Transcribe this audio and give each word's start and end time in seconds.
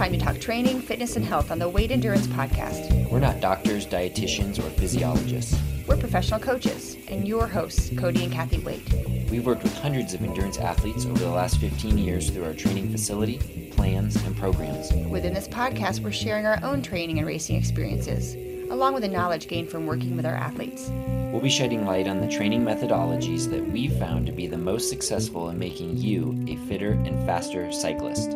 time 0.00 0.12
to 0.12 0.18
talk 0.18 0.40
training, 0.40 0.80
fitness, 0.80 1.16
and 1.16 1.26
health 1.26 1.50
on 1.50 1.58
the 1.58 1.68
Waite 1.68 1.90
Endurance 1.90 2.26
Podcast. 2.28 3.10
We're 3.10 3.20
not 3.20 3.38
doctors, 3.38 3.86
dietitians, 3.86 4.58
or 4.58 4.70
physiologists. 4.70 5.60
We're 5.86 5.98
professional 5.98 6.40
coaches 6.40 6.96
and 7.08 7.28
your 7.28 7.46
hosts, 7.46 7.90
Cody 7.98 8.24
and 8.24 8.32
Kathy 8.32 8.60
Waite. 8.60 8.94
We've 9.30 9.44
worked 9.44 9.62
with 9.62 9.76
hundreds 9.76 10.14
of 10.14 10.22
endurance 10.22 10.56
athletes 10.56 11.04
over 11.04 11.18
the 11.18 11.28
last 11.28 11.58
15 11.58 11.98
years 11.98 12.30
through 12.30 12.44
our 12.44 12.54
training 12.54 12.90
facility, 12.90 13.70
plans, 13.72 14.16
and 14.24 14.34
programs. 14.38 14.90
Within 15.10 15.34
this 15.34 15.46
podcast, 15.46 16.00
we're 16.00 16.12
sharing 16.12 16.46
our 16.46 16.58
own 16.62 16.80
training 16.80 17.18
and 17.18 17.26
racing 17.26 17.56
experiences, 17.56 18.36
along 18.70 18.94
with 18.94 19.02
the 19.02 19.08
knowledge 19.08 19.48
gained 19.48 19.68
from 19.68 19.84
working 19.86 20.16
with 20.16 20.24
our 20.24 20.34
athletes. 20.34 20.88
We'll 21.30 21.42
be 21.42 21.50
shedding 21.50 21.84
light 21.84 22.08
on 22.08 22.22
the 22.22 22.28
training 22.28 22.64
methodologies 22.64 23.50
that 23.50 23.70
we've 23.70 23.98
found 23.98 24.24
to 24.24 24.32
be 24.32 24.46
the 24.46 24.56
most 24.56 24.88
successful 24.88 25.50
in 25.50 25.58
making 25.58 25.98
you 25.98 26.42
a 26.48 26.56
fitter 26.68 26.92
and 26.92 27.26
faster 27.26 27.70
cyclist. 27.70 28.34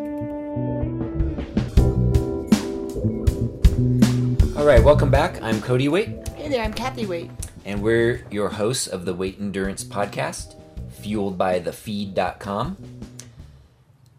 All 4.65 4.71
right, 4.71 4.83
welcome 4.83 5.11
back. 5.11 5.43
I'm 5.43 5.61
Cody 5.61 5.91
Waite, 5.91 6.27
Hey 6.31 6.49
there, 6.49 6.65
I'm 6.65 6.73
Kathy 6.73 7.05
Waite. 7.05 7.31
and 7.67 7.83
we're 7.83 8.25
your 8.31 8.49
hosts 8.49 8.87
of 8.87 9.05
the 9.05 9.13
Waite 9.13 9.39
Endurance 9.39 9.85
Podcast, 9.85 10.55
fueled 10.91 11.37
by 11.37 11.61
thefeed.com. 11.61 12.79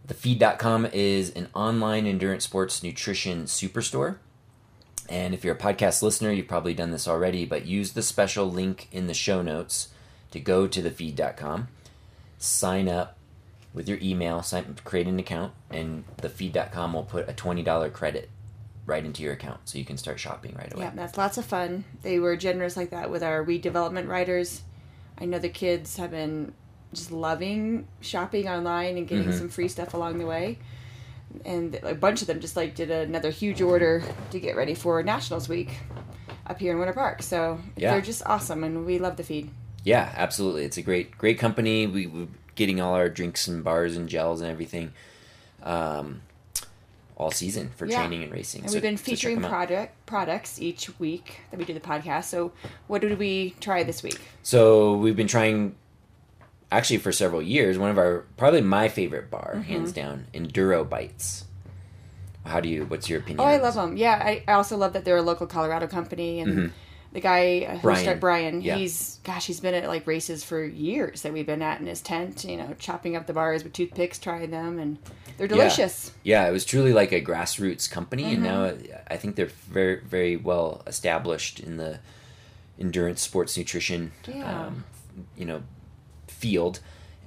Thefeed.com 0.08 0.86
is 0.94 1.32
an 1.32 1.48
online 1.56 2.06
endurance 2.06 2.44
sports 2.44 2.84
nutrition 2.84 3.46
superstore. 3.46 4.18
And 5.10 5.34
if 5.34 5.44
you're 5.44 5.56
a 5.56 5.58
podcast 5.58 6.04
listener, 6.04 6.32
you've 6.32 6.48
probably 6.48 6.76
done 6.76 6.92
this 6.92 7.08
already, 7.08 7.44
but 7.46 7.66
use 7.66 7.94
the 7.94 8.04
special 8.04 8.46
link 8.48 8.88
in 8.92 9.08
the 9.08 9.16
show 9.16 9.42
notes 9.42 9.88
to 10.30 10.40
go 10.40 10.68
to 10.68 10.80
thefeed.com, 10.80 11.70
sign 12.38 12.88
up 12.88 13.18
with 13.74 13.90
your 13.90 13.98
email, 14.00 14.44
sign, 14.44 14.76
create 14.84 15.08
an 15.08 15.18
account, 15.18 15.54
and 15.72 16.04
thefeed.com 16.18 16.94
will 16.94 17.02
put 17.02 17.28
a 17.28 17.34
$20 17.34 17.92
credit 17.92 18.30
right 18.86 19.04
into 19.04 19.24
your 19.24 19.34
account 19.34 19.60
so 19.66 19.78
you 19.80 19.86
can 19.86 19.98
start 19.98 20.20
shopping 20.20 20.54
right 20.58 20.72
away. 20.74 20.84
Yeah, 20.86 20.92
that's 20.96 21.18
lots 21.18 21.38
of 21.38 21.46
fun. 21.46 21.86
They 22.04 22.20
were 22.20 22.36
generous 22.36 22.78
like 22.78 22.92
that 22.92 23.10
with 23.10 23.24
our 23.24 23.44
We 23.44 23.58
Development 23.58 24.08
riders. 24.08 24.62
I 25.18 25.26
know 25.26 25.40
the 25.40 25.50
kids 25.50 25.98
have 25.98 26.12
been 26.12 26.54
just 26.94 27.12
loving 27.12 27.88
shopping 28.02 28.48
online 28.48 28.98
and 28.98 29.08
getting 29.08 29.30
Mhm. 29.30 29.38
some 29.38 29.50
free 29.50 29.68
stuff 29.68 29.94
along 29.94 30.18
the 30.20 30.26
way. 30.26 30.60
And 31.44 31.76
a 31.84 31.96
bunch 31.96 32.22
of 32.22 32.28
them 32.28 32.40
just 32.40 32.56
like 32.56 32.76
did 32.76 32.92
another 32.92 33.30
huge 33.32 33.62
order 33.62 34.04
to 34.32 34.40
get 34.40 34.56
ready 34.56 34.74
for 34.76 35.02
Nationals 35.04 35.50
Week 35.50 35.70
up 36.48 36.60
here 36.60 36.72
in 36.72 36.78
Winter 36.78 36.94
Park. 36.94 37.24
So 37.24 37.60
Yeah. 37.76 37.92
they're 37.92 38.02
just 38.02 38.22
awesome, 38.26 38.64
and 38.64 38.86
we 38.86 39.00
love 39.00 39.18
the 39.18 39.24
feed. 39.24 39.50
Yeah, 39.84 40.12
absolutely. 40.16 40.64
It's 40.64 40.78
a 40.78 40.82
great, 40.82 41.18
great 41.18 41.38
company. 41.40 41.88
We, 41.88 42.08
we're 42.08 42.28
getting 42.56 42.80
all 42.80 42.94
our 42.94 43.10
drinks 43.10 43.48
and 43.48 43.64
bars 43.64 43.98
and 43.98 44.08
gels 44.08 44.42
and 44.42 44.50
everything 44.50 44.94
um, 45.64 46.22
all 47.18 47.32
season 47.32 47.72
for 47.76 47.86
Yeah. 47.86 48.00
training 48.00 48.24
and 48.24 48.32
racing. 48.32 48.62
And 48.62 48.70
So- 48.70 48.76
we've 48.76 48.82
been 48.82 48.98
featuring 48.98 49.44
out. 49.44 49.50
product 49.50 50.06
products 50.06 50.62
each 50.62 51.00
week 51.00 51.40
that 51.52 51.58
we 51.58 51.64
do 51.66 51.74
the 51.74 51.80
podcast. 51.80 52.26
So 52.26 52.52
what 52.88 53.02
did 53.02 53.18
we 53.18 53.56
try 53.62 53.84
this 53.84 54.04
week? 54.04 54.20
So 54.44 54.96
we've 54.98 55.16
been 55.16 55.28
trying, 55.28 55.76
actually 56.72 56.98
for 56.98 57.12
several 57.14 57.42
years. 57.42 57.78
One 57.78 57.90
of 57.90 57.98
our 57.98 58.26
probably 58.38 58.62
my 58.62 58.90
favorite 58.90 59.32
bar, 59.32 59.54
Mm-hmm. 59.56 59.62
hands 59.72 59.92
down, 59.94 60.28
Enduro 60.34 60.88
Bites. 60.88 61.46
How 62.46 62.60
do 62.60 62.70
you? 62.70 62.86
What's 62.86 63.10
your 63.10 63.20
opinion? 63.20 63.40
Oh, 63.40 63.44
I 63.46 63.58
love 63.58 63.74
them. 63.76 63.98
Yeah, 63.98 64.22
I, 64.24 64.44
I 64.48 64.54
also 64.54 64.78
love 64.78 64.94
that 64.94 65.04
they're 65.06 65.18
a 65.18 65.22
local 65.22 65.48
Colorado 65.48 65.88
company, 65.88 66.40
and 66.42 66.54
Mhm. 66.54 66.72
The 67.16 67.22
guy 67.22 67.62
who 67.66 67.80
Brian. 67.82 68.04
started 68.04 68.20
Brian, 68.20 68.62
Yeah. 68.62 68.76
he's 68.76 69.20
gosh, 69.24 69.48
he's 69.48 69.60
been 69.60 69.74
at 69.74 69.88
like 69.88 70.06
races 70.06 70.44
for 70.44 70.64
years 70.64 71.22
that 71.24 71.34
we've 71.34 71.46
been 71.46 71.64
at 71.64 71.80
in 71.80 71.88
his 71.88 72.02
tent. 72.02 72.44
You 72.46 72.58
know, 72.58 72.76
chopping 72.78 73.16
up 73.16 73.26
the 73.26 73.34
bars 73.34 73.64
with 73.64 73.74
toothpicks, 73.74 74.20
trying 74.20 74.52
them, 74.52 74.78
and 74.78 74.98
they're 75.38 75.48
delicious. 75.48 76.12
Yeah, 76.24 76.48
it 76.48 76.52
was 76.52 76.66
truly 76.66 76.94
like 76.94 77.12
a 77.12 77.22
grassroots 77.22 77.90
company, 77.90 78.26
and 78.36 78.44
now 78.44 78.66
Mm-hmm. 78.68 78.94
I 79.08 79.18
think 79.18 79.36
they're 79.36 79.48
very, 79.48 80.02
very 80.02 80.36
well 80.38 80.84
established 80.86 81.60
in 81.60 81.78
the 81.78 82.00
endurance 82.80 83.22
sports 83.22 83.58
nutrition, 83.58 84.12
Yeah. 84.28 84.66
um, 84.68 84.84
you 85.38 85.46
know, 85.46 85.64
field, 86.28 86.80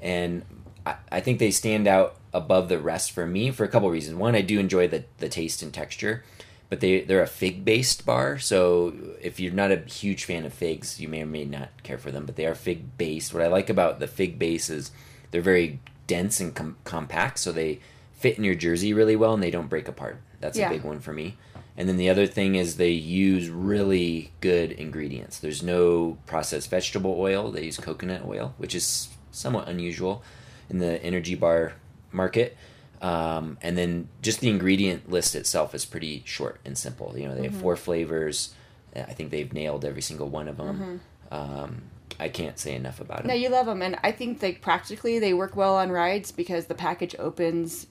and 0.02 0.42
I, 0.84 0.96
I 1.10 1.20
think 1.20 1.38
they 1.38 1.50
stand 1.50 1.88
out 1.88 2.16
above 2.34 2.68
the 2.68 2.78
rest 2.78 3.12
for 3.12 3.26
me 3.26 3.50
for 3.50 3.64
a 3.64 3.68
couple 3.68 3.88
reasons. 3.90 4.16
One, 4.18 4.34
I 4.34 4.42
do 4.42 4.58
enjoy 4.58 4.86
the 4.88 5.04
the 5.18 5.28
taste 5.30 5.62
and 5.62 5.72
texture, 5.72 6.24
but 6.68 6.80
they 6.80 7.00
they're 7.00 7.22
a 7.22 7.26
fig 7.26 7.64
based 7.64 8.04
bar, 8.04 8.38
so 8.38 8.92
if 9.20 9.40
you're 9.40 9.52
not 9.52 9.70
a 9.72 9.76
huge 9.78 10.24
fan 10.24 10.44
of 10.44 10.52
figs, 10.52 11.00
you 11.00 11.08
may 11.08 11.22
or 11.22 11.26
may 11.26 11.44
not 11.44 11.70
care 11.82 11.98
for 11.98 12.10
them. 12.10 12.26
But 12.26 12.36
they 12.36 12.46
are 12.46 12.54
fig 12.54 12.96
based. 12.98 13.32
What 13.32 13.42
I 13.42 13.46
like 13.48 13.70
about 13.70 14.00
the 14.00 14.06
fig 14.06 14.38
base 14.38 14.68
is 14.68 14.90
they're 15.30 15.40
very 15.40 15.80
dense 16.06 16.40
and 16.40 16.54
com- 16.54 16.76
compact, 16.84 17.38
so 17.38 17.52
they 17.52 17.80
fit 18.14 18.36
in 18.38 18.44
your 18.44 18.54
jersey 18.54 18.92
really 18.92 19.16
well 19.16 19.32
and 19.34 19.42
they 19.42 19.50
don't 19.50 19.68
break 19.68 19.88
apart. 19.88 20.20
That's 20.40 20.58
Yeah. 20.58 20.68
a 20.68 20.72
big 20.72 20.82
one 20.82 21.00
for 21.00 21.12
me. 21.12 21.36
And 21.76 21.88
then 21.88 21.96
the 21.96 22.10
other 22.10 22.26
thing 22.26 22.56
is 22.56 22.76
they 22.76 22.90
use 22.90 23.48
really 23.48 24.32
good 24.40 24.72
ingredients. 24.72 25.38
There's 25.38 25.62
no 25.62 26.18
processed 26.26 26.68
vegetable 26.70 27.14
oil. 27.16 27.52
They 27.52 27.64
use 27.66 27.76
coconut 27.76 28.22
oil, 28.26 28.54
which 28.58 28.74
is 28.74 29.08
somewhat 29.30 29.68
unusual 29.68 30.22
in 30.68 30.78
the 30.78 31.00
energy 31.04 31.36
bar 31.36 31.74
market. 32.10 32.56
Um, 33.00 33.58
and 33.62 33.78
then 33.78 34.08
just 34.22 34.40
the 34.40 34.48
ingredient 34.48 35.10
list 35.10 35.34
itself 35.34 35.74
is 35.74 35.84
pretty 35.84 36.22
short 36.26 36.60
and 36.64 36.76
simple. 36.76 37.14
You 37.16 37.28
know, 37.28 37.34
they 37.34 37.44
have 37.44 37.54
four 37.54 37.76
flavors. 37.76 38.54
I 38.94 39.12
think 39.12 39.30
they've 39.30 39.52
nailed 39.52 39.84
every 39.84 40.02
single 40.02 40.28
one 40.28 40.48
of 40.48 40.56
them. 40.56 41.00
Um, 41.30 41.82
I 42.18 42.28
can't 42.28 42.58
say 42.58 42.74
enough 42.74 43.00
about 43.00 43.18
them. 43.18 43.28
No, 43.28 43.34
you 43.34 43.48
love 43.48 43.66
them, 43.66 43.82
and 43.82 43.96
I 44.02 44.10
think 44.12 44.42
like 44.42 44.60
practically 44.60 45.18
they 45.18 45.34
work 45.34 45.54
well 45.54 45.76
on 45.76 45.90
rides 45.90 46.32
because 46.32 46.66
the 46.66 46.74
package 46.74 47.14
opens 47.18 47.86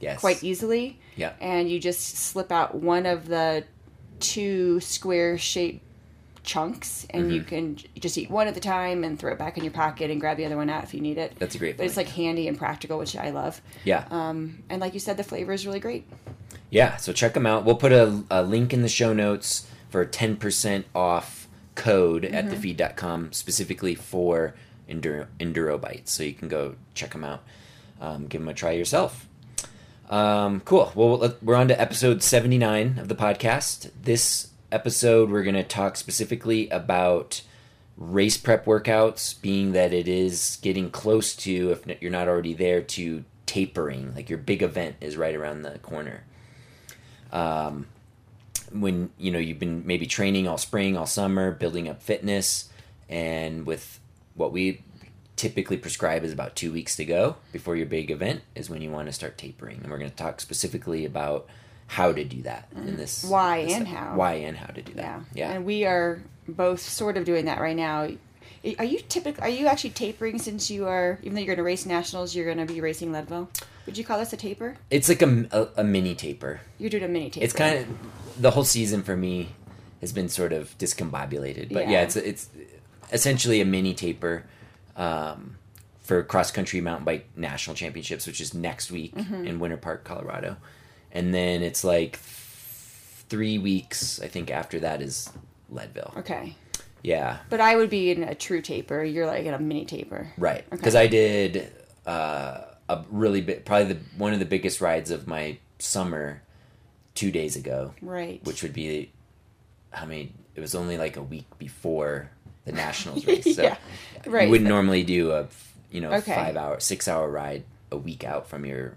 yes. 0.00 0.20
quite 0.20 0.42
easily. 0.44 0.98
Yeah. 1.16 1.32
and 1.40 1.70
you 1.70 1.78
just 1.78 2.16
slip 2.16 2.50
out 2.50 2.74
one 2.74 3.06
of 3.06 3.28
the 3.28 3.64
two 4.20 4.80
square 4.80 5.38
shaped 5.38 5.84
chunks 6.54 7.06
and 7.10 7.24
Mm-hmm. 7.24 7.32
you 7.34 7.42
can 7.42 7.76
just 8.00 8.16
eat 8.18 8.30
one 8.30 8.46
at 8.48 8.56
a 8.56 8.60
time 8.60 9.04
and 9.04 9.18
throw 9.18 9.32
it 9.32 9.38
back 9.38 9.56
in 9.58 9.64
your 9.64 9.72
pocket 9.72 10.10
and 10.10 10.20
grab 10.20 10.36
the 10.36 10.44
other 10.46 10.56
one 10.56 10.68
out 10.70 10.82
if 10.84 10.92
you 10.94 11.00
need 11.00 11.16
it 11.18 11.32
That's 11.38 11.54
a 11.54 11.58
great 11.58 11.76
but 11.76 11.86
it's 11.86 11.96
like 11.96 12.08
handy 12.08 12.48
and 12.48 12.58
practical 12.58 12.98
which 12.98 13.14
i 13.16 13.30
love 13.30 13.60
Yeah. 13.84 14.04
um, 14.10 14.62
and 14.68 14.80
like 14.80 14.94
you 14.94 15.00
said 15.00 15.16
the 15.16 15.24
flavor 15.24 15.52
is 15.52 15.66
really 15.66 15.80
great 15.80 16.04
Yeah, 16.70 16.96
so 16.96 17.12
check 17.12 17.34
them 17.34 17.46
out. 17.46 17.64
We'll 17.64 17.74
put 17.86 17.92
a, 17.92 18.22
a 18.30 18.42
link 18.42 18.72
in 18.72 18.82
the 18.82 18.88
show 18.88 19.12
notes 19.12 19.66
for 19.88 20.00
a 20.02 20.06
10% 20.06 20.84
off 20.94 21.48
code 21.74 22.24
at 22.24 22.44
thefeed.com 22.46 23.32
specifically 23.32 23.94
for 23.96 24.54
Enduro, 24.88 25.26
Enduro 25.40 25.80
Bites. 25.80 26.12
So 26.12 26.22
you 26.22 26.32
can 26.34 26.46
go 26.48 26.76
check 26.94 27.10
them 27.10 27.24
out. 27.24 27.42
Um, 28.00 28.26
give 28.28 28.40
them 28.40 28.48
a 28.48 28.54
try 28.54 28.70
yourself. 28.72 29.26
Um, 30.08 30.60
cool. 30.60 30.92
Well, 30.94 31.34
we're 31.42 31.54
on 31.56 31.68
to 31.68 31.80
episode 31.80 32.22
79 32.22 32.98
of 32.98 33.08
the 33.08 33.14
podcast. 33.16 33.90
This 34.00 34.49
episode, 34.72 35.30
we're 35.30 35.42
going 35.42 35.54
to 35.54 35.64
talk 35.64 35.96
specifically 35.96 36.68
about 36.70 37.42
race 37.96 38.36
prep 38.36 38.64
workouts, 38.64 39.40
being 39.40 39.72
that 39.72 39.92
it 39.92 40.08
is 40.08 40.58
getting 40.62 40.90
close 40.90 41.34
to, 41.36 41.70
if 41.70 42.02
you're 42.02 42.10
not 42.10 42.28
already 42.28 42.54
there, 42.54 42.80
to 42.82 43.24
tapering. 43.46 44.14
Like 44.14 44.28
your 44.28 44.38
big 44.38 44.62
event 44.62 44.96
is 45.00 45.16
right 45.16 45.34
around 45.34 45.62
the 45.62 45.78
corner 45.78 46.24
um, 47.32 47.86
when 48.72 49.10
you 49.18 49.30
know 49.30 49.38
you've 49.38 49.58
been 49.58 49.86
maybe 49.86 50.06
training 50.06 50.48
all 50.48 50.58
spring, 50.58 50.96
all 50.96 51.06
summer, 51.06 51.50
building 51.50 51.88
up 51.88 52.02
fitness, 52.02 52.68
and 53.08 53.66
with 53.66 54.00
what 54.34 54.52
we 54.52 54.82
typically 55.36 55.76
prescribe 55.76 56.22
is 56.22 56.32
about 56.32 56.54
two 56.54 56.72
weeks 56.72 56.96
to 56.96 57.04
go 57.04 57.36
before 57.50 57.74
your 57.74 57.86
big 57.86 58.10
event 58.10 58.42
is 58.54 58.68
when 58.68 58.82
you 58.82 58.90
want 58.90 59.06
to 59.06 59.12
start 59.12 59.38
tapering, 59.38 59.80
and 59.82 59.90
we're 59.90 59.98
going 59.98 60.10
to 60.10 60.16
talk 60.16 60.40
specifically 60.40 61.04
about 61.04 61.46
how 61.96 62.12
to 62.12 62.22
do 62.24 62.40
that 62.42 62.68
in 62.76 62.96
this 62.96 63.24
Why 63.24 63.64
this 63.64 63.74
and 63.74 63.88
how. 63.88 64.14
why 64.14 64.34
and 64.34 64.56
how 64.56 64.66
to 64.72 64.80
do 64.80 64.92
that. 64.94 65.02
yeah 65.02 65.20
Yeah, 65.34 65.50
and 65.52 65.64
we 65.64 65.84
are 65.84 66.22
both 66.46 66.80
sort 66.80 67.16
of 67.16 67.24
doing 67.24 67.46
that 67.46 67.60
right 67.60 67.74
now 67.76 68.08
are 68.78 68.84
you 68.84 69.00
typical 69.08 69.42
are 69.42 69.48
you 69.48 69.66
actually 69.66 69.90
tapering 69.90 70.38
since 70.38 70.70
you 70.70 70.86
are 70.86 71.18
even 71.22 71.34
though 71.34 71.40
you're 71.40 71.54
going 71.56 71.64
to 71.64 71.70
race 71.72 71.86
nationals 71.86 72.34
you're 72.34 72.44
going 72.44 72.64
to 72.64 72.72
be 72.72 72.80
racing 72.80 73.10
leadville 73.10 73.48
would 73.86 73.96
you 73.98 74.04
call 74.04 74.18
this 74.18 74.32
a 74.32 74.36
taper 74.36 74.76
it's 74.90 75.08
like 75.08 75.22
a, 75.22 75.48
a, 75.50 75.80
a 75.80 75.84
mini 75.84 76.14
taper. 76.14 76.60
you're 76.78 76.90
doing 76.90 77.02
a 77.02 77.08
mini 77.08 77.28
taper 77.30 77.44
It's 77.44 77.54
kind 77.54 77.78
of 77.80 77.86
the 78.40 78.50
whole 78.52 78.64
season 78.64 79.02
for 79.02 79.16
me 79.16 79.48
has 80.00 80.12
been 80.12 80.28
sort 80.30 80.52
of 80.52 80.76
discombobulated, 80.78 81.72
but 81.72 81.84
yeah, 81.84 81.90
Yeah. 81.90 82.02
it's 82.02 82.16
it's 82.16 82.48
essentially 83.12 83.60
a 83.60 83.64
mini 83.66 83.92
taper 83.94 84.44
um, 84.96 85.56
for 86.02 86.22
cross 86.22 86.50
country 86.50 86.80
mountain 86.80 87.04
bike 87.04 87.26
national 87.36 87.76
championships, 87.76 88.26
which 88.26 88.40
is 88.40 88.54
next 88.54 88.90
week 88.90 89.14
Mm-hmm. 89.14 89.46
in 89.46 89.58
Winter 89.58 89.76
Park, 89.76 90.04
Colorado, 90.04 90.56
and 91.12 91.34
then 91.34 91.62
it's 91.62 91.84
like 91.84 92.18
three 93.28 93.58
weeks. 93.58 94.20
I 94.20 94.28
think 94.28 94.50
after 94.50 94.80
that 94.80 95.02
is 95.02 95.30
Leadville. 95.70 96.12
okay 96.18 96.54
Yeah, 97.02 97.38
But 97.48 97.60
I 97.60 97.76
would 97.76 97.90
be 97.90 98.10
in 98.10 98.22
a 98.24 98.34
true 98.34 98.60
taper. 98.62 99.02
You're 99.04 99.26
like 99.26 99.44
in 99.44 99.54
a 99.54 99.58
mini 99.58 99.84
taper. 99.84 100.32
right. 100.36 100.64
Okay. 100.66 100.76
Because 100.76 100.94
I 100.96 101.06
did 101.06 101.70
uh, 102.06 102.62
a 102.88 103.04
really 103.10 103.40
big, 103.40 103.64
probably 103.64 103.94
the 103.94 104.00
one 104.16 104.32
of 104.32 104.38
the 104.38 104.44
biggest 104.46 104.80
rides 104.80 105.10
of 105.10 105.26
my 105.26 105.58
summer 105.78 106.42
two 107.14 107.30
days 107.30 107.56
ago. 107.56 107.94
Right. 108.02 108.44
which 108.44 108.62
would 108.62 108.72
be 108.72 109.10
how 109.92 110.06
many 110.06 110.32
it 110.54 110.60
was 110.60 110.74
only 110.74 110.96
like 110.98 111.16
a 111.16 111.22
week 111.22 111.46
before 111.58 112.30
the 112.64 112.72
nationals 112.72 113.24
race 113.30 113.56
so 113.56 113.62
Yeah, 113.62 113.76
right. 114.26 114.44
you 114.44 114.50
wouldn't 114.50 114.68
normally 114.68 115.02
do 115.04 115.32
a 115.32 115.46
you 115.90 116.00
know 116.00 116.12
Okay. 116.14 116.34
five 116.34 116.56
hour 116.56 116.78
six 116.80 117.08
hour 117.08 117.28
ride 117.28 117.64
a 117.90 117.96
week 117.96 118.22
out 118.24 118.48
from 118.48 118.64
your 118.66 118.94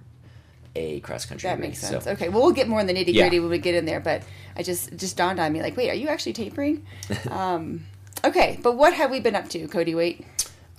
a 0.75 1.00
cross 1.02 1.25
country 1.25 1.48
That 1.50 1.60
makes 1.60 1.80
sense. 1.80 2.06
So, 2.06 2.12
Okay, 2.12 2.30
well, 2.30 2.42
we'll 2.42 2.52
get 2.52 2.68
more 2.68 2.80
in 2.80 2.88
the 2.88 2.94
nitty 2.94 3.14
Yeah. 3.14 3.24
gritty 3.24 3.40
when 3.40 3.50
we 3.50 3.58
get 3.60 3.75
in 3.75 3.86
there, 3.86 4.00
but 4.00 4.24
I 4.56 4.64
just 4.64 4.92
it 4.92 4.98
just 4.98 5.16
dawned 5.18 5.40
on 5.40 5.52
me 5.54 5.62
like, 5.62 5.78
wait, 5.78 5.90
are 5.90 5.94
you 5.96 6.08
actually 6.08 6.34
tapering? 6.34 6.86
um, 7.30 7.86
okay, 8.25 8.60
but 8.62 8.75
what 8.78 8.94
have 8.94 9.12
we 9.12 9.20
been 9.20 9.36
up 9.36 9.50
to, 9.50 9.68
Cody? 9.68 9.94
Waite, 9.96 10.25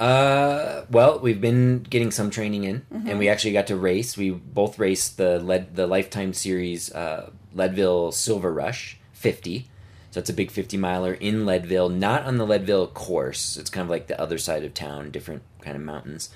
Uh, 0.00 0.85
well, 0.91 1.20
we've 1.20 1.41
been 1.41 1.82
getting 1.82 2.11
some 2.11 2.31
training 2.31 2.64
in, 2.64 2.81
Mm-hmm. 2.93 3.08
and 3.08 3.19
we 3.19 3.29
actually 3.29 3.52
got 3.52 3.69
to 3.69 3.76
race. 3.76 4.17
We 4.17 4.31
both 4.31 4.79
raced 4.79 5.17
the 5.17 5.38
lead 5.38 5.76
the 5.76 5.87
Lifetime 5.87 6.32
Series 6.32 6.93
uh, 6.93 7.31
Leadville 7.55 8.11
Silver 8.12 8.52
Rush 8.52 8.99
50. 9.12 9.69
So 10.11 10.20
it's 10.20 10.31
a 10.31 10.35
big 10.35 10.50
50 10.52 10.76
miler 10.76 11.14
in 11.14 11.44
Leadville, 11.44 11.88
not 11.88 12.23
on 12.25 12.37
the 12.38 12.46
Leadville 12.46 12.87
course. 12.88 13.56
It's 13.56 13.70
kind 13.70 13.82
of 13.85 13.91
like 13.91 14.06
the 14.06 14.20
other 14.20 14.38
side 14.38 14.62
of 14.64 14.73
town, 14.75 15.11
different 15.11 15.43
kind 15.61 15.76
of 15.76 15.82
mountains. 15.82 16.31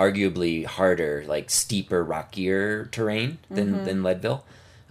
Arguably 0.00 0.64
harder, 0.64 1.24
like 1.26 1.50
steeper, 1.50 2.02
rockier 2.02 2.86
terrain 2.86 3.38
than 3.50 3.74
Mm-hmm. 3.74 3.84
than 3.84 4.02
Leadville. 4.02 4.44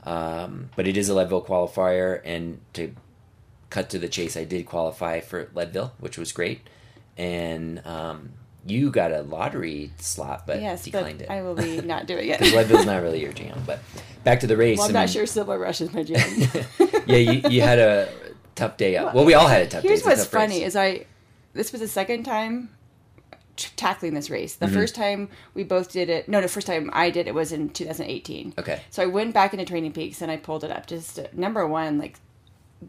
Um, 0.03 0.69
but 0.75 0.87
it 0.87 0.95
is 0.97 1.09
a 1.09 1.15
Leadville 1.15 1.43
qualifier, 1.43 2.21
and 2.23 2.59
to 2.73 2.93
cut 3.69 3.89
to 3.89 3.99
the 3.99 4.07
chase, 4.07 4.37
I 4.37 4.43
did 4.43 4.65
qualify 4.65 5.19
for 5.19 5.49
Leadville, 5.53 5.93
which 5.99 6.17
was 6.17 6.31
great. 6.31 6.61
And 7.17 7.85
um, 7.85 8.29
you 8.65 8.91
got 8.91 9.11
a 9.11 9.21
lottery 9.23 9.91
slot, 9.97 10.47
but 10.47 10.61
yes, 10.61 10.83
declined 10.83 11.19
but 11.19 11.25
it. 11.25 11.31
I 11.31 11.41
will 11.41 11.55
be 11.55 11.81
not 11.93 12.05
doing 12.07 12.29
it. 12.29 12.39
Because 12.39 12.53
Leadville's 12.53 12.85
not 12.85 13.01
really 13.01 13.21
your 13.21 13.33
jam. 13.33 13.61
But 13.65 13.79
back 14.23 14.39
to 14.41 14.47
the 14.47 14.55
race. 14.57 14.77
well, 14.77 14.89
I'm 14.89 14.95
I 14.95 15.01
not 15.01 15.09
sure 15.09 15.25
Silver 15.25 15.57
Rush 15.59 15.81
is 15.81 15.91
my 15.93 16.03
jam. 16.03 16.47
yeah, 17.07 17.17
you, 17.17 17.49
you 17.49 17.61
had 17.61 17.79
a 17.79 18.09
tough 18.55 18.77
day 18.77 18.95
up. 18.95 19.13
Well, 19.13 19.25
we 19.25 19.33
all 19.33 19.47
had 19.47 19.63
a 19.63 19.67
tough 19.67 19.81
day. 19.83 19.89
Here's 19.89 20.03
what's 20.03 20.23
tough 20.23 20.33
race. 20.33 20.41
funny 20.49 20.63
is 20.63 20.75
I 20.75 21.05
this 21.53 21.71
was 21.71 21.81
the 21.81 21.87
second 21.87 22.23
time 22.23 22.69
t- 23.59 23.69
tackling 23.75 24.13
this 24.13 24.29
race. 24.29 24.55
Mm-hmm. 24.55 24.65
The 24.65 24.71
first 24.71 24.95
time 24.95 25.29
we 25.53 25.63
both 25.63 25.91
did 25.91 26.09
it. 26.09 26.27
No, 26.27 26.41
the 26.41 26.47
first 26.47 26.67
time 26.67 26.89
I 26.93 27.09
did 27.09 27.27
it 27.27 27.35
was 27.35 27.51
in 27.51 27.69
2018. 27.69 28.55
Okay. 28.57 28.81
So 28.89 29.03
I 29.03 29.05
went 29.05 29.33
back 29.33 29.53
into 29.53 29.65
Training 29.65 29.91
Peaks 29.91 30.21
and 30.21 30.31
I 30.31 30.37
pulled 30.37 30.63
it 30.63 30.71
up. 30.71 30.87
Just 30.87 31.15
to, 31.17 31.29
number 31.33 31.67
one, 31.67 31.99
like 31.99 32.17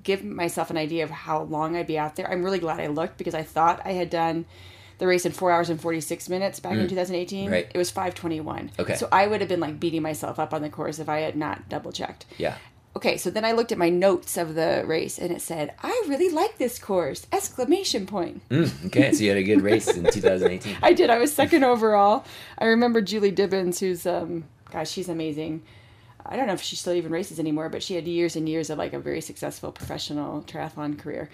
give 0.03 0.25
myself 0.25 0.71
an 0.71 0.77
idea 0.77 1.05
of 1.05 1.11
how 1.11 1.43
long 1.43 1.77
I'd 1.77 1.87
be 1.87 1.99
out 1.99 2.17
there. 2.17 2.31
I'm 2.31 2.45
really 2.45 2.61
glad 2.61 2.81
I 2.81 2.87
looked 2.87 3.19
because 3.19 3.35
I 3.35 3.43
thought 3.43 3.83
I 3.85 3.93
had 3.93 4.09
done 4.09 4.47
the 4.99 5.07
race 5.07 5.25
in 5.27 5.33
four 5.33 5.51
hours 5.51 5.71
and 5.71 5.81
46 5.81 6.29
minutes 6.29 6.61
back 6.61 6.75
in 6.75 6.87
2018. 6.87 7.49
Mm. 7.49 7.53
Right. 7.53 7.71
It 7.75 7.79
was 7.79 7.91
521. 7.91 8.71
Okay. 8.79 8.95
So 8.97 9.09
I 9.11 9.27
would 9.27 9.41
have 9.41 9.49
been 9.49 9.61
like 9.61 9.81
beating 9.81 10.03
myself 10.03 10.39
up 10.39 10.53
on 10.55 10.63
the 10.63 10.69
course 10.69 10.99
if 10.99 11.09
I 11.09 11.21
had 11.21 11.37
not 11.37 11.69
double 11.69 11.91
checked. 11.91 12.27
Yeah. 12.39 12.57
Okay, 12.97 13.17
so 13.17 13.31
then 13.31 13.45
I 13.45 13.53
looked 13.53 13.71
at 13.71 13.79
my 13.79 13.89
notes 13.89 14.37
of 14.37 14.55
the 14.57 14.83
race 14.85 15.17
and 15.19 15.31
it 15.31 15.41
said, 15.41 15.75
I 15.83 16.05
really 16.09 16.29
like 16.29 16.59
this 16.59 16.79
course! 16.79 17.27
Exclamation 17.33 18.05
point. 18.07 18.43
Mm, 18.49 18.87
okay, 18.87 19.13
so 19.13 19.23
you 19.23 19.29
had 19.29 19.39
a 19.39 19.45
good 19.45 19.63
race 19.63 19.87
in 19.89 20.05
2018. 20.11 20.77
I 20.83 20.93
did. 20.93 21.09
I 21.09 21.19
was 21.19 21.33
second 21.33 21.63
overall. 21.65 22.25
I 22.59 22.65
remember 22.67 23.01
Julie 23.01 23.31
Dibens, 23.31 23.79
who's 23.79 24.07
um, 24.07 24.45
gosh, 24.73 24.91
she's 24.91 25.09
amazing. 25.09 25.63
I 26.27 26.37
don't 26.37 26.47
know 26.49 26.53
if 26.53 26.63
she 26.63 26.75
still 26.77 26.93
even 26.93 27.13
races 27.13 27.39
anymore, 27.41 27.69
but 27.69 27.83
she 27.83 27.95
had 27.95 28.07
years 28.09 28.35
and 28.37 28.49
years 28.49 28.71
of 28.71 28.79
like 28.79 28.93
a 28.93 28.99
very 28.99 29.21
successful 29.21 29.71
professional 29.73 30.43
triathlon 30.43 30.99
career. 30.99 31.31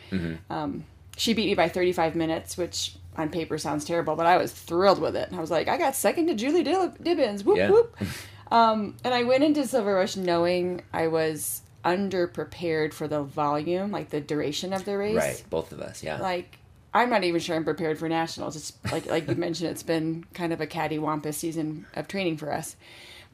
Um, 0.51 0.85
she 1.17 1.33
beat 1.35 1.47
me 1.47 1.55
by 1.55 1.69
35 1.71 2.15
minutes, 2.15 2.57
which 2.59 2.95
on 3.17 3.31
paper 3.31 3.57
sounds 3.59 3.85
terrible, 3.87 4.15
but 4.15 4.27
I 4.27 4.37
was 4.37 4.53
thrilled 4.53 5.01
with 5.01 5.17
it. 5.17 5.31
I 5.33 5.41
was 5.41 5.51
like, 5.51 5.69
I 5.69 5.79
got 5.79 5.97
second 5.97 6.27
to 6.27 6.35
Julie 6.35 6.63
Dib- 6.63 7.03
Dibens. 7.03 7.45
Whoop 7.45 7.57
Yeah. 7.57 7.71
whoop. 7.71 7.97
Um, 8.51 8.97
and 9.05 9.13
I 9.13 9.25
went 9.25 9.43
into 9.45 9.67
Silver 9.67 9.95
Rush 9.95 10.17
knowing 10.17 10.83
I 10.93 11.09
was 11.09 11.63
underprepared 11.85 12.93
for 12.93 13.09
the 13.09 13.23
volume, 13.23 13.91
like 13.91 14.11
the 14.11 14.21
duration 14.21 14.73
of 14.73 14.85
the 14.85 14.97
race 14.97 15.17
Right, 15.17 15.45
both 15.51 15.73
of 15.73 15.81
us. 15.81 16.03
Yeah. 16.03 16.21
like 16.21 16.59
I'm 16.95 17.11
not 17.11 17.25
even 17.25 17.41
sure 17.41 17.55
I'm 17.57 17.65
prepared 17.65 17.99
for 17.99 18.09
nationals. 18.09 18.57
It's 18.57 18.73
like 18.91 19.07
like 19.07 19.29
you 19.29 19.35
mentioned, 19.47 19.71
it's 19.71 19.83
been 19.83 20.25
kind 20.35 20.53
of 20.53 20.61
a 20.61 20.67
cattywampus 20.67 21.35
season 21.35 21.87
of 21.95 22.09
training 22.09 22.37
for 22.39 22.53
us. 22.53 22.77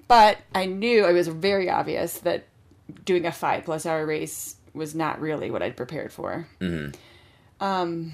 But 0.08 0.38
I 0.54 0.66
knew 0.66 1.06
it 1.06 1.12
was 1.12 1.28
very 1.28 1.70
obvious 1.70 2.18
that 2.20 2.44
doing 3.04 3.24
a 3.24 3.32
five 3.32 3.64
plus 3.64 3.86
hour 3.86 4.04
race 4.04 4.56
was 4.74 4.94
not 4.94 5.20
really 5.20 5.50
what 5.50 5.62
I'd 5.62 5.76
prepared 5.76 6.12
for. 6.12 6.46
Mhm. 6.60 6.94
Um, 7.60 8.12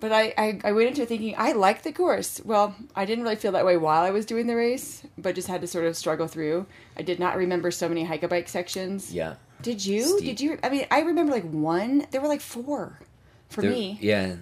but 0.00 0.12
I, 0.12 0.32
I, 0.38 0.60
I 0.64 0.72
went 0.72 0.88
into 0.88 1.04
thinking 1.06 1.34
I 1.38 1.52
like 1.52 1.82
the 1.82 1.92
course. 1.92 2.40
Well, 2.44 2.74
I 2.94 3.04
didn't 3.04 3.24
really 3.24 3.36
feel 3.36 3.52
that 3.52 3.66
way 3.66 3.76
while 3.76 4.02
I 4.02 4.10
was 4.10 4.26
doing 4.26 4.46
the 4.46 4.56
race, 4.56 5.02
but 5.16 5.34
just 5.34 5.48
had 5.48 5.60
to 5.62 5.66
sort 5.66 5.84
of 5.86 5.96
struggle 5.96 6.26
through. 6.28 6.66
I 6.96 7.02
did 7.02 7.18
not 7.18 7.36
remember 7.36 7.70
so 7.70 7.88
many 7.88 8.04
hike 8.04 8.22
a 8.22 8.28
bike 8.28 8.48
sections. 8.48 9.12
yeah. 9.12 9.34
Did 9.60 9.84
you? 9.84 10.02
Steep. 10.18 10.24
Did 10.24 10.40
you? 10.40 10.58
I 10.62 10.68
mean, 10.68 10.86
I 10.90 11.00
remember 11.00 11.32
like 11.32 11.50
one. 11.50 12.06
There 12.12 12.20
were 12.20 12.28
like 12.28 12.40
four 12.40 13.00
for 13.48 13.62
There- 13.62 13.70
me. 13.72 13.98
Yeah. 14.00 14.36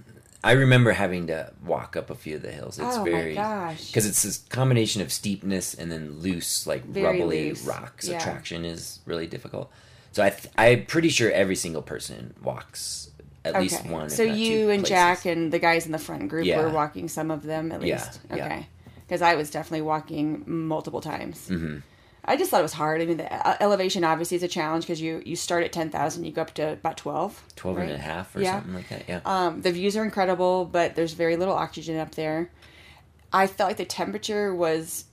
I 0.45 0.53
remember 0.53 0.93
having 0.93 1.27
to 1.29 1.51
walk 1.65 1.97
up 1.97 2.09
a 2.11 2.15
few 2.15 2.37
of 2.37 2.43
the 2.43 2.53
hills. 2.53 2.79
It's 2.79 2.97
Oh 2.97 3.05
my 3.05 3.11
very 3.11 3.35
gosh. 3.35 3.87
because 3.89 4.07
it's 4.07 4.23
this 4.23 4.39
combination 4.51 5.01
of 5.03 5.11
steepness 5.13 5.75
and 5.75 5.91
then 5.91 6.21
loose, 6.21 6.67
like 6.69 6.85
Very 6.85 7.19
rubbly 7.21 7.49
loose, 7.49 7.65
rocks. 7.65 8.07
yeah. 8.07 8.19
So 8.19 8.25
traction 8.25 8.65
is 8.65 9.01
really 9.07 9.27
difficult. 9.27 9.73
So 10.13 10.23
I 10.23 10.31
th- 10.31 10.53
I'm 10.57 10.85
pretty 10.87 11.09
sure 11.09 11.31
every 11.33 11.57
single 11.57 11.83
person 11.83 12.35
walks 12.43 13.11
at 13.55 13.61
least 13.61 13.81
Okay. 13.81 13.91
one. 13.91 14.11
So 14.11 14.23
you 14.23 14.71
and 14.71 14.83
places. 14.83 14.89
Jack 14.89 15.27
and 15.27 15.53
the 15.53 15.59
guys 15.59 15.87
in 15.87 15.93
the 15.93 15.99
front 15.99 16.29
group 16.29 16.47
Yeah. 16.47 16.61
were 16.61 16.71
walking 16.71 17.09
some 17.09 17.31
of 17.31 17.43
them 17.43 17.73
at 17.73 17.81
least. 17.81 18.21
yeah. 18.31 18.45
Okay. 18.47 18.67
Because 19.07 19.23
I 19.23 19.35
was 19.37 19.51
definitely 19.51 19.83
walking 19.83 20.43
multiple 20.47 21.01
times. 21.01 21.49
Mm-hmm. 21.49 21.79
I 22.29 22.37
just 22.37 22.51
thought 22.51 22.59
it 22.59 22.65
was 22.65 22.73
hard. 22.73 23.01
I 23.01 23.05
mean, 23.07 23.19
the 23.19 23.33
uh, 23.47 23.57
elevation 23.61 24.03
obviously 24.03 24.37
is 24.37 24.43
a 24.43 24.49
challenge 24.49 24.85
because 24.85 25.01
you, 25.01 25.23
you 25.25 25.37
start 25.37 25.63
at 25.63 25.71
10,000, 25.73 26.25
you 26.25 26.33
go 26.33 26.43
up 26.43 26.53
to 26.55 26.73
about 26.73 26.97
12. 26.97 27.41
12 27.55 27.79
and 27.79 27.91
a 27.93 27.99
half 27.99 28.35
or 28.35 28.41
Yeah. 28.41 28.55
something 28.57 28.75
like 28.75 28.89
that. 28.89 29.05
Yeah. 29.09 29.21
Um, 29.25 29.63
the 29.63 29.71
views 29.71 29.97
are 29.97 30.03
incredible, 30.03 30.65
but 30.65 30.97
there's 30.97 31.13
very 31.13 31.37
little 31.37 31.55
oxygen 31.55 31.99
up 31.99 32.17
there. 32.17 32.51
I 33.33 33.47
felt 33.47 33.71
like 33.71 33.77
the 33.77 33.85
temperature 33.85 34.53
was 34.53 35.05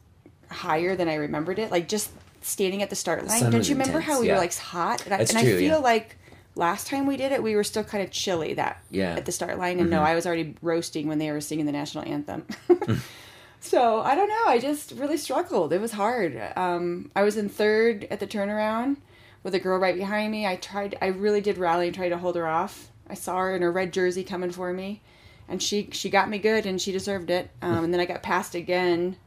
higher 0.49 0.95
than 0.95 1.07
I 1.07 1.15
remembered 1.15 1.59
it. 1.59 1.69
Like 1.71 1.87
just 1.87 2.09
standing 2.41 2.81
at 2.81 2.89
the 2.89 2.95
start 2.95 3.25
line. 3.27 3.39
sun 3.41 3.51
Don't 3.51 3.67
you 3.69 3.75
remember 3.75 3.99
intense, 3.99 4.13
how 4.15 4.19
we 4.21 4.27
yeah. 4.27 4.33
were 4.33 4.39
like 4.39 4.55
hot? 4.55 5.05
And, 5.05 5.13
I, 5.13 5.17
and 5.19 5.37
I 5.37 5.43
feel 5.43 5.59
yeah. 5.61 5.77
like 5.77 6.17
last 6.55 6.87
time 6.87 7.05
we 7.07 7.17
did 7.17 7.31
it, 7.31 7.41
we 7.41 7.55
were 7.55 7.63
still 7.63 7.83
kind 7.83 8.03
of 8.03 8.11
chilly 8.11 8.53
that 8.55 8.83
Yeah. 8.91 9.09
Mm-hmm. 9.09 9.17
at 9.19 9.25
the 9.25 9.31
start 9.31 9.57
line. 9.57 9.79
And 9.79 9.89
no, 9.89 10.01
I 10.01 10.15
was 10.15 10.25
already 10.25 10.55
roasting 10.61 11.07
when 11.07 11.17
they 11.19 11.31
were 11.31 11.41
singing 11.41 11.65
the 11.65 11.71
national 11.71 12.05
anthem. 12.05 12.45
so 13.59 14.01
I 14.01 14.15
don't 14.15 14.29
know. 14.29 14.43
I 14.47 14.59
just 14.59 14.91
really 14.93 15.17
struggled. 15.17 15.73
It 15.73 15.81
was 15.81 15.93
hard. 15.93 16.41
Um, 16.55 17.11
I 17.15 17.23
was 17.23 17.37
in 17.37 17.49
third 17.49 18.07
at 18.11 18.19
the 18.19 18.27
turnaround 18.27 18.97
with 19.41 19.55
a 19.55 19.59
girl 19.59 19.79
right 19.79 19.95
behind 19.95 20.31
me. 20.31 20.45
I 20.45 20.55
tried. 20.55 20.97
I 21.01 21.07
really 21.07 21.41
did 21.41 21.57
rally 21.57 21.87
and 21.87 21.95
try 21.95 22.09
to 22.09 22.17
hold 22.17 22.35
her 22.35 22.47
off. 22.47 22.89
I 23.07 23.13
saw 23.15 23.37
her 23.39 23.55
in 23.55 23.61
her 23.61 23.71
red 23.71 23.91
jersey 23.91 24.23
coming 24.23 24.51
for 24.51 24.71
me, 24.73 25.01
and 25.49 25.61
she 25.61 25.89
she 25.91 26.09
got 26.09 26.29
me 26.29 26.37
good, 26.37 26.65
and 26.65 26.81
she 26.81 26.91
deserved 26.91 27.29
it. 27.29 27.49
Um, 27.61 27.83
and 27.85 27.93
then 27.93 27.99
I 28.01 28.05
got 28.05 28.23
passed 28.23 28.55
again 28.55 29.17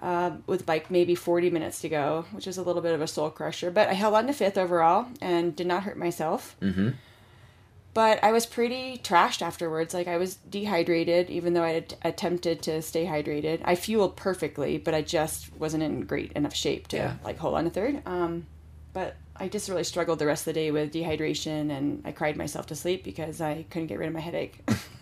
uh, 0.00 0.32
with 0.46 0.66
like 0.68 0.90
maybe 0.90 1.14
40 1.14 1.50
minutes 1.50 1.80
to 1.80 1.88
go, 1.88 2.24
which 2.32 2.46
was 2.46 2.58
a 2.58 2.62
little 2.62 2.82
bit 2.82 2.94
of 2.94 3.00
a 3.00 3.06
soul 3.06 3.30
crusher. 3.30 3.70
But 3.70 3.88
I 3.88 3.94
held 3.94 4.14
on 4.14 4.26
to 4.26 4.32
fifth 4.32 4.56
overall 4.58 5.06
and 5.20 5.54
did 5.56 5.66
not 5.66 5.82
hurt 5.84 5.96
myself. 5.98 6.56
Mm-hmm. 6.60 6.90
But 7.94 8.22
I 8.22 8.30
was 8.30 8.46
pretty 8.46 9.00
trashed 9.02 9.42
afterwards. 9.42 9.92
Like 9.92 10.06
I 10.06 10.18
was 10.18 10.36
dehydrated, 10.36 11.30
even 11.30 11.54
though 11.54 11.64
I 11.64 11.70
had 11.72 11.94
attempted 12.02 12.62
to 12.62 12.80
stay 12.82 13.06
hydrated. 13.06 13.60
I 13.64 13.74
fueled 13.74 14.14
perfectly, 14.16 14.78
but 14.78 14.94
I 14.94 15.02
just 15.02 15.52
wasn't 15.56 15.82
in 15.82 16.02
great 16.02 16.30
enough 16.32 16.54
shape 16.54 16.86
to 16.88 16.96
Yeah. 16.96 17.14
like 17.24 17.38
hold 17.38 17.54
on 17.54 17.64
to 17.64 17.70
third. 17.70 18.02
Um, 18.06 18.46
but 18.92 19.16
I 19.34 19.48
just 19.48 19.68
really 19.68 19.84
struggled 19.84 20.18
the 20.20 20.26
rest 20.26 20.42
of 20.42 20.54
the 20.54 20.60
day 20.60 20.70
with 20.70 20.92
dehydration, 20.92 21.70
and 21.76 22.02
I 22.04 22.12
cried 22.12 22.36
myself 22.36 22.66
to 22.66 22.76
sleep 22.76 23.02
because 23.04 23.40
I 23.40 23.64
couldn't 23.70 23.88
get 23.88 23.98
rid 23.98 24.08
of 24.08 24.14
my 24.14 24.20
headache. 24.20 24.60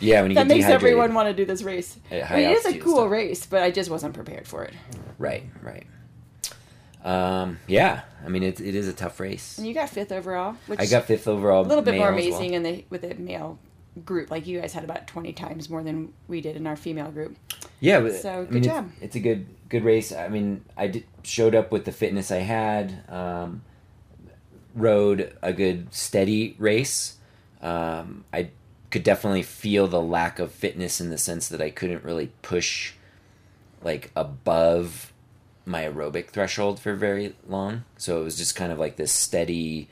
Yeah, 0.00 0.22
when 0.22 0.30
you 0.30 0.34
that 0.36 0.42
get 0.42 0.48
makes 0.48 0.66
dehydrated. 0.66 0.74
everyone 0.98 1.14
want 1.14 1.28
to 1.28 1.34
do 1.34 1.44
this 1.44 1.62
race. 1.62 1.96
At 2.10 2.30
I 2.30 2.36
mean, 2.36 2.50
it 2.50 2.56
is 2.58 2.66
a 2.66 2.78
cool 2.78 2.96
stuff. 2.96 3.10
race, 3.10 3.46
but 3.46 3.62
I 3.62 3.70
just 3.70 3.90
wasn't 3.90 4.14
prepared 4.14 4.46
for 4.48 4.64
it. 4.64 4.74
Right, 5.18 5.44
right. 5.62 5.86
Um, 7.04 7.58
yeah, 7.66 8.02
I 8.24 8.28
mean 8.28 8.42
it, 8.42 8.60
it 8.60 8.74
is 8.74 8.88
a 8.88 8.92
tough 8.94 9.20
race. 9.20 9.58
And 9.58 9.66
you 9.66 9.74
got 9.74 9.90
fifth 9.90 10.10
overall, 10.10 10.56
which 10.66 10.80
I 10.80 10.86
got 10.86 11.04
fifth 11.04 11.28
overall. 11.28 11.64
a 11.64 11.68
little 11.68 11.84
bit 11.84 11.96
more 11.96 12.08
as 12.12 12.14
well. 12.14 12.34
amazing 12.38 12.54
in 12.54 12.62
the 12.62 12.84
with 12.88 13.02
the 13.02 13.14
male 13.14 13.58
group. 14.06 14.30
Like 14.30 14.46
you 14.46 14.58
guys 14.60 14.72
had 14.72 14.84
about 14.84 15.06
twenty 15.06 15.32
times 15.34 15.68
more 15.68 15.82
than 15.82 16.14
we 16.28 16.40
did 16.40 16.56
in 16.56 16.66
our 16.66 16.76
female 16.76 17.10
group. 17.10 17.36
Yeah, 17.80 18.00
but, 18.00 18.14
So, 18.14 18.30
I 18.30 18.44
good 18.44 18.50
mean, 18.52 18.62
it's- 18.64 18.74
job. 18.76 18.90
It's, 19.02 19.16
a 19.16 19.20
good 19.20 19.46
good 19.68 19.84
race. 19.84 20.12
I 20.12 20.28
mean, 20.28 20.64
I 20.78 20.86
did, 20.86 21.04
showed 21.22 21.54
up 21.54 21.70
with 21.70 21.84
the 21.84 21.92
fitness 21.92 22.30
I 22.30 22.38
had. 22.38 23.04
Um, 23.10 23.62
rode 24.74 25.36
a 25.42 25.52
good 25.52 25.92
steady 25.92 26.56
race. 26.58 27.16
Um, 27.60 28.24
I 28.32 28.48
could 28.94 29.02
definitely 29.02 29.42
feel 29.42 29.88
the 29.88 30.00
lack 30.00 30.38
of 30.38 30.52
fitness 30.52 31.00
in 31.00 31.10
the 31.10 31.18
sense 31.18 31.48
that 31.48 31.60
I 31.60 31.68
couldn't 31.68 32.04
really 32.04 32.30
push 32.42 32.92
like 33.82 34.12
above 34.14 35.12
my 35.66 35.82
aerobic 35.82 36.28
threshold 36.28 36.78
for 36.78 36.94
very 36.94 37.34
long. 37.44 37.82
So 37.96 38.20
it 38.20 38.22
was 38.22 38.36
just 38.36 38.54
kind 38.54 38.70
of 38.70 38.78
like 38.78 38.94
this 38.94 39.10
steady 39.10 39.88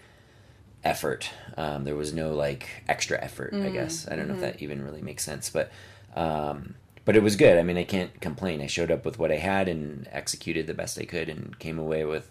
effort. 0.85 1.31
Um, 1.57 1.83
there 1.83 1.97
was 1.97 2.15
no 2.15 2.33
like 2.33 2.85
extra 2.87 3.21
effort, 3.21 3.53
I 3.53 3.71
guess. 3.71 4.07
I 4.09 4.15
don't 4.15 4.29
know 4.29 4.35
if 4.35 4.41
that 4.41 4.63
even 4.63 4.85
really 4.85 5.03
makes 5.03 5.25
sense, 5.25 5.51
but 5.51 5.73
um, 6.15 6.77
but 7.05 7.17
it 7.17 7.25
was 7.25 7.35
good. 7.35 7.59
I 7.59 7.65
mean, 7.65 7.79
I 7.79 7.83
can't 7.83 8.21
complain. 8.21 8.61
I 8.61 8.69
showed 8.69 8.93
up 8.93 9.05
with 9.05 9.19
what 9.19 9.33
I 9.33 9.39
had 9.39 9.67
and 9.67 10.07
executed 10.13 10.69
the 10.69 10.75
best 10.75 10.97
I 10.97 11.07
could, 11.07 11.29
and 11.29 11.59
came 11.59 11.81
away 11.81 12.05
with 12.05 12.31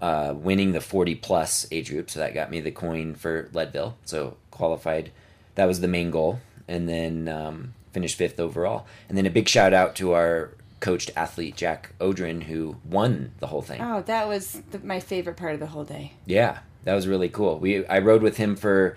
uh, 0.00 0.32
winning 0.34 0.72
the 0.72 0.80
40 0.80 1.16
plus 1.16 1.66
age 1.70 1.90
group. 1.90 2.08
So 2.08 2.20
that 2.20 2.32
got 2.32 2.50
me 2.50 2.60
the 2.60 2.70
coin 2.70 3.14
for 3.14 3.50
Leadville. 3.52 3.98
So 4.06 4.38
qualified. 4.50 5.12
That 5.58 5.66
was 5.66 5.80
the 5.80 5.88
main 5.88 6.12
goal, 6.12 6.38
and 6.68 6.88
then 6.88 7.26
um, 7.26 7.74
finished 7.90 8.16
fifth 8.16 8.38
overall. 8.38 8.86
And 9.08 9.18
then 9.18 9.26
a 9.26 9.30
big 9.30 9.48
shout 9.48 9.74
out 9.74 9.96
to 9.96 10.12
our 10.12 10.52
coached 10.78 11.10
athlete 11.16 11.56
Jack 11.56 11.94
Odrin, 12.00 12.44
who 12.44 12.76
won 12.88 13.32
the 13.40 13.48
whole 13.48 13.60
thing. 13.60 13.82
Oh, 13.82 14.02
that 14.02 14.28
was 14.28 14.62
the, 14.70 14.78
my 14.78 15.00
favorite 15.00 15.36
part 15.36 15.54
of 15.54 15.58
the 15.58 15.66
whole 15.66 15.82
day. 15.82 16.12
Yeah, 16.26 16.60
that 16.84 16.94
was 16.94 17.08
really 17.08 17.28
cool. 17.28 17.58
We 17.58 17.84
I 17.86 17.98
rode 17.98 18.22
with 18.22 18.36
him 18.36 18.54
for 18.54 18.96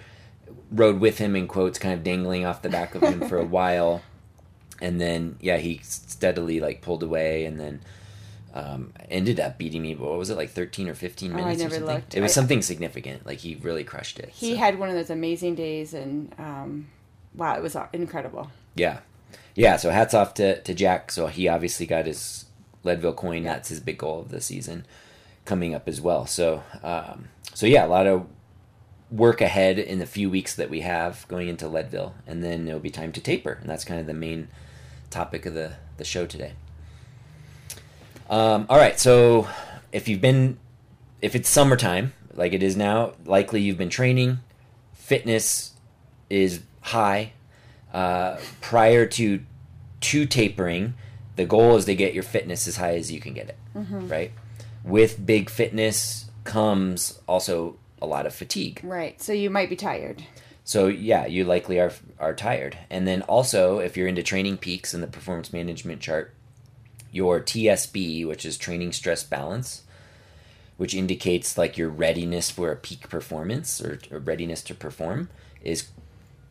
rode 0.72 1.00
with 1.00 1.18
him 1.18 1.36
in 1.36 1.48
quotes, 1.48 1.80
kind 1.80 1.96
of 1.96 2.04
dangling 2.04 2.46
off 2.46 2.62
the 2.62 2.70
back 2.70 2.94
of 2.94 3.02
him 3.02 3.28
for 3.28 3.40
a 3.40 3.46
while, 3.58 4.04
and 4.80 5.02
then 5.02 5.38
yeah, 5.42 5.58
he 5.58 5.80
steadily 5.82 6.60
like 6.60 6.84
pulled 6.84 7.02
away, 7.02 7.44
and 7.46 7.60
then 7.60 7.82
um, 8.54 8.94
ended 9.10 9.40
up 9.40 9.58
beating 9.58 9.82
me. 9.82 9.96
What 9.96 10.18
was 10.18 10.30
it 10.30 10.38
like 10.38 10.50
thirteen 10.52 10.88
or 10.90 10.94
fifteen 10.94 11.32
Oh, 11.34 11.36
I 11.38 11.38
minutes? 11.42 11.64
or 11.64 11.70
something? 11.70 11.86
looked. 11.86 12.16
It 12.16 12.22
was 12.22 12.32
I- 12.32 12.36
something 12.36 12.62
significant. 12.62 13.26
Like 13.26 13.40
he 13.40 13.56
really 13.56 13.84
crushed 13.84 14.20
it. 14.20 14.30
He 14.30 14.52
so, 14.54 14.58
had 14.58 14.80
one 14.80 14.90
of 14.90 14.96
those 14.96 15.10
amazing 15.10 15.56
days, 15.56 15.94
and 15.94 16.34
um, 16.38 16.88
wow, 17.36 17.56
it 17.56 17.62
was 17.64 17.76
uh, 17.76 17.88
incredible. 17.94 18.52
yeah, 18.76 19.00
yeah. 19.56 19.78
So 19.78 19.90
hats 19.92 20.14
off 20.14 20.34
to 20.36 20.62
to 20.62 20.74
Jack. 20.74 21.12
So 21.12 21.28
he 21.28 21.48
obviously 21.48 21.86
got 21.86 22.06
his 22.06 22.46
Leadville 22.84 23.14
coin. 23.14 23.44
That's 23.44 23.70
his 23.70 23.80
big 23.80 23.98
goal 23.98 24.22
of 24.22 24.30
the 24.30 24.42
season 24.42 24.86
coming 25.46 25.74
up 25.74 25.88
as 25.88 26.02
well. 26.02 26.26
So 26.26 26.64
um, 26.84 27.30
so 27.54 27.66
yeah, 27.66 27.86
a 27.86 27.88
lot 27.88 28.08
of 28.08 28.28
work 29.10 29.42
ahead 29.42 29.78
in 29.78 30.00
the 30.00 30.06
few 30.06 30.30
weeks 30.30 30.56
that 30.56 30.70
we 30.70 30.82
have 30.82 31.28
going 31.28 31.48
into 31.50 31.68
Leadville, 31.68 32.16
and 32.26 32.44
then 32.44 32.68
it'll 32.68 32.80
be 32.80 32.90
time 32.90 33.12
to 33.12 33.20
taper, 33.22 33.58
and 33.62 33.70
that's 33.70 33.84
kind 33.84 34.00
of 34.00 34.08
the 34.08 34.14
main 34.14 34.48
topic 35.10 35.46
of 35.46 35.54
the 35.54 35.74
the 35.98 36.04
show 36.06 36.26
today. 36.26 36.54
Um, 38.32 38.66
all 38.70 38.78
right, 38.78 38.98
so 38.98 39.48
if 39.92 40.08
you've 40.08 40.22
been, 40.22 40.58
if 41.22 41.36
it's 41.36 41.50
summertime 41.50 42.14
like 42.34 42.54
it 42.54 42.64
is 42.64 42.78
now, 42.78 43.14
likely 43.26 43.62
you've 43.62 43.78
been 43.78 43.90
training. 43.90 44.40
Fitness 44.94 45.74
is 46.30 46.62
high. 46.80 47.34
Uh, 47.94 48.38
prior 48.62 49.06
to 49.06 49.42
to 50.00 50.26
tapering, 50.26 50.94
the 51.36 51.46
goal 51.46 51.76
is 51.76 51.86
to 51.86 51.94
get 51.94 52.14
your 52.14 52.24
fitness 52.24 52.68
as 52.68 52.78
high 52.78 52.96
as 52.96 53.12
you 53.12 53.20
can 53.20 53.34
get 53.34 53.50
it. 53.50 53.58
Right. 53.76 54.32
With 54.84 55.24
big 55.26 55.50
fitness 55.50 56.32
comes 56.46 57.20
also 57.28 57.78
a 58.02 58.08
lot 58.08 58.26
of 58.26 58.34
fatigue. 58.34 58.80
Right. 58.82 59.22
So 59.22 59.34
you 59.34 59.50
might 59.50 59.70
be 59.70 59.76
tired. 59.76 60.24
So 60.64 60.88
yeah, 60.88 61.26
you 61.26 61.44
likely 61.44 61.82
are 61.82 61.92
are 62.18 62.34
tired. 62.34 62.78
And 62.90 63.06
then 63.06 63.24
also, 63.24 63.80
if 63.80 63.98
you're 63.98 64.08
into 64.08 64.24
training 64.24 64.58
peaks 64.58 64.94
in 64.94 65.02
the 65.02 65.08
performance 65.08 65.52
management 65.52 66.00
chart, 66.00 66.34
your 67.12 67.40
TSB, 67.40 68.28
which 68.28 68.46
is 68.46 68.58
training 68.58 68.94
stress 68.94 69.24
balance, 69.24 69.84
which 70.78 70.94
indicates 70.96 71.58
like 71.58 71.78
your 71.78 71.90
readiness 71.90 72.50
for 72.50 72.72
a 72.72 72.76
peak 72.76 73.10
performance 73.10 73.82
or, 73.82 74.00
or 74.10 74.20
readiness 74.20 74.62
to 74.64 74.74
perform, 74.74 75.30
is 75.64 75.90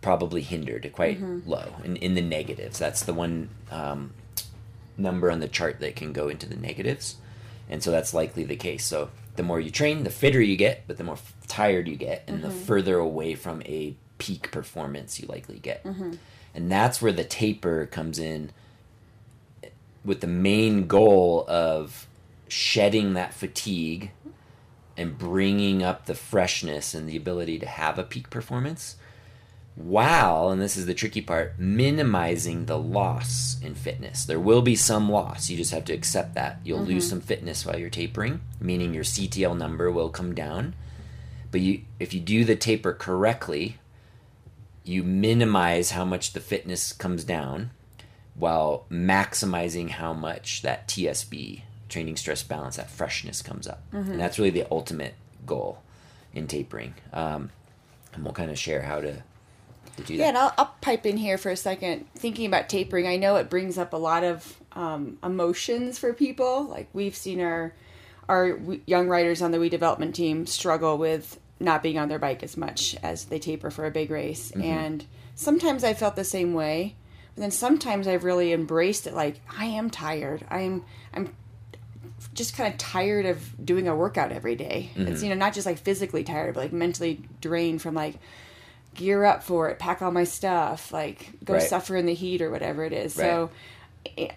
probably 0.01 0.43
hindered 0.43 0.91
quite 0.93 1.21
mm-hmm. 1.21 1.49
low 1.49 1.75
in, 1.85 1.97
in 1.97 2.15
the 2.15 2.21
negatives. 2.21 2.79
That's 2.79 3.05
the 3.05 3.15
one 3.15 3.51
um, 3.71 4.13
number 4.97 5.31
on 5.31 5.41
the 5.41 5.49
chart 5.49 5.81
that 5.81 5.97
can 5.97 6.13
go 6.13 6.29
into 6.29 6.49
the 6.49 6.57
negatives. 6.57 7.17
And 7.69 7.83
so 7.83 7.91
that's 7.91 8.15
likely 8.15 8.45
the 8.45 8.57
case. 8.57 8.85
So 8.85 9.11
the 9.37 9.43
more 9.43 9.61
you 9.61 9.71
train, 9.71 10.05
the 10.05 10.11
fitter 10.11 10.41
you 10.41 10.57
get, 10.57 10.85
but 10.87 10.97
the 10.97 11.05
more 11.05 11.15
f- 11.15 11.35
tired 11.47 11.89
you 11.89 11.97
get, 11.97 12.25
and 12.27 12.43
the 12.43 12.49
mm-hmm. 12.49 12.59
further 12.59 12.99
away 12.99 13.35
from 13.35 13.63
a 13.63 13.95
peak 14.19 14.51
performance 14.51 15.21
you 15.21 15.27
likely 15.29 15.59
get. 15.59 15.85
Mm-hmm. 15.85 16.15
And 16.55 16.71
that's 16.71 17.01
where 17.01 17.13
the 17.13 17.25
taper 17.25 17.87
comes 17.87 18.19
in 18.19 18.51
with 20.05 20.21
the 20.21 20.27
main 20.27 20.87
goal 20.87 21.45
of 21.49 22.07
shedding 22.49 23.15
that 23.15 23.35
fatigue 23.35 24.11
and 24.97 25.17
bringing 25.17 25.83
up 25.83 26.07
the 26.07 26.15
freshness 26.15 26.95
and 26.95 27.09
the 27.09 27.17
ability 27.17 27.59
to 27.59 27.67
have 27.67 27.99
a 27.99 28.03
peak 28.03 28.29
performance 28.31 28.97
while, 29.77 30.51
and 30.51 30.61
this 30.61 30.77
is 30.77 30.87
the 30.87 30.95
tricky 30.95 31.21
part, 31.21 31.59
minimizing 31.59 32.67
the 32.67 32.79
loss 32.79 33.57
in 33.63 33.75
fitness. 33.75 34.25
There 34.25 34.41
will 34.41 34.63
be 34.63 34.77
some 34.77 35.09
loss. 35.09 35.49
You 35.49 35.57
just 35.57 35.71
have 35.71 35.85
to 35.87 35.93
accept 35.93 36.35
that. 36.35 36.61
You'll 36.65 36.81
lose 36.81 37.05
mm-hmm. 37.05 37.11
some 37.11 37.21
fitness 37.21 37.65
while 37.65 37.79
you're 37.79 37.91
tapering, 37.91 38.41
meaning 38.61 38.93
your 38.93 39.05
CTL 39.05 39.57
number 39.57 39.91
will 39.91 40.11
come 40.11 40.35
down. 40.35 40.75
But 41.51 41.61
you 41.61 41.83
if 41.99 42.15
you 42.15 42.21
do 42.21 42.45
the 42.45 42.57
taper 42.57 42.93
correctly, 42.93 43.79
you 44.85 45.03
minimize 45.03 45.93
how 45.93 46.05
much 46.05 46.33
the 46.33 46.41
fitness 46.41 46.93
comes 46.93 47.25
down 47.25 47.71
while 48.41 48.87
maximizing 48.91 49.91
how 49.91 50.13
much 50.13 50.63
that 50.63 50.89
TSB, 50.89 51.63
training 51.89 52.17
stress 52.17 52.43
balance, 52.43 52.77
that 52.77 52.91
freshness 52.91 53.43
comes 53.43 53.67
up. 53.69 53.83
And 53.93 54.19
that's 54.19 54.39
really 54.39 54.51
the 54.51 54.67
ultimate 54.71 55.15
goal 55.47 55.83
in 56.33 56.47
tapering. 56.47 56.95
Um, 57.13 57.51
and 58.15 58.25
we'll 58.25 58.33
kind 58.33 58.51
of 58.51 58.59
share 58.59 58.83
how 58.83 59.01
to, 59.03 59.23
to 59.97 60.03
do 60.05 60.15
Yeah, 60.15 60.25
that. 60.25 60.29
and 60.29 60.39
I'll, 60.39 60.55
I'll 60.59 60.75
pipe 60.81 61.05
in 61.07 61.17
here 61.19 61.37
for 61.39 61.51
a 61.51 61.57
second. 61.57 62.07
Thinking 62.15 62.47
about 62.47 62.69
tapering, 62.69 63.07
I 63.07 63.17
know 63.17 63.37
it 63.37 63.51
brings 63.51 63.77
up 63.79 63.93
a 63.93 63.97
lot 63.99 64.25
of 64.25 64.57
um, 64.73 65.19
emotions 65.23 65.99
for 65.99 66.13
people. 66.13 66.65
Like 66.65 66.89
we've 66.93 67.15
seen 67.15 67.41
our 67.41 67.75
our 68.29 68.59
young 68.87 69.09
riders 69.09 69.43
on 69.43 69.51
the 69.51 69.59
We 69.59 69.69
Development 69.69 70.15
team 70.15 70.47
struggle 70.47 70.97
with 70.99 71.39
not 71.59 71.83
being 71.83 71.99
on 71.99 72.09
their 72.09 72.21
bike 72.21 72.43
as 72.45 72.57
much 72.57 72.97
as 73.03 73.25
they 73.25 73.41
taper 73.41 73.71
for 73.73 73.85
a 73.87 73.91
big 73.91 74.09
race, 74.11 74.53
and 74.53 75.05
sometimes 75.35 75.83
I 75.83 75.95
felt 75.95 76.15
the 76.17 76.23
same 76.25 76.55
way. 76.55 76.95
Then 77.41 77.51
sometimes 77.51 78.07
I've 78.07 78.25
really 78.25 78.53
embraced 78.53 79.07
it. 79.07 79.15
Like 79.15 79.41
I 79.59 79.65
am 79.65 79.89
tired. 79.89 80.45
I'm 80.51 80.85
I'm 81.15 81.35
just 82.35 82.55
kind 82.55 82.71
of 82.71 82.79
tired 82.79 83.25
of 83.25 83.65
doing 83.65 83.89
a 83.89 83.97
workout 83.97 84.31
every 84.31 84.57
day. 84.57 84.91
It's 84.95 85.11
mm-hmm. 85.11 85.25
you 85.25 85.31
know 85.31 85.37
not 85.37 85.55
just 85.55 85.65
like 85.65 85.79
physically 85.79 86.23
tired, 86.23 86.55
but 86.55 86.61
like 86.65 86.73
mentally 86.75 87.23
drained 87.41 87.81
from 87.81 87.95
like 87.95 88.17
gear 88.95 89.25
up 89.25 89.43
for 89.43 89.71
it, 89.71 89.79
pack 89.79 90.03
all 90.03 90.11
my 90.11 90.25
stuff, 90.25 90.93
like 90.93 91.31
go 91.43 91.55
Right. 91.55 91.63
suffer 91.63 91.97
in 91.97 92.05
the 92.05 92.13
heat 92.13 92.43
or 92.43 92.51
whatever 92.51 92.85
it 92.85 92.93
is. 92.93 93.17
Right. 93.17 93.25
So 93.25 93.51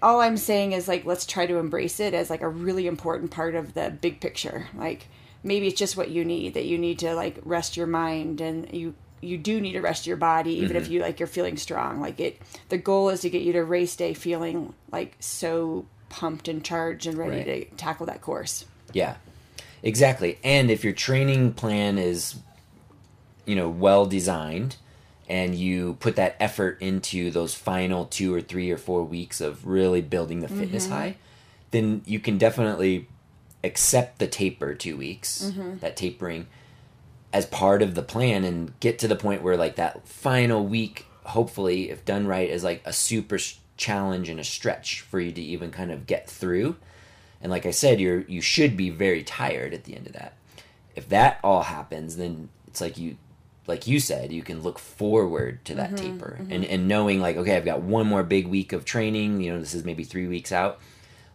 all 0.01 0.21
I'm 0.21 0.37
saying 0.37 0.71
is 0.71 0.87
like 0.87 1.03
let's 1.03 1.25
try 1.25 1.45
to 1.45 1.57
embrace 1.57 1.99
it 1.99 2.13
as 2.13 2.29
like 2.29 2.41
a 2.41 2.47
really 2.47 2.87
important 2.87 3.31
part 3.31 3.53
of 3.53 3.73
the 3.73 3.91
big 3.99 4.21
picture. 4.21 4.67
Like 4.73 5.09
maybe 5.43 5.67
it's 5.67 5.77
just 5.77 5.97
what 5.97 6.09
you 6.09 6.23
need 6.23 6.53
that 6.53 6.63
you 6.63 6.77
need 6.77 6.99
to 6.99 7.15
like 7.15 7.37
rest 7.43 7.75
your 7.75 7.87
mind 7.87 8.39
and 8.39 8.73
you 8.73 8.95
you 9.23 9.37
do 9.37 9.59
need 9.61 9.73
to 9.73 9.81
rest 9.81 10.05
your 10.05 10.17
body 10.17 10.53
even 10.53 10.75
if 10.75 10.83
mm-hmm. 10.83 10.93
you 10.93 11.01
like 11.01 11.19
you're 11.19 11.27
feeling 11.27 11.57
strong. 11.57 11.99
Like 11.99 12.19
it 12.19 12.41
the 12.69 12.77
goal 12.77 13.09
is 13.09 13.21
to 13.21 13.29
get 13.29 13.41
you 13.41 13.53
to 13.53 13.63
race 13.63 13.95
day 13.95 14.13
feeling 14.13 14.73
like 14.91 15.15
so 15.19 15.85
pumped 16.09 16.47
and 16.47 16.63
charged 16.63 17.07
and 17.07 17.17
ready 17.17 17.37
Right. 17.37 17.69
to 17.69 17.75
tackle 17.77 18.05
that 18.05 18.21
course. 18.21 18.65
Yeah, 18.93 19.15
exactly. 19.81 20.37
And 20.43 20.69
if 20.69 20.83
your 20.83 20.93
training 20.93 21.53
plan 21.53 21.97
is, 21.97 22.35
you 23.45 23.55
know, 23.55 23.69
well 23.69 24.05
designed, 24.05 24.75
and 25.27 25.55
you 25.55 25.95
put 25.99 26.15
that 26.17 26.35
effort 26.39 26.77
into 26.81 27.31
those 27.31 27.55
final 27.55 28.05
two 28.05 28.33
or 28.33 28.41
three 28.41 28.69
or 28.69 28.77
four 28.77 29.03
weeks 29.03 29.41
of 29.41 29.65
really 29.65 30.01
building 30.01 30.41
the 30.41 30.47
fitness 30.47 30.83
mm-hmm. 30.85 30.93
high, 30.93 31.15
then 31.71 32.01
you 32.05 32.19
can 32.19 32.37
definitely 32.37 33.07
accept 33.63 34.19
the 34.19 34.27
taper 34.27 34.73
two 34.75 34.97
weeks, 34.97 35.45
mm-hmm. 35.45 35.77
that 35.79 35.95
tapering, 35.95 36.47
as 37.33 37.47
part 37.47 37.81
of 37.81 37.95
the 37.95 38.03
plan, 38.03 38.45
and 38.45 38.79
get 38.79 38.99
to 38.99 39.07
the 39.07 39.15
point 39.15 39.41
where 39.41 39.57
like 39.57 39.75
that 39.75 40.07
final 40.07 40.65
week, 40.65 41.07
hopefully, 41.23 41.89
if 41.89 42.05
done 42.05 42.27
right, 42.27 42.49
is 42.49 42.63
like 42.63 42.81
a 42.85 42.93
super 42.93 43.39
challenge 43.75 44.29
and 44.29 44.39
a 44.39 44.43
stretch 44.43 45.01
for 45.01 45.19
you 45.19 45.31
to 45.31 45.41
even 45.41 45.71
kind 45.71 45.91
of 45.91 46.05
get 46.05 46.29
through. 46.29 46.75
And 47.41 47.51
like 47.51 47.65
I 47.65 47.71
said, 47.71 47.99
you're 47.99 48.21
you 48.21 48.39
should 48.39 48.77
be 48.77 48.89
very 48.89 49.23
tired 49.23 49.73
at 49.73 49.83
the 49.83 49.95
end 49.95 50.07
of 50.07 50.13
that. 50.13 50.37
If 50.95 51.09
that 51.09 51.39
all 51.43 51.63
happens, 51.63 52.15
then 52.15 52.49
it's 52.67 52.79
like 52.79 52.97
you 52.97 53.17
like 53.65 53.87
you 53.87 53.99
said, 53.99 54.31
you 54.31 54.43
can 54.43 54.61
look 54.61 54.77
forward 54.77 55.63
to 55.65 55.75
that 55.75 55.93
mm-hmm, 55.93 56.13
taper. 56.13 56.37
Mm-hmm. 56.39 56.51
And 56.53 56.65
and 56.65 56.87
knowing 56.87 57.19
like, 57.19 57.35
okay, 57.37 57.57
I've 57.57 57.65
got 57.65 57.81
one 57.81 58.07
more 58.07 58.23
big 58.23 58.47
week 58.47 58.73
of 58.73 58.85
training, 58.85 59.41
you 59.41 59.51
know, 59.51 59.59
this 59.59 59.73
is 59.73 59.83
maybe 59.83 60.03
three 60.03 60.27
weeks 60.27 60.51
out. 60.51 60.79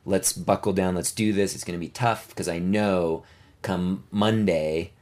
Let's 0.07 0.33
buckle 0.33 0.73
down, 0.73 0.95
let's 0.95 1.13
do 1.13 1.33
this. 1.33 1.55
It's 1.55 1.65
gonna 1.65 1.79
be 1.79 1.89
tough 1.89 2.29
because 2.29 2.49
I 2.49 2.59
know 2.59 3.25
come 3.63 4.05
Monday 4.11 4.93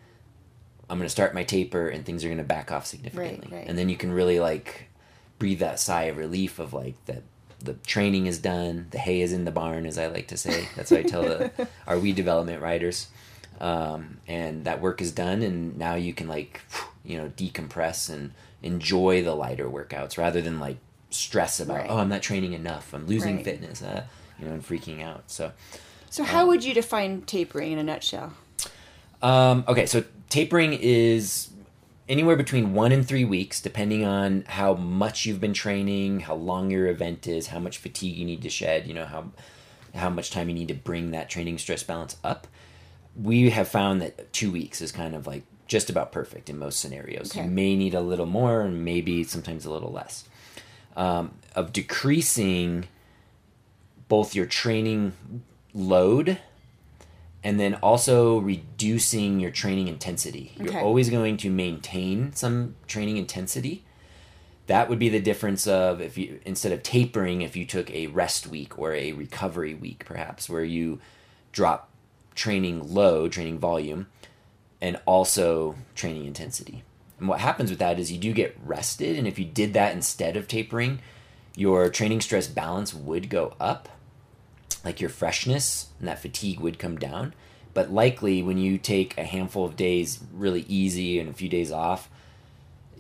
I'm 0.89 0.99
gonna 0.99 1.09
start 1.09 1.35
my 1.35 1.43
taper 1.45 1.89
and 1.89 2.05
things 2.05 2.25
are 2.25 2.29
gonna 2.29 2.45
back 2.45 2.71
off 2.73 2.87
significantly. 2.87 3.49
right. 3.57 3.67
And 3.67 3.77
then 3.77 3.89
you 3.89 3.97
can 3.97 4.13
really 4.13 4.39
like 4.41 4.89
breathe 5.39 5.59
that 5.61 5.79
sigh 5.81 6.05
of 6.05 6.17
relief 6.17 6.59
of 6.59 6.73
like 6.73 6.95
that 7.07 7.23
the 7.63 7.75
training 7.75 8.27
is 8.27 8.39
done, 8.39 8.87
the 8.91 8.99
hay 8.99 9.21
is 9.23 9.33
in 9.33 9.45
the 9.45 9.51
barn, 9.51 9.87
as 9.87 9.99
I 9.99 10.07
like 10.07 10.29
to 10.29 10.37
say. 10.37 10.67
That's 10.77 10.91
what 10.91 11.01
I 11.01 11.03
tell 11.05 11.23
the, 11.23 11.51
our 11.87 11.99
We 11.99 12.13
development 12.13 12.63
riders. 12.63 13.09
Um, 13.61 14.19
and 14.29 14.65
that 14.67 14.83
work 14.83 15.01
is 15.01 15.11
done, 15.13 15.41
and 15.43 15.79
now 15.79 15.95
you 15.95 16.13
can 16.13 16.29
like, 16.29 16.61
you 17.05 17.17
know, 17.17 17.31
decompress 17.31 18.11
and 18.11 18.33
enjoy 18.63 19.23
the 19.25 19.35
lighter 19.35 19.65
workouts 19.71 20.19
rather 20.19 20.43
than 20.43 20.61
like 20.61 20.77
stress 21.09 21.59
about, 21.59 21.79
Right. 21.79 21.87
oh, 21.91 21.97
I'm 21.99 22.11
not 22.11 22.21
training 22.21 22.53
enough, 22.53 22.93
I'm 22.93 23.07
losing 23.07 23.37
Right. 23.37 23.45
fitness, 23.45 23.81
uh, 23.83 24.05
you 24.39 24.45
know, 24.47 24.53
and 24.53 24.63
freaking 24.67 25.03
out. 25.03 25.25
So, 25.29 25.53
So 26.11 26.23
how 26.25 26.47
would 26.47 26.63
you 26.65 26.75
define 26.75 27.23
tapering 27.23 27.73
in 27.73 27.79
a 27.79 27.83
nutshell? 27.83 28.35
Um, 29.23 29.65
okay, 29.67 29.87
so 29.87 30.05
tapering 30.37 30.75
is 30.75 31.49
anywhere 32.11 32.37
between 32.37 32.75
one 32.75 32.93
and 32.93 33.09
three 33.09 33.25
weeks, 33.25 33.59
depending 33.59 34.05
on 34.05 34.45
how 34.47 34.75
much 34.75 35.25
you've 35.25 35.41
been 35.41 35.55
training, 35.55 36.21
how 36.21 36.35
long 36.35 36.71
your 36.71 36.89
event 36.89 37.27
is, 37.27 37.47
how 37.47 37.59
much 37.59 37.79
fatigue 37.79 38.15
you 38.15 38.27
need 38.27 38.43
to 38.43 38.51
shed. 38.51 38.87
You 38.87 38.93
know 38.93 39.07
how 39.07 39.33
how 39.95 40.11
much 40.11 40.31
time 40.31 40.51
you 40.51 40.55
need 40.55 40.69
to 40.69 40.75
bring 40.75 41.13
that 41.13 41.31
training 41.31 41.57
stress 41.57 41.83
balance 41.83 42.19
up. 42.23 42.47
We 43.15 43.49
have 43.49 43.67
found 43.67 44.03
that 44.03 44.31
two 44.35 44.53
weeks 44.53 44.83
is 44.83 44.93
kind 44.93 45.15
of 45.15 45.27
like 45.27 45.45
just 45.67 45.89
about 45.89 46.13
perfect 46.13 46.51
in 46.51 46.59
most 46.59 46.81
scenarios. 46.81 47.31
Okay. 47.31 47.45
You 47.45 47.51
may 47.51 47.75
need 47.75 47.95
a 47.95 48.03
little 48.03 48.27
more, 48.27 48.61
and 48.61 48.85
maybe 48.85 49.25
sometimes 49.25 49.65
a 49.65 49.71
little 49.71 49.91
less. 49.91 50.29
Um, 50.97 51.33
of 51.55 51.73
decreasing 51.73 52.89
both 54.09 54.35
your 54.35 54.45
training 54.45 55.15
load 55.73 56.39
and 57.47 57.61
then 57.61 57.75
also 57.75 58.39
reducing 58.39 59.39
your 59.39 59.53
training 59.53 59.87
intensity. 59.87 60.51
You're 60.59 60.81
always 60.81 61.11
going 61.11 61.37
to 61.37 61.49
maintain 61.49 62.33
some 62.33 62.75
training 62.89 63.19
intensity. 63.19 63.85
That 64.67 64.89
would 64.89 64.99
be 64.99 65.09
the 65.09 65.21
difference 65.21 65.65
of 65.65 66.01
if 66.01 66.19
you 66.19 66.41
instead 66.45 66.73
of 66.73 66.83
tapering, 66.83 67.43
if 67.43 67.55
you 67.55 67.65
took 67.65 67.89
a 67.93 68.09
rest 68.09 68.49
week 68.49 68.77
or 68.77 68.95
a 68.95 69.13
recovery 69.13 69.75
week, 69.75 70.05
perhaps, 70.05 70.49
where 70.51 70.65
you 70.65 70.99
drop 71.53 71.89
training 72.35 72.93
load, 72.93 73.31
training 73.31 73.61
volume, 73.61 74.09
and 74.81 75.01
also 75.07 75.77
training 75.95 76.25
intensity. 76.25 76.83
And 77.21 77.29
what 77.29 77.39
happens 77.39 77.71
with 77.71 77.79
that 77.79 78.01
is 78.01 78.11
you 78.11 78.19
do 78.19 78.33
get 78.33 78.59
rested, 78.61 79.17
and 79.17 79.29
if 79.29 79.39
you 79.39 79.45
did 79.45 79.73
that 79.75 79.95
instead 79.95 80.37
of 80.37 80.49
tapering, 80.49 80.99
your 81.55 81.91
training 81.91 82.23
stress 82.23 82.49
balance 82.49 82.93
would 82.93 83.31
go 83.31 83.55
up, 83.61 83.89
like 84.85 85.01
your 85.01 85.11
freshness 85.11 85.89
and 85.99 86.09
that 86.09 86.21
fatigue 86.21 86.61
would 86.61 86.79
come 86.79 86.97
down. 86.97 87.35
But 87.75 87.93
likely, 87.93 88.43
when 88.43 88.57
you 88.57 88.79
take 88.79 89.19
a 89.19 89.25
handful 89.25 89.67
of 89.67 89.77
days 89.77 90.21
really 90.33 90.63
easy 90.63 91.19
and 91.19 91.29
a 91.29 91.33
few 91.33 91.49
days 91.49 91.71
off, 91.71 92.09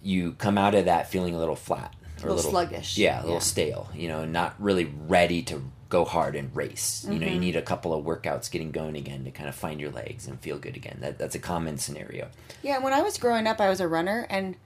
you 0.02 0.32
come 0.32 0.58
out 0.58 0.74
of 0.74 0.84
that 0.84 1.10
feeling 1.10 1.34
a 1.34 1.38
little 1.38 1.56
flat 1.56 1.94
or 2.22 2.28
a 2.28 2.34
little 2.34 2.50
sluggish. 2.50 2.98
Yeah, 2.98 3.20
a 3.20 3.22
little 3.22 3.34
Yeah. 3.36 3.40
stale. 3.40 3.88
You 3.94 4.08
know, 4.08 4.24
not 4.24 4.54
really 4.58 4.84
ready 4.84 5.42
to 5.44 5.62
go 5.88 6.04
hard 6.04 6.34
and 6.36 6.54
race. 6.54 7.06
You 7.08 7.18
know, 7.18 7.26
you 7.26 7.32
mm-hmm. 7.32 7.40
need 7.40 7.56
a 7.56 7.62
couple 7.62 7.94
of 7.94 8.04
workouts 8.04 8.50
getting 8.50 8.70
going 8.70 8.96
again 8.96 9.24
to 9.24 9.30
kind 9.30 9.48
of 9.48 9.54
find 9.54 9.80
your 9.80 9.90
legs 9.90 10.26
and 10.26 10.38
feel 10.40 10.58
good 10.58 10.76
again. 10.76 10.98
That, 11.00 11.18
that's 11.18 11.34
a 11.34 11.38
common 11.38 11.78
scenario. 11.78 12.28
Yeah, 12.62 12.78
when 12.78 12.92
I 12.92 13.02
was 13.02 13.18
growing 13.18 13.46
up, 13.46 13.60
I 13.60 13.68
was 13.68 13.80
a 13.80 13.88
runner, 13.88 14.26
and 14.28 14.56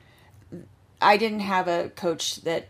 I 1.01 1.17
didn't 1.17 1.41
have 1.41 1.69
a 1.69 1.91
coach 1.91 2.37
that 2.43 2.69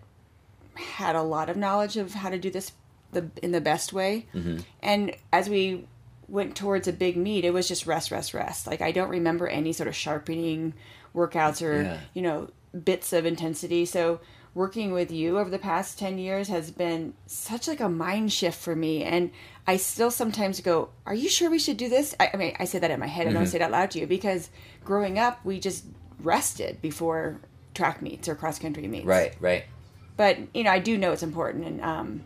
had 0.74 1.14
a 1.14 1.22
lot 1.22 1.48
of 1.48 1.56
knowledge 1.56 1.96
of 1.96 2.14
how 2.14 2.30
to 2.30 2.38
do 2.38 2.50
this 2.50 2.72
the 3.12 3.30
in 3.42 3.52
the 3.52 3.60
best 3.60 3.92
way. 3.92 4.26
Mm-hmm. 4.34 4.58
And 4.82 5.16
as 5.32 5.48
we 5.48 5.86
went 6.28 6.54
towards 6.56 6.86
a 6.88 6.92
big 6.92 7.16
meet, 7.16 7.44
it 7.44 7.52
was 7.52 7.66
just 7.68 7.86
rest, 7.86 8.10
rest, 8.10 8.34
rest. 8.34 8.66
Like 8.66 8.80
I 8.80 8.92
don't 8.92 9.08
remember 9.10 9.48
any 9.48 9.72
sort 9.72 9.88
of 9.88 9.96
sharpening 9.96 10.74
workouts 11.14 11.60
or 11.60 11.82
Yeah. 11.82 11.98
you 12.14 12.22
know 12.22 12.50
bits 12.84 13.12
of 13.12 13.26
intensity. 13.26 13.84
So 13.84 14.20
working 14.54 14.90
with 14.92 15.10
you 15.12 15.38
over 15.38 15.48
the 15.50 15.58
past 15.58 15.98
10 15.98 16.18
years 16.18 16.48
has 16.48 16.70
been 16.72 17.14
such 17.26 17.68
like 17.68 17.78
a 17.80 17.88
mind 17.88 18.32
shift 18.32 18.58
for 18.60 18.74
me 18.74 19.04
and 19.04 19.30
i 19.64 19.76
still 19.76 20.10
sometimes 20.10 20.60
go 20.60 20.88
are 21.06 21.14
you 21.14 21.28
sure 21.28 21.48
we 21.48 21.58
should 21.60 21.76
do 21.76 21.88
this 21.88 22.16
i, 22.18 22.28
I 22.34 22.36
mean 22.36 22.56
i 22.58 22.64
say 22.64 22.80
that 22.80 22.90
in 22.90 22.98
my 22.98 23.06
head 23.06 23.28
and 23.28 23.36
i 23.36 23.40
don't 23.40 23.46
say 23.46 23.58
it 23.58 23.62
out 23.62 23.70
loud 23.70 23.92
to 23.92 24.00
you 24.00 24.08
because 24.08 24.50
growing 24.84 25.20
up 25.20 25.38
we 25.44 25.60
just 25.60 25.84
rested 26.18 26.82
before 26.82 27.38
track 27.74 28.02
meets 28.02 28.28
or 28.28 28.34
cross 28.34 28.58
country 28.58 28.88
meets 28.88 29.06
Right, 29.06 29.36
right. 29.38 29.66
but 30.16 30.36
you 30.52 30.64
know 30.64 30.70
i 30.72 30.80
do 30.80 30.98
know 30.98 31.12
it's 31.12 31.22
important 31.22 31.64
and 31.64 31.80
um 31.80 32.22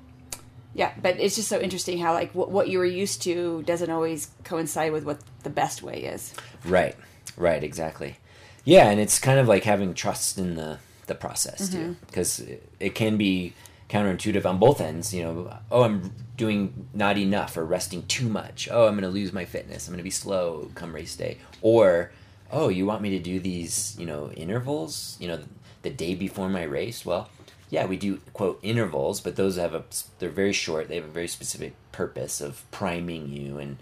yeah 0.75 0.93
but 1.00 1.19
it's 1.19 1.37
just 1.37 1.49
so 1.49 1.61
interesting 1.61 1.99
how 1.99 2.12
like 2.12 2.35
what, 2.35 2.50
what 2.50 2.69
you 2.69 2.78
were 2.78 2.85
used 2.85 3.23
to 3.23 3.62
doesn't 3.62 3.90
always 3.90 4.31
coincide 4.45 4.93
with 4.93 5.04
what 5.04 5.19
the 5.43 5.50
best 5.50 5.83
way 5.83 6.04
is 6.04 6.35
Right, 6.64 6.97
right, 7.37 7.62
exactly. 7.62 8.16
Yeah, 8.64 8.88
and 8.88 8.99
it's 8.99 9.19
kind 9.19 9.38
of 9.38 9.47
like 9.47 9.64
having 9.64 9.95
trust 9.95 10.38
in 10.38 10.54
the 10.54 10.78
the 11.07 11.14
process 11.14 11.69
too, 11.69 11.76
mm-hmm. 11.76 11.93
because 12.07 12.40
it, 12.40 12.66
it 12.81 12.95
can 12.95 13.19
be 13.19 13.52
counterintuitive 13.90 14.47
on 14.47 14.59
both 14.59 14.81
ends. 14.81 15.12
You 15.12 15.23
know, 15.23 15.59
oh, 15.71 15.83
I'm 15.83 16.12
doing 16.37 16.88
not 16.95 17.19
enough 17.19 17.57
or 17.57 17.64
resting 17.64 18.07
too 18.07 18.28
much. 18.28 18.69
Oh, 18.71 18.87
I'm 18.87 18.95
going 18.95 19.02
to 19.02 19.09
lose 19.09 19.33
my 19.33 19.45
fitness. 19.45 19.87
I'm 19.87 19.93
going 19.93 19.99
to 19.99 20.04
be 20.04 20.11
slow 20.11 20.71
come 20.75 20.95
race 20.95 21.14
day. 21.14 21.38
Or, 21.61 22.11
oh, 22.50 22.69
you 22.69 22.87
want 22.87 23.02
me 23.02 23.11
to 23.11 23.19
do 23.19 23.38
these, 23.38 23.95
you 23.99 24.07
know, 24.07 24.31
intervals? 24.31 25.19
You 25.21 25.28
know, 25.28 25.40
the 25.83 25.90
day 25.90 26.14
before 26.14 26.49
my 26.49 26.62
race. 26.62 27.05
Well, 27.05 27.29
yeah, 27.74 27.87
we 27.87 27.96
do 27.96 28.20
quote 28.32 28.60
intervals, 28.62 29.20
but 29.20 29.34
those 29.34 29.56
have 29.56 29.74
a 29.74 29.82
they're 30.20 30.30
very 30.30 30.52
short. 30.52 30.88
They 30.88 30.94
have 30.94 31.04
a 31.04 31.08
very 31.08 31.26
specific 31.26 31.74
purpose 31.90 32.40
of 32.40 32.62
priming 32.70 33.28
you 33.28 33.58
and 33.58 33.78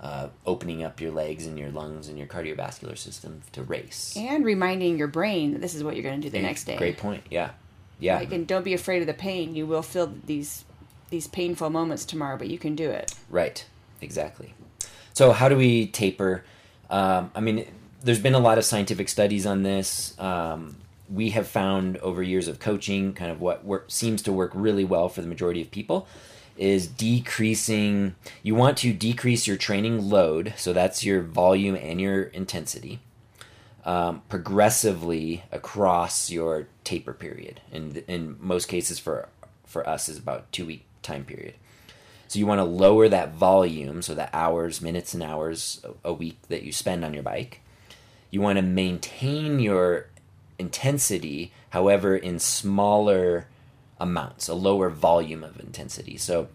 uh, 0.00 0.28
opening 0.46 0.84
up 0.84 1.00
your 1.00 1.10
legs 1.10 1.44
and 1.44 1.58
your 1.58 1.70
lungs 1.70 2.06
and 2.06 2.16
your 2.16 2.28
cardiovascular 2.28 2.96
system 2.96 3.42
to 3.50 3.64
race. 3.64 4.14
and 4.16 4.44
reminding 4.44 4.96
your 4.96 5.08
brain 5.08 5.52
that 5.52 5.60
this 5.60 5.74
is 5.74 5.82
what 5.82 5.96
you're 5.96 6.04
going 6.04 6.20
to 6.20 6.28
do 6.28 6.30
the 6.30 6.40
next 6.40 6.64
day 6.64 6.76
Great 6.76 6.98
point. 6.98 7.24
Yeah, 7.30 7.50
yeah, 7.98 8.18
like 8.18 8.32
and 8.32 8.46
don't 8.46 8.64
be 8.64 8.74
afraid 8.74 9.00
of 9.00 9.08
the 9.08 9.14
pain 9.14 9.56
you 9.56 9.66
will 9.66 9.82
feel 9.82 10.12
these 10.24 10.64
these 11.10 11.26
painful 11.26 11.68
moments 11.68 12.04
tomorrow 12.04 12.38
but 12.38 12.48
you 12.48 12.58
can 12.58 12.76
do 12.76 12.90
it 12.90 13.12
right, 13.28 13.66
exactly. 14.00 14.54
So, 15.14 15.32
how 15.32 15.48
do 15.48 15.56
we 15.56 15.88
taper? 15.88 16.44
Um, 16.90 17.32
I 17.34 17.40
mean, 17.40 17.66
there's 18.02 18.20
been 18.20 18.34
a 18.34 18.38
lot 18.38 18.56
of 18.58 18.64
scientific 18.64 19.08
studies 19.08 19.46
on 19.46 19.64
this. 19.64 20.18
Um, 20.18 20.76
we 21.12 21.30
have 21.30 21.46
found 21.48 21.98
over 21.98 22.22
years 22.22 22.48
of 22.48 22.58
coaching, 22.58 23.12
kind 23.14 23.30
of 23.30 23.40
what 23.40 23.64
work, 23.64 23.86
seems 23.90 24.22
to 24.22 24.32
work 24.32 24.50
really 24.54 24.84
well 24.84 25.08
for 25.08 25.22
the 25.22 25.28
majority 25.28 25.62
of 25.62 25.70
people 25.70 26.06
is 26.56 26.86
decreasing. 26.86 28.14
You 28.42 28.54
want 28.54 28.78
to 28.78 28.92
decrease 28.92 29.46
your 29.46 29.56
training 29.56 30.10
load, 30.10 30.54
so 30.56 30.72
that's 30.72 31.04
your 31.04 31.22
volume 31.22 31.76
and 31.76 32.00
your 32.00 32.24
intensity. 32.24 33.00
um, 33.84 34.22
progressively 34.28 35.44
across 35.50 36.30
your 36.30 36.68
taper 36.84 37.12
period. 37.12 37.60
And 37.72 37.98
in 38.08 38.36
most 38.40 38.66
cases, 38.68 38.98
for 38.98 39.28
for 39.66 39.88
us, 39.88 40.08
is 40.08 40.18
about 40.18 40.52
two 40.52 40.66
week 40.66 40.84
time 41.02 41.24
period. 41.24 41.54
So 42.28 42.38
you 42.38 42.46
want 42.46 42.60
to 42.60 42.64
lower 42.64 43.08
that 43.08 43.34
volume, 43.34 44.02
so 44.02 44.14
the 44.14 44.34
hours, 44.34 44.80
minutes, 44.80 45.14
and 45.14 45.22
hours 45.22 45.80
a 46.04 46.10
a 46.10 46.12
week 46.12 46.38
that 46.48 46.62
you 46.62 46.72
spend 46.72 47.04
on 47.04 47.14
your 47.14 47.22
bike. 47.22 47.60
You 48.30 48.40
want 48.40 48.56
to 48.56 48.62
maintain 48.62 49.60
your 49.60 50.06
intensity, 50.58 51.52
however, 51.70 52.16
in 52.16 52.38
smaller 52.38 53.46
amounts, 53.98 54.48
a 54.48 54.54
lower 54.54 54.90
volume 54.90 55.44
of 55.44 55.60
intensity. 55.60 56.16
So 56.16 56.48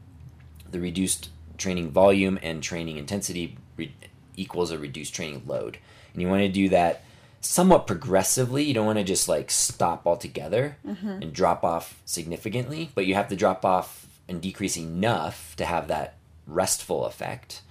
the 0.69 0.79
reduced 0.79 1.29
training 1.57 1.91
volume 1.91 2.37
and 2.41 2.61
training 2.61 2.97
intensity 2.97 3.57
re- 3.75 3.95
equals 4.35 4.71
a 4.71 4.77
reduced 4.77 5.13
training 5.13 5.43
load. 5.47 5.77
And 6.13 6.21
you 6.21 6.27
want 6.27 6.41
to 6.41 6.49
do 6.49 6.69
that 6.69 7.03
somewhat 7.41 7.87
progressively. 7.87 8.63
You 8.63 8.73
don't 8.73 8.85
want 8.85 8.99
to 8.99 9.03
just 9.03 9.29
like 9.29 9.49
stop 9.49 10.05
altogether 10.05 10.77
and 11.21 11.33
drop 11.33 11.63
off 11.63 12.01
significantly, 12.05 12.91
but 12.95 13.05
you 13.05 13.15
have 13.15 13.29
to 13.29 13.35
drop 13.35 13.63
off 13.65 14.07
and 14.27 14.41
decrease 14.41 14.77
enough 14.77 15.55
to 15.55 15.65
have 15.65 15.87
that 15.87 16.15
restful 16.45 17.05
effect. 17.05 17.61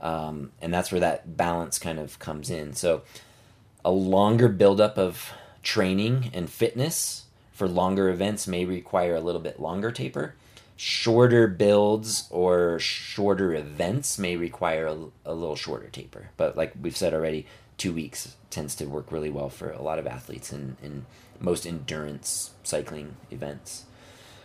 Um, 0.00 0.50
and 0.60 0.74
that's 0.74 0.90
where 0.90 1.00
that 1.00 1.36
balance 1.36 1.78
kind 1.78 1.98
of 1.98 2.18
comes 2.18 2.50
in. 2.50 2.74
So, 2.74 3.02
a 3.84 3.90
longer 3.90 4.48
buildup 4.48 4.98
of 4.98 5.32
training 5.62 6.30
and 6.34 6.50
fitness 6.50 7.24
for 7.52 7.68
longer 7.68 8.08
events 8.08 8.46
may 8.46 8.64
require 8.64 9.14
a 9.14 9.20
little 9.20 9.40
bit 9.40 9.60
longer 9.60 9.90
taper. 9.90 10.34
Shorter 10.76 11.46
builds 11.46 12.26
or 12.30 12.78
shorter 12.78 13.54
events 13.54 14.18
may 14.18 14.36
require 14.36 14.86
a, 14.86 14.96
a 15.26 15.34
little 15.34 15.54
shorter 15.54 15.88
taper. 15.88 16.30
But 16.36 16.56
like 16.56 16.72
we've 16.80 16.96
said 16.96 17.14
already, 17.14 17.46
two 17.76 17.92
weeks 17.92 18.36
tends 18.50 18.74
to 18.76 18.86
work 18.86 19.12
really 19.12 19.30
well 19.30 19.48
for 19.48 19.70
a 19.70 19.82
lot 19.82 19.98
of 19.98 20.06
athletes 20.06 20.52
in, 20.52 20.76
in 20.82 21.06
most 21.38 21.66
endurance 21.66 22.50
cycling 22.62 23.16
events. 23.30 23.84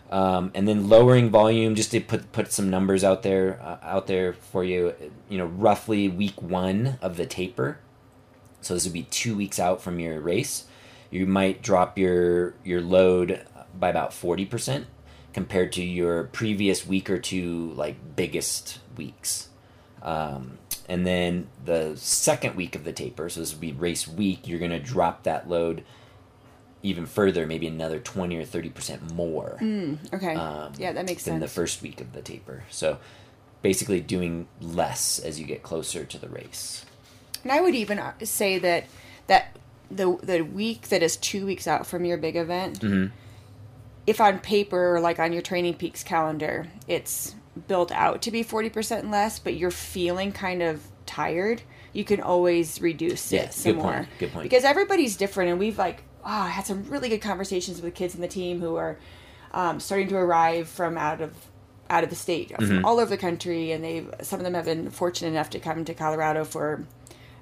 Um, 0.09 0.51
and 0.53 0.67
then 0.67 0.87
lowering 0.87 1.29
volume, 1.29 1.75
just 1.75 1.91
to 1.91 1.99
put 1.99 2.31
put 2.31 2.53
some 2.53 2.69
numbers 2.69 3.03
out 3.03 3.23
there 3.23 3.59
uh, 3.61 3.77
out 3.83 4.07
there 4.07 4.31
for 4.31 4.63
you. 4.63 4.93
You 5.27 5.37
know, 5.37 5.45
roughly 5.45 6.07
week 6.07 6.41
one 6.41 6.97
of 7.01 7.17
the 7.17 7.25
taper. 7.25 7.79
So 8.61 8.73
this 8.73 8.85
would 8.85 8.93
be 8.93 9.03
two 9.03 9.35
weeks 9.35 9.59
out 9.59 9.81
from 9.81 9.99
your 9.99 10.19
race. 10.21 10.65
You 11.09 11.25
might 11.25 11.61
drop 11.61 11.97
your 11.97 12.53
your 12.63 12.81
load 12.81 13.45
by 13.77 13.89
about 13.89 14.13
forty 14.13 14.45
percent 14.45 14.87
compared 15.33 15.71
to 15.73 15.83
your 15.83 16.23
previous 16.25 16.85
week 16.85 17.09
or 17.09 17.19
two, 17.19 17.71
like 17.73 18.15
biggest 18.15 18.79
weeks. 18.97 19.49
Um, 20.01 20.57
and 20.89 21.05
then 21.05 21.47
the 21.63 21.93
second 21.95 22.55
week 22.55 22.75
of 22.75 22.83
the 22.83 22.93
taper, 22.93 23.29
so 23.29 23.41
this 23.41 23.51
would 23.51 23.61
be 23.61 23.71
race 23.71 24.07
week, 24.07 24.47
you're 24.47 24.57
going 24.59 24.71
to 24.71 24.79
drop 24.79 25.23
that 25.23 25.49
load 25.49 25.83
even 26.81 27.05
further, 27.05 27.45
maybe 27.45 27.67
another 27.67 27.99
20 27.99 28.37
or 28.37 28.45
30% 28.45 29.11
more 29.13 29.57
okay 30.13 30.35
Um, 30.35 30.73
yeah 30.77 30.91
that 30.93 31.05
makes 31.05 31.23
than 31.23 31.33
sense 31.39 31.41
the 31.41 31.47
first 31.53 31.81
week 31.81 31.99
of 32.01 32.13
the 32.13 32.21
taper. 32.21 32.63
So 32.69 32.99
basically 33.61 33.99
doing 33.99 34.47
less 34.61 35.19
as 35.19 35.39
you 35.39 35.45
get 35.45 35.63
closer 35.63 36.05
to 36.05 36.17
the 36.17 36.29
race. 36.29 36.85
And 37.43 37.51
I 37.51 37.61
would 37.61 37.75
even 37.75 37.99
uh, 37.99 38.13
say 38.23 38.59
that 38.59 38.85
that 39.27 39.55
the 39.89 40.17
the 40.23 40.41
week 40.41 40.89
that 40.89 41.01
is 41.03 41.17
two 41.17 41.45
weeks 41.45 41.67
out 41.67 41.85
from 41.87 42.05
your 42.05 42.17
big 42.17 42.35
event, 42.35 42.79
Mm-hmm. 42.81 43.13
if 44.05 44.21
on 44.21 44.39
paper 44.39 44.95
or 44.95 44.99
like 44.99 45.19
on 45.19 45.33
your 45.33 45.41
Training 45.41 45.75
Peaks 45.75 46.03
calendar, 46.03 46.67
it's 46.87 47.35
built 47.67 47.91
out 47.91 48.21
to 48.23 48.31
be 48.31 48.43
forty 48.43 48.69
percent 48.69 49.09
less, 49.09 49.39
but 49.39 49.55
you're 49.55 49.71
feeling 49.71 50.31
kind 50.31 50.61
of 50.61 50.81
tired, 51.05 51.61
you 51.93 52.03
can 52.03 52.21
always 52.21 52.81
reduce 52.81 53.31
Yeah, 53.31 53.43
it 53.43 53.53
some 53.53 53.73
good 53.73 53.81
more. 53.81 53.93
point, 53.93 54.07
good 54.19 54.31
point. 54.31 54.43
Because 54.43 54.63
everybody's 54.63 55.15
different, 55.17 55.49
and 55.51 55.59
we've 55.59 55.77
like 55.77 56.03
oh, 56.25 56.29
I 56.29 56.49
had 56.49 56.65
some 56.65 56.83
really 56.89 57.07
good 57.07 57.21
conversations 57.21 57.81
with 57.81 57.93
kids 57.95 58.13
in 58.13 58.19
the 58.21 58.27
team 58.27 58.59
who 58.59 58.75
are 58.75 58.97
um, 59.53 59.79
starting 59.79 60.09
to 60.09 60.17
arrive 60.17 60.67
from 60.67 60.97
out 60.97 61.21
of 61.21 61.33
out 61.89 62.03
of 62.03 62.09
the 62.09 62.15
state 62.17 62.49
Mm-hmm. 62.49 62.65
from 62.67 62.85
all 62.85 62.99
over 62.99 63.09
the 63.09 63.17
country 63.17 63.71
and 63.71 63.81
they 63.83 64.05
some 64.21 64.39
of 64.41 64.43
them 64.43 64.53
have 64.53 64.65
been 64.65 64.89
fortunate 64.89 65.29
enough 65.29 65.49
to 65.51 65.59
come 65.59 65.85
to 65.85 65.93
colorado 65.93 66.43
for 66.43 66.85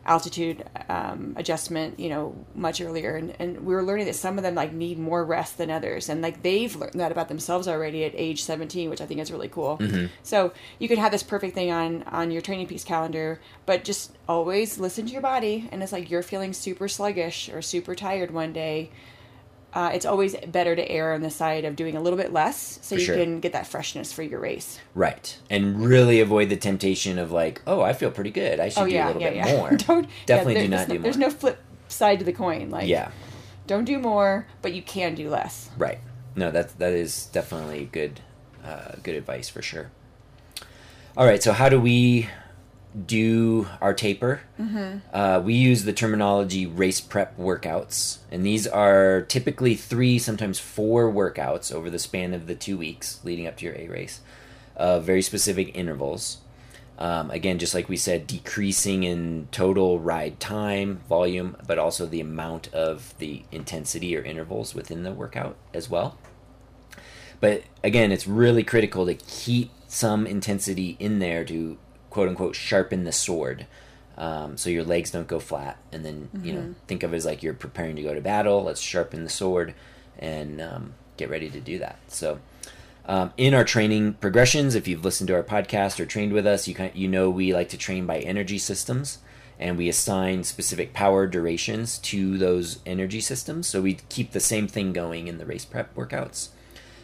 altitude 0.06 0.64
um, 0.90 1.34
adjustment, 1.36 2.00
you 2.00 2.10
know, 2.10 2.36
much 2.54 2.80
earlier, 2.80 3.16
and, 3.16 3.36
and 3.40 3.66
we 3.66 3.74
were 3.74 3.84
learning 3.84 4.06
that 4.06 4.16
some 4.16 4.38
of 4.38 4.44
them 4.44 4.56
like 4.56 4.72
need 4.74 5.00
more 5.00 5.24
rest 5.26 5.58
than 5.58 5.72
others, 5.72 6.10
and 6.10 6.22
like 6.22 6.44
they've 6.44 6.76
learned 6.76 7.00
that 7.00 7.12
about 7.12 7.28
themselves 7.28 7.68
already 7.68 8.04
at 8.04 8.12
age 8.16 8.44
17, 8.44 8.90
which 8.90 9.02
I 9.02 9.06
think 9.06 9.20
is 9.20 9.32
really 9.32 9.48
cool. 9.50 9.78
So 10.24 10.54
you 10.80 10.88
can 10.88 10.98
have 10.98 11.12
this 11.12 11.24
perfect 11.24 11.56
thing 11.56 11.72
on 11.72 12.04
on 12.04 12.32
your 12.32 12.42
Training 12.42 12.68
Peaks 12.68 12.84
calendar, 12.84 13.40
but 13.66 13.84
just 13.84 14.16
always 14.28 14.78
listen 14.78 15.06
to 15.08 15.12
your 15.12 15.22
body, 15.22 15.68
and 15.72 15.82
it's 15.82 15.92
like 15.92 16.10
you're 16.12 16.24
feeling 16.24 16.54
super 16.54 16.88
sluggish 16.88 17.50
or 17.50 17.62
super 17.62 17.96
tired 17.96 18.32
one 18.32 18.54
day. 18.54 18.92
Uh, 19.76 19.92
it's 19.94 20.06
always 20.06 20.38
better 20.48 20.74
to 20.74 20.90
err 20.90 21.14
on 21.14 21.22
the 21.22 21.30
side 21.30 21.66
of 21.66 21.76
doing 21.76 21.98
a 21.98 22.02
little 22.02 22.16
bit 22.16 22.32
less 22.32 22.80
so 22.82 22.96
For 22.96 23.00
you 23.02 23.06
sure. 23.06 23.16
can 23.18 23.42
get 23.42 23.52
that 23.52 23.68
freshness 23.68 24.14
for 24.14 24.24
your 24.24 24.40
race. 24.40 24.80
Right. 24.94 25.38
And 25.50 25.86
really 25.86 26.22
avoid 26.22 26.48
the 26.48 26.56
temptation 26.56 27.20
of 27.20 27.34
like, 27.34 27.62
oh, 27.68 27.82
I 27.82 27.92
feel 27.92 28.10
pretty 28.10 28.32
good. 28.32 28.62
I 28.62 28.70
should 28.70 28.84
oh 28.84 28.86
do 28.86 28.94
yeah, 28.94 29.06
a 29.06 29.08
little 29.08 29.22
yeah, 29.22 29.30
bit 29.30 29.36
yeah. 29.36 29.58
more. 29.58 29.70
don't 29.76 30.10
Definitely 30.26 30.62
do 30.62 30.68
not 30.70 30.78
there's 30.78 30.88
do 30.88 30.94
more. 30.94 31.04
There's 31.04 31.18
no 31.18 31.30
flip 31.30 31.62
side 31.90 32.20
to 32.20 32.26
the 32.26 32.32
coin. 32.32 32.70
Like 32.70 32.88
yeah. 32.88 33.12
don't 33.68 33.84
do 33.84 34.00
more, 34.00 34.48
but 34.62 34.74
you 34.74 34.82
can 34.82 35.14
do 35.14 35.30
less. 35.30 35.70
Right. 35.78 36.00
No, 36.38 36.52
that 36.52 36.80
that 36.80 36.94
is 36.94 37.26
definitely 37.28 37.90
good 37.92 38.22
uh, 38.64 38.94
good 39.04 39.16
advice 39.16 39.50
for 39.50 39.62
sure. 39.62 39.92
All 41.18 41.26
right, 41.26 41.42
so 41.42 41.54
how 41.54 41.70
do 41.70 41.80
we 41.80 42.30
do 43.06 43.68
our 43.82 43.94
taper? 43.94 44.42
Mm-hmm. 44.60 45.00
Uh, 45.14 45.42
we 45.44 45.54
use 45.54 45.84
the 45.84 45.94
terminology 45.94 46.66
race 46.66 47.02
prep 47.02 47.38
workouts, 47.38 48.20
and 48.32 48.46
these 48.46 48.68
are 48.68 49.22
typically 49.24 49.76
three, 49.76 50.18
sometimes 50.20 50.60
four 50.60 51.12
workouts 51.12 51.74
over 51.74 51.90
the 51.90 52.00
span 52.00 52.34
of 52.34 52.48
the 52.48 52.56
two 52.56 52.78
weeks 52.78 53.20
leading 53.24 53.48
up 53.48 53.58
to 53.58 53.66
your 53.66 53.76
A 53.76 53.88
race, 53.88 54.22
uh, 54.78 55.00
very 55.00 55.22
specific 55.22 55.76
intervals. 55.76 56.38
Um, 56.98 57.30
again, 57.32 57.60
just 57.60 57.74
like 57.74 57.90
we 57.90 57.98
said, 57.98 58.26
decreasing 58.26 59.04
in 59.04 59.50
total 59.52 60.00
ride 60.00 60.40
time, 60.40 61.02
volume, 61.10 61.58
but 61.68 61.78
also 61.78 62.06
the 62.06 62.22
amount 62.22 62.74
of 62.74 63.14
the 63.18 63.44
intensity 63.52 64.16
or 64.16 64.24
intervals 64.24 64.74
within 64.74 65.04
the 65.04 65.12
workout 65.12 65.58
as 65.74 65.90
well. 65.90 66.18
But 67.42 67.64
again, 67.84 68.14
it's 68.14 68.28
really 68.28 68.64
critical 68.64 69.06
to 69.06 69.14
keep 69.14 69.72
some 69.88 70.26
intensity 70.26 70.96
in 71.00 71.20
there 71.20 71.44
to 71.46 71.78
quote 72.16 72.30
unquote 72.30 72.56
sharpen 72.56 73.04
the 73.04 73.12
sword. 73.12 73.68
Um, 74.18 74.56
so 74.56 74.70
your 74.70 74.86
legs 74.86 75.12
don't 75.12 75.28
go 75.28 75.42
flat, 75.42 75.78
and 75.92 76.06
then 76.06 76.30
you 76.42 76.54
know 76.54 76.76
think 76.88 77.04
of 77.04 77.14
it 77.14 77.18
as 77.18 77.26
like 77.26 77.44
you're 77.44 77.54
preparing 77.54 77.98
to 77.98 78.02
go 78.02 78.14
to 78.14 78.22
battle. 78.22 78.64
Let's 78.64 78.80
sharpen 78.80 79.26
the 79.26 79.30
sword 79.30 79.74
and 80.18 80.62
um, 80.62 80.94
get 81.18 81.30
ready 81.30 81.50
to 81.50 81.60
do 81.60 81.78
that. 81.80 82.00
So 82.08 82.40
um, 83.06 83.34
in 83.36 83.54
our 83.54 83.66
training 83.66 84.14
progressions, 84.14 84.76
if 84.76 84.88
you've 84.88 85.04
listened 85.04 85.28
to 85.28 85.34
our 85.34 85.44
podcast 85.44 86.00
or 86.00 86.06
trained 86.06 86.32
with 86.32 86.48
us, 86.48 86.70
you 86.70 86.74
kind 86.74 86.94
you 86.96 87.10
know 87.10 87.30
we 87.30 87.54
like 87.54 87.68
to 87.70 87.78
train 87.78 88.06
by 88.06 88.20
energy 88.20 88.60
systems, 88.60 89.18
and 89.60 89.78
we 89.78 89.90
assign 89.90 90.46
specific 90.46 90.94
power 90.94 91.28
durations 91.28 92.00
to 92.00 92.38
those 92.38 92.80
energy 92.86 93.20
systems. 93.20 93.68
So 93.68 93.82
we 93.82 93.96
keep 94.08 94.32
the 94.32 94.40
same 94.40 94.70
thing 94.70 94.94
going 94.94 95.28
in 95.28 95.38
the 95.38 95.46
race 95.46 95.66
prep 95.66 95.94
workouts. 95.96 96.48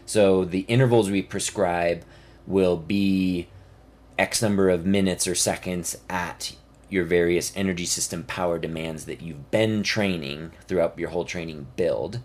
So 0.06 0.46
the 0.46 0.62
intervals 0.70 1.12
we 1.12 1.22
prescribe 1.22 2.06
will 2.48 2.78
be 2.78 3.50
X 4.22 4.40
number 4.40 4.70
of 4.70 4.86
minutes 4.86 5.28
or 5.28 5.34
seconds 5.34 5.98
at 6.08 6.56
your 6.90 7.06
various 7.06 7.52
energy 7.56 7.88
system 7.88 8.24
power 8.24 8.60
demands 8.60 9.06
that 9.06 9.20
you've 9.20 9.50
been 9.50 9.82
training 9.82 10.52
throughout 10.68 11.00
your 11.00 11.10
whole 11.10 11.26
training 11.26 11.66
build. 11.76 12.20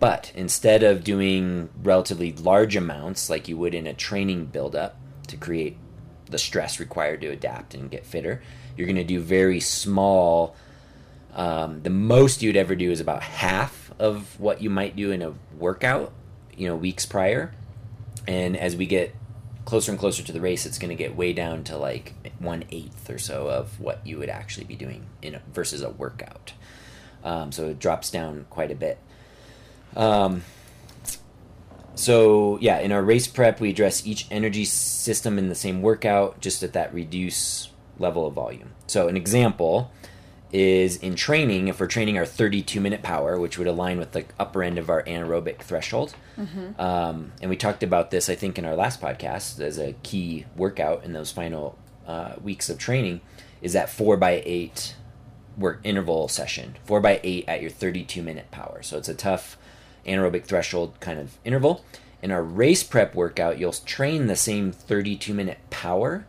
But 0.00 0.32
instead 0.34 0.82
of 0.82 1.04
doing 1.04 1.68
relatively 1.82 2.32
large 2.32 2.74
amounts 2.74 3.28
like 3.28 3.48
you 3.48 3.58
would 3.58 3.74
in 3.74 3.86
a 3.86 3.92
training 3.92 4.46
buildup 4.46 4.96
to 5.26 5.36
create 5.36 5.76
the 6.30 6.38
stress 6.38 6.80
required 6.80 7.20
to 7.20 7.28
adapt 7.28 7.74
and 7.74 7.90
get 7.90 8.06
fitter, 8.06 8.42
you're 8.74 8.86
going 8.86 8.96
to 8.96 9.04
do 9.04 9.20
very 9.20 9.60
small. 9.60 10.56
Um, 11.34 11.82
the 11.82 11.90
most 11.90 12.42
you'd 12.42 12.56
ever 12.56 12.74
do 12.74 12.90
is 12.90 13.00
about 13.00 13.22
half 13.22 13.92
of 13.98 14.40
what 14.40 14.62
you 14.62 14.70
might 14.70 14.96
do 14.96 15.10
in 15.10 15.20
a 15.20 15.34
workout, 15.58 16.14
you 16.56 16.66
know, 16.66 16.76
weeks 16.76 17.04
prior. 17.04 17.52
And 18.26 18.56
as 18.56 18.74
we 18.74 18.86
get 18.86 19.14
closer 19.66 19.90
and 19.90 20.00
closer 20.00 20.22
to 20.22 20.32
the 20.32 20.40
race, 20.40 20.64
it's 20.64 20.78
going 20.78 20.88
to 20.88 20.94
get 20.94 21.14
way 21.14 21.34
down 21.34 21.62
to 21.64 21.76
like 21.76 22.14
one 22.38 22.64
eighth 22.70 23.10
or 23.10 23.18
so 23.18 23.48
of 23.50 23.78
what 23.78 24.06
you 24.06 24.16
would 24.16 24.30
actually 24.30 24.64
be 24.64 24.76
doing 24.76 25.04
in 25.20 25.38
versus 25.52 25.82
a 25.82 25.90
workout. 25.90 26.54
Um, 27.22 27.52
so 27.52 27.68
it 27.68 27.78
drops 27.78 28.08
down 28.08 28.46
quite 28.48 28.70
a 28.70 28.76
bit. 28.76 28.98
Um, 29.94 30.44
so 31.96 32.58
yeah, 32.60 32.78
in 32.78 32.92
our 32.92 33.02
race 33.02 33.26
prep, 33.26 33.60
we 33.60 33.70
address 33.70 34.06
each 34.06 34.26
energy 34.30 34.64
system 34.64 35.38
in 35.38 35.48
the 35.48 35.54
same 35.54 35.82
workout, 35.82 36.40
just 36.40 36.62
at 36.62 36.72
that 36.72 36.94
reduce 36.94 37.70
level 37.98 38.26
of 38.26 38.34
volume. 38.34 38.70
So 38.86 39.08
an 39.08 39.16
example 39.16 39.90
is 40.52 40.96
in 40.96 41.16
training, 41.16 41.68
if 41.68 41.80
we're 41.80 41.86
training 41.86 42.16
our 42.18 42.26
32 42.26 42.80
minute 42.80 43.02
power, 43.02 43.38
which 43.38 43.58
would 43.58 43.66
align 43.66 43.98
with 43.98 44.12
the 44.12 44.24
upper 44.38 44.62
end 44.62 44.78
of 44.78 44.88
our 44.88 45.02
anaerobic 45.02 45.58
threshold. 45.58 46.14
Um, 46.78 47.32
and 47.40 47.50
we 47.50 47.56
talked 47.56 47.82
about 47.82 48.10
this, 48.10 48.28
I 48.28 48.34
think, 48.34 48.58
in 48.58 48.64
our 48.64 48.76
last 48.76 49.00
podcast 49.00 49.60
as 49.60 49.78
a 49.78 49.94
key 50.02 50.46
workout 50.56 51.04
in 51.04 51.12
those 51.12 51.30
final 51.32 51.76
uh, 52.06 52.34
weeks 52.42 52.68
of 52.70 52.78
training, 52.78 53.20
is 53.60 53.72
that 53.72 53.90
four 53.90 54.16
by 54.16 54.42
eight 54.44 54.94
work 55.56 55.80
interval 55.82 56.28
session, 56.28 56.76
four 56.84 57.00
by 57.00 57.20
eight 57.24 57.44
at 57.48 57.60
your 57.60 57.70
32 57.70 58.22
minute 58.22 58.50
power. 58.50 58.82
So 58.82 58.98
it's 58.98 59.08
a 59.08 59.14
tough 59.14 59.56
anaerobic 60.06 60.44
threshold 60.44 61.00
kind 61.00 61.18
of 61.18 61.38
interval. 61.44 61.84
In 62.22 62.30
our 62.30 62.42
race 62.42 62.82
prep 62.82 63.14
workout, 63.14 63.58
you'll 63.58 63.72
train 63.72 64.26
the 64.26 64.36
same 64.36 64.72
32 64.72 65.34
minute 65.34 65.58
power, 65.70 66.26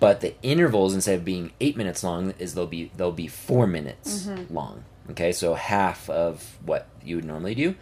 but 0.00 0.22
the 0.22 0.34
intervals 0.42 0.94
instead 0.94 1.18
of 1.18 1.24
being 1.24 1.52
eight 1.60 1.76
minutes 1.76 2.02
long 2.02 2.34
is 2.38 2.54
they'll 2.54 2.66
be 2.66 2.90
they'll 2.96 3.12
be 3.12 3.28
four 3.28 3.66
minutes 3.66 4.26
mm-hmm. 4.26 4.52
long. 4.52 4.84
Okay, 5.10 5.32
so 5.32 5.54
half 5.54 6.08
of 6.08 6.58
what 6.64 6.88
you 7.04 7.16
would 7.16 7.24
normally 7.24 7.54
do. 7.54 7.74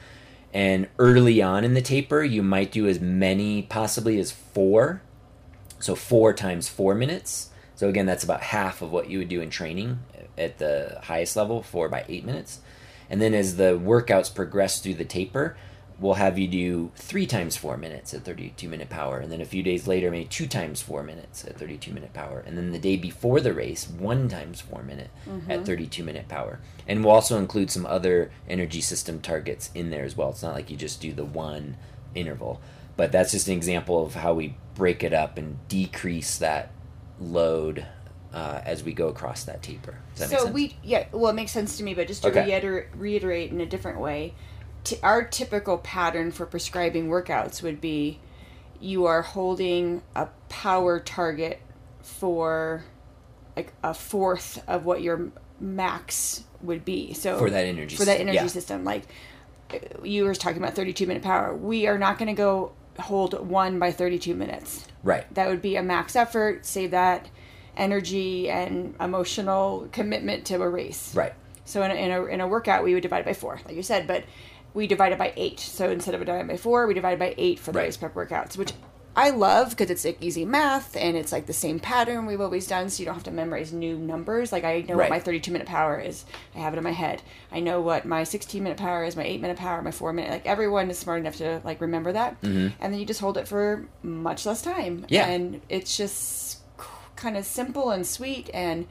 And 0.52 0.88
early 0.98 1.42
on 1.42 1.64
in 1.64 1.74
the 1.74 1.82
taper, 1.82 2.22
you 2.22 2.42
might 2.42 2.72
do 2.72 2.88
as 2.88 3.00
many, 3.00 3.62
possibly 3.62 4.18
as 4.18 4.32
four. 4.32 5.02
So 5.78 5.94
four 5.94 6.32
times 6.32 6.68
four 6.68 6.94
minutes. 6.94 7.50
So 7.76 7.88
again, 7.88 8.06
that's 8.06 8.24
about 8.24 8.40
half 8.40 8.82
of 8.82 8.90
what 8.90 9.08
you 9.08 9.18
would 9.18 9.28
do 9.28 9.40
in 9.40 9.50
training 9.50 10.00
at 10.36 10.58
the 10.58 10.98
highest 11.04 11.36
level, 11.36 11.62
four 11.62 11.88
by 11.88 12.04
eight 12.08 12.24
minutes. 12.24 12.60
And 13.10 13.20
then 13.20 13.34
as 13.34 13.56
the 13.56 13.78
workouts 13.78 14.34
progress 14.34 14.80
through 14.80 14.94
the 14.94 15.04
taper, 15.04 15.56
we'll 16.00 16.14
have 16.14 16.38
you 16.38 16.46
do 16.46 16.92
three 16.94 17.26
times 17.26 17.56
four 17.56 17.76
minutes 17.76 18.14
at 18.14 18.24
32 18.24 18.68
minute 18.68 18.88
power. 18.88 19.18
And 19.18 19.32
then 19.32 19.40
a 19.40 19.44
few 19.44 19.62
days 19.62 19.86
later, 19.88 20.10
maybe 20.10 20.26
two 20.26 20.46
times 20.46 20.80
four 20.80 21.02
minutes 21.02 21.44
at 21.44 21.58
32 21.58 21.92
minute 21.92 22.12
power. 22.12 22.42
And 22.46 22.56
then 22.56 22.70
the 22.70 22.78
day 22.78 22.96
before 22.96 23.40
the 23.40 23.52
race, 23.52 23.88
one 23.88 24.28
times 24.28 24.60
four 24.60 24.82
minute 24.82 25.10
at 25.48 25.66
32 25.66 26.04
minute 26.04 26.28
power. 26.28 26.60
And 26.86 27.04
we'll 27.04 27.14
also 27.14 27.36
include 27.36 27.70
some 27.70 27.84
other 27.84 28.30
energy 28.48 28.80
system 28.80 29.20
targets 29.20 29.70
in 29.74 29.90
there 29.90 30.04
as 30.04 30.16
well. 30.16 30.30
It's 30.30 30.42
not 30.42 30.54
like 30.54 30.70
you 30.70 30.76
just 30.76 31.00
do 31.00 31.12
the 31.12 31.24
one 31.24 31.76
interval. 32.14 32.60
But 32.96 33.10
that's 33.12 33.32
just 33.32 33.48
an 33.48 33.54
example 33.54 34.04
of 34.04 34.14
how 34.14 34.34
we 34.34 34.54
break 34.74 35.02
it 35.02 35.12
up 35.12 35.36
and 35.38 35.58
decrease 35.68 36.38
that 36.38 36.70
load 37.20 37.84
uh, 38.32 38.60
as 38.64 38.84
we 38.84 38.92
go 38.92 39.08
across 39.08 39.44
that 39.44 39.62
taper. 39.62 39.98
Does 40.14 40.30
that 40.30 40.34
make 40.36 40.46
so 40.46 40.52
we 40.52 40.76
yeah 40.84 41.06
well 41.12 41.30
it 41.30 41.34
makes 41.34 41.50
sense 41.50 41.76
to 41.78 41.82
me 41.82 41.94
but 41.94 42.06
just 42.06 42.22
to 42.22 42.28
Okay. 42.28 42.44
reiter- 42.44 42.90
reiterate 42.94 43.50
in 43.50 43.60
a 43.60 43.66
different 43.66 44.00
way 44.00 44.34
t- 44.84 44.96
our 45.02 45.22
typical 45.22 45.78
pattern 45.78 46.30
for 46.32 46.46
prescribing 46.46 47.08
workouts 47.08 47.62
would 47.62 47.80
be 47.80 48.18
you 48.80 49.06
are 49.06 49.22
holding 49.22 50.02
a 50.14 50.28
power 50.48 51.00
target 51.00 51.60
for 52.02 52.84
like 53.56 53.72
a 53.82 53.92
fourth 53.92 54.62
of 54.68 54.84
what 54.84 55.02
your 55.02 55.30
max 55.60 56.44
would 56.62 56.84
be 56.84 57.12
so 57.12 57.38
For 57.38 57.50
that 57.50 57.64
energy 57.66 57.96
for 57.96 58.04
that 58.04 58.12
system, 58.18 58.28
energy 58.28 58.44
yeah. 58.44 58.46
system 58.46 58.84
like 58.84 59.02
uh, 59.72 59.78
you 60.02 60.24
were 60.24 60.34
talking 60.34 60.58
about 60.62 60.74
32 60.74 61.06
minute 61.06 61.22
power 61.22 61.54
we 61.54 61.86
are 61.86 61.98
not 61.98 62.18
going 62.18 62.28
to 62.28 62.34
go 62.34 62.72
hold 63.00 63.46
one 63.48 63.78
by 63.78 63.92
32 63.92 64.34
minutes 64.34 64.86
right. 65.02 65.32
that 65.34 65.48
would 65.48 65.62
be 65.62 65.76
a 65.76 65.82
max 65.82 66.14
effort 66.16 66.64
save 66.66 66.92
that 66.92 67.28
energy 67.76 68.48
and 68.50 68.94
emotional 69.00 69.88
commitment 69.92 70.44
to 70.46 70.60
a 70.62 70.68
race 70.68 71.14
Right. 71.14 71.32
so 71.64 71.82
in 71.82 71.90
a, 71.90 71.94
in 71.94 72.10
a, 72.10 72.24
in 72.26 72.40
a 72.40 72.48
workout 72.48 72.82
we 72.84 72.94
would 72.94 73.02
divide 73.02 73.20
it 73.20 73.26
by 73.26 73.34
four 73.34 73.60
like 73.66 73.76
you 73.76 73.82
said 73.82 74.06
but 74.06 74.24
we 74.78 74.86
divide 74.86 75.12
it 75.12 75.18
by 75.18 75.32
eight 75.36 75.60
so 75.60 75.90
instead 75.90 76.14
of 76.14 76.20
dividing 76.24 76.46
by 76.46 76.56
four 76.56 76.86
we 76.86 76.94
divide 76.94 77.18
by 77.18 77.34
eight 77.36 77.58
for 77.58 77.72
the 77.72 77.78
Right. 77.78 77.84
race 77.86 77.96
prep 77.96 78.14
workouts 78.14 78.56
which 78.56 78.72
i 79.16 79.30
love 79.30 79.70
because 79.70 79.90
it's 79.90 80.04
like 80.04 80.22
easy 80.22 80.44
math 80.44 80.96
and 80.96 81.16
it's 81.16 81.32
like 81.32 81.46
the 81.46 81.52
same 81.52 81.80
pattern 81.80 82.24
we've 82.26 82.40
always 82.40 82.66
done 82.68 82.88
so 82.88 83.00
you 83.00 83.04
don't 83.06 83.14
have 83.16 83.24
to 83.24 83.32
memorize 83.32 83.72
new 83.72 83.98
numbers 83.98 84.52
like 84.52 84.62
i 84.64 84.80
know 84.82 84.94
Right. 84.94 85.10
what 85.10 85.16
my 85.16 85.20
32 85.20 85.50
minute 85.50 85.66
power 85.66 85.98
is 85.98 86.24
i 86.54 86.58
have 86.60 86.72
it 86.74 86.78
in 86.78 86.84
my 86.84 86.92
head 86.92 87.22
i 87.50 87.58
know 87.58 87.80
what 87.80 88.04
my 88.04 88.22
16 88.22 88.62
minute 88.62 88.78
power 88.78 89.02
is 89.04 89.16
my 89.16 89.24
8 89.24 89.40
minute 89.40 89.56
power 89.56 89.82
my 89.82 89.90
4 89.90 90.12
minute 90.12 90.30
like 90.30 90.46
everyone 90.46 90.88
is 90.90 90.98
smart 90.98 91.18
enough 91.20 91.36
to 91.36 91.60
like 91.64 91.80
remember 91.80 92.12
that 92.12 92.36
and 92.42 92.72
then 92.80 92.94
you 93.00 93.04
just 93.06 93.20
hold 93.20 93.36
it 93.36 93.48
for 93.48 93.88
much 94.02 94.46
less 94.46 94.62
time 94.62 94.98
Mm-hmm. 94.98 95.14
Yeah. 95.14 95.26
and 95.26 95.60
it's 95.68 95.96
just 95.96 96.58
kind 97.16 97.36
of 97.36 97.44
simple 97.44 97.90
and 97.90 98.06
sweet 98.06 98.48
and 98.54 98.86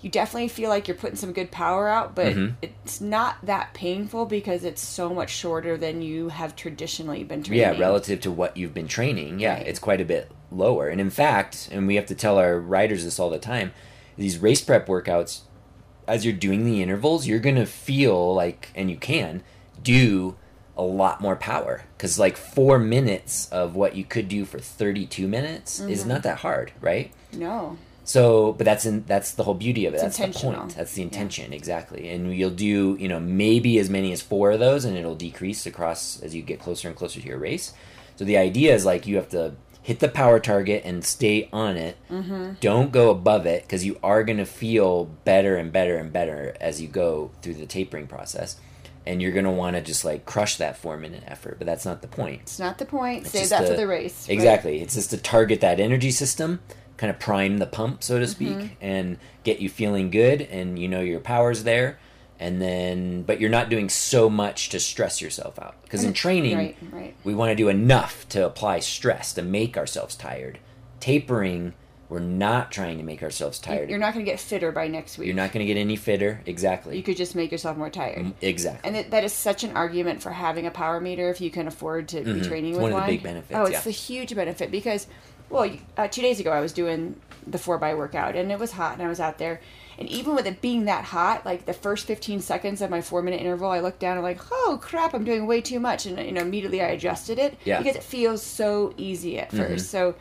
you 0.00 0.08
definitely 0.10 0.48
feel 0.48 0.68
like 0.68 0.86
you're 0.86 0.96
putting 0.96 1.16
some 1.16 1.32
good 1.32 1.50
power 1.50 1.88
out 1.88 2.14
but 2.14 2.34
Mm-hmm. 2.34 2.54
it's 2.62 3.00
not 3.00 3.36
that 3.44 3.74
painful 3.74 4.26
because 4.26 4.62
it's 4.64 4.80
so 4.82 5.12
much 5.12 5.30
shorter 5.30 5.76
than 5.76 6.02
you 6.02 6.28
have 6.28 6.54
traditionally 6.54 7.24
been 7.24 7.42
training 7.42 7.60
Yeah, 7.60 7.78
relative 7.78 8.20
to 8.22 8.30
what 8.30 8.56
you've 8.56 8.74
been 8.74 8.88
training, 8.88 9.40
yeah, 9.40 9.54
Right. 9.54 9.66
it's 9.66 9.78
quite 9.80 10.00
a 10.00 10.04
bit 10.04 10.30
lower. 10.52 10.88
And 10.88 11.00
in 11.00 11.10
fact, 11.10 11.68
and 11.72 11.86
we 11.86 11.96
have 11.96 12.06
to 12.06 12.14
tell 12.14 12.38
our 12.38 12.58
riders 12.60 13.04
this 13.04 13.18
all 13.18 13.28
the 13.30 13.38
time, 13.38 13.72
these 14.16 14.38
race 14.38 14.60
prep 14.60 14.86
workouts, 14.86 15.40
as 16.06 16.24
you're 16.24 16.32
doing 16.34 16.64
the 16.64 16.80
intervals, 16.82 17.26
you're 17.26 17.38
gonna 17.38 17.66
feel 17.66 18.34
like, 18.34 18.70
and 18.74 18.90
you 18.90 18.96
can 18.96 19.42
do 19.82 20.36
a 20.76 20.82
lot 20.82 21.20
more 21.20 21.34
power 21.36 21.82
because 21.96 22.18
like 22.20 22.36
four 22.36 22.78
minutes 22.78 23.48
of 23.50 23.74
what 23.74 23.96
you 23.96 24.04
could 24.04 24.28
do 24.28 24.44
for 24.44 24.58
32 24.60 25.26
minutes 25.26 25.80
is 25.80 26.00
Mm-hmm. 26.00 26.08
not 26.08 26.22
that 26.22 26.38
hard, 26.38 26.70
right? 26.80 27.10
No. 27.32 27.76
So, 28.08 28.54
but 28.54 28.64
that's 28.64 28.86
in 28.86 29.04
that's 29.04 29.32
the 29.32 29.42
whole 29.44 29.52
beauty 29.52 29.84
of 29.84 29.92
it. 29.92 29.98
It's 30.02 30.16
that's 30.16 30.40
the 30.40 30.46
point. 30.50 30.74
That's 30.74 30.94
the 30.94 31.02
Yeah. 31.02 31.08
intention 31.08 31.52
exactly. 31.52 32.08
And 32.08 32.34
you'll 32.34 32.48
do 32.48 32.96
you 32.98 33.06
know 33.06 33.20
maybe 33.20 33.78
as 33.78 33.90
many 33.90 34.12
as 34.12 34.22
four 34.22 34.50
of 34.52 34.60
those, 34.60 34.86
and 34.86 34.96
it'll 34.96 35.14
decrease 35.14 35.66
across 35.66 36.18
as 36.22 36.34
you 36.34 36.40
get 36.40 36.58
closer 36.58 36.88
and 36.88 36.96
closer 36.96 37.20
to 37.20 37.26
your 37.26 37.36
race. 37.36 37.74
So 38.16 38.24
the 38.24 38.38
idea 38.38 38.74
is 38.74 38.86
like 38.86 39.06
you 39.06 39.16
have 39.16 39.28
to 39.30 39.56
hit 39.82 40.00
the 40.00 40.08
power 40.08 40.40
target 40.40 40.82
and 40.86 41.04
stay 41.04 41.50
on 41.52 41.76
it. 41.76 41.98
Mm-hmm. 42.10 42.52
Don't 42.60 42.92
go 42.92 43.10
above 43.10 43.44
it 43.44 43.62
because 43.64 43.84
you 43.84 43.98
are 44.02 44.24
going 44.24 44.38
to 44.38 44.46
feel 44.46 45.04
better 45.24 45.56
and 45.56 45.70
better 45.70 45.98
and 45.98 46.10
better 46.10 46.56
as 46.62 46.80
you 46.80 46.88
go 46.88 47.30
through 47.42 47.54
the 47.54 47.66
tapering 47.66 48.06
process. 48.06 48.56
And 49.06 49.20
you're 49.22 49.32
going 49.32 49.44
to 49.46 49.50
want 49.50 49.76
to 49.76 49.82
just 49.82 50.04
like 50.04 50.24
crush 50.24 50.56
that 50.56 50.78
four 50.78 50.96
minute 50.96 51.24
effort, 51.26 51.56
but 51.58 51.66
that's 51.66 51.84
not 51.84 52.00
the 52.00 52.08
point. 52.08 52.40
It's 52.42 52.58
not 52.58 52.78
the 52.78 52.84
point. 52.86 53.22
It's 53.26 53.30
Save 53.32 53.50
that 53.50 53.68
for 53.68 53.74
the 53.76 53.86
race. 53.86 54.26
right? 54.28 54.34
Exactly. 54.34 54.80
It's 54.80 54.94
just 54.94 55.10
to 55.10 55.16
target 55.18 55.60
that 55.62 55.78
energy 55.78 56.10
system, 56.10 56.60
kind 56.98 57.10
of 57.10 57.18
prime 57.18 57.56
the 57.58 57.66
pump, 57.66 58.02
so 58.02 58.18
to 58.18 58.26
speak, 58.26 58.48
Mm-hmm. 58.50 58.74
and 58.82 59.18
get 59.44 59.60
you 59.60 59.68
feeling 59.70 60.10
good 60.10 60.42
and 60.42 60.78
you 60.78 60.88
know 60.88 61.00
your 61.00 61.20
power's 61.20 61.62
there. 61.64 61.98
And 62.40 62.62
then, 62.62 63.22
but 63.22 63.40
you're 63.40 63.50
not 63.50 63.68
doing 63.68 63.88
so 63.88 64.30
much 64.30 64.68
to 64.68 64.78
stress 64.78 65.20
yourself 65.20 65.58
out. 65.58 65.82
Because 65.82 66.04
in 66.04 66.12
training, 66.12 66.56
Right, 66.56 66.76
right. 66.92 67.16
we 67.24 67.34
want 67.34 67.50
to 67.50 67.56
do 67.56 67.68
enough 67.68 68.28
to 68.28 68.46
apply 68.46 68.78
stress 68.78 69.32
to 69.32 69.42
make 69.42 69.76
ourselves 69.76 70.14
tired. 70.14 70.60
Tapering, 71.00 71.74
we're 72.08 72.20
not 72.20 72.70
trying 72.70 72.96
to 72.98 73.02
make 73.02 73.24
ourselves 73.24 73.58
tired. 73.58 73.90
You're 73.90 73.98
not 73.98 74.14
going 74.14 74.24
to 74.24 74.30
get 74.30 74.38
fitter 74.40 74.70
by 74.70 74.86
next 74.86 75.18
week. 75.18 75.26
You're 75.26 75.34
not 75.36 75.52
going 75.52 75.66
to 75.66 75.72
get 75.72 75.78
any 75.80 75.96
fitter. 75.96 76.40
Exactly. 76.46 76.96
You 76.96 77.02
could 77.02 77.16
just 77.16 77.34
make 77.34 77.50
yourself 77.50 77.76
more 77.76 77.90
tired. 77.90 78.18
Mm, 78.26 78.34
exactly. 78.40 78.88
And 78.96 79.10
that 79.12 79.24
is 79.24 79.32
such 79.32 79.64
an 79.64 79.76
argument 79.76 80.22
for 80.22 80.30
having 80.30 80.64
a 80.66 80.70
power 80.70 81.00
meter 81.00 81.30
if 81.30 81.40
you 81.40 81.50
can 81.50 81.66
afford 81.66 82.06
to 82.08 82.22
be 82.22 82.40
training 82.40 82.74
with 82.74 82.82
one 82.82 82.92
One 82.92 83.02
of 83.02 83.06
the 83.08 83.14
big 83.14 83.22
benefits, 83.24 83.52
Oh, 83.58 83.64
it's 83.64 83.84
yeah. 83.84 83.90
a 83.90 83.92
huge 83.92 84.34
benefit 84.34 84.70
because, 84.70 85.06
well, 85.50 85.70
uh, 85.96 86.08
two 86.08 86.22
days 86.22 86.40
ago 86.40 86.50
I 86.52 86.60
was 86.60 86.72
doing 86.72 87.20
the 87.46 87.58
four 87.58 87.78
by 87.78 87.94
workout 87.94 88.36
and 88.36 88.52
it 88.52 88.58
was 88.58 88.72
hot 88.72 88.94
and 88.94 89.02
I 89.02 89.08
was 89.08 89.20
out 89.20 89.38
there. 89.38 89.60
And 89.98 90.08
even 90.08 90.34
with 90.36 90.46
it 90.46 90.60
being 90.60 90.84
that 90.84 91.04
hot, 91.04 91.44
like 91.44 91.66
the 91.66 91.72
first 91.72 92.06
15 92.06 92.40
seconds 92.40 92.80
of 92.82 92.90
my 92.90 93.00
four 93.00 93.20
minute 93.22 93.40
interval, 93.40 93.70
I 93.70 93.80
looked 93.80 93.98
down 93.98 94.16
and 94.16 94.22
like, 94.22 94.40
oh 94.52 94.78
crap, 94.80 95.12
I'm 95.14 95.24
doing 95.24 95.46
way 95.46 95.60
too 95.60 95.80
much. 95.80 96.06
And, 96.06 96.18
you 96.24 96.30
know, 96.32 96.42
immediately 96.42 96.80
I 96.82 96.88
adjusted 96.88 97.38
it 97.38 97.56
Yeah. 97.64 97.78
because 97.78 97.96
it 97.96 98.02
feels 98.04 98.42
so 98.42 98.94
easy 98.96 99.38
at 99.40 99.50
1st 99.50 99.80
So 99.80 100.14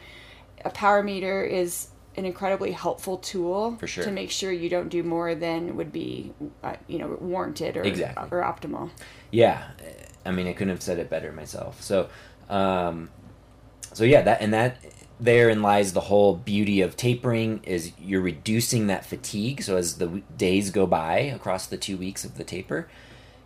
a 0.66 0.70
power 0.72 1.04
meter 1.04 1.44
is 1.44 1.90
an 2.16 2.26
incredibly 2.26 2.72
helpful 2.72 3.18
tool 3.18 3.76
For 3.80 3.86
sure. 3.86 4.04
to 4.06 4.10
make 4.12 4.32
sure 4.32 4.52
you 4.52 4.70
don't 4.70 4.90
do 4.90 5.04
more 5.04 5.36
than 5.36 5.76
would 5.76 5.92
be, 5.92 6.34
uh, 6.64 6.74
you 6.88 6.98
know, 6.98 7.16
warranted 7.22 7.78
or, 7.78 7.84
Exactly. 7.84 8.28
or 8.32 8.42
optimal. 8.42 8.90
Yeah, 9.30 9.64
I 10.26 10.32
mean, 10.32 10.48
I 10.48 10.54
couldn't 10.54 10.70
have 10.70 10.82
said 10.82 10.98
it 10.98 11.12
better 11.12 11.32
myself. 11.32 11.84
So, 11.84 12.10
um, 12.50 13.12
so 13.94 14.04
yeah, 14.04 14.24
that 14.24 14.42
and 14.42 14.52
that 14.56 14.78
therein 15.20 15.62
lies 15.62 15.94
the 15.94 16.02
whole 16.02 16.36
beauty 16.36 16.82
of 16.82 16.96
tapering 16.96 17.62
is 17.64 17.92
you're 18.00 18.22
reducing 18.22 18.88
that 18.88 19.06
fatigue. 19.06 19.64
So 19.64 19.78
as 19.78 19.98
the 19.98 20.22
days 20.38 20.70
go 20.70 20.86
by 20.86 21.20
across 21.20 21.66
the 21.66 21.78
two 21.78 21.98
weeks 21.98 22.24
of 22.24 22.38
the 22.38 22.44
taper, 22.44 22.88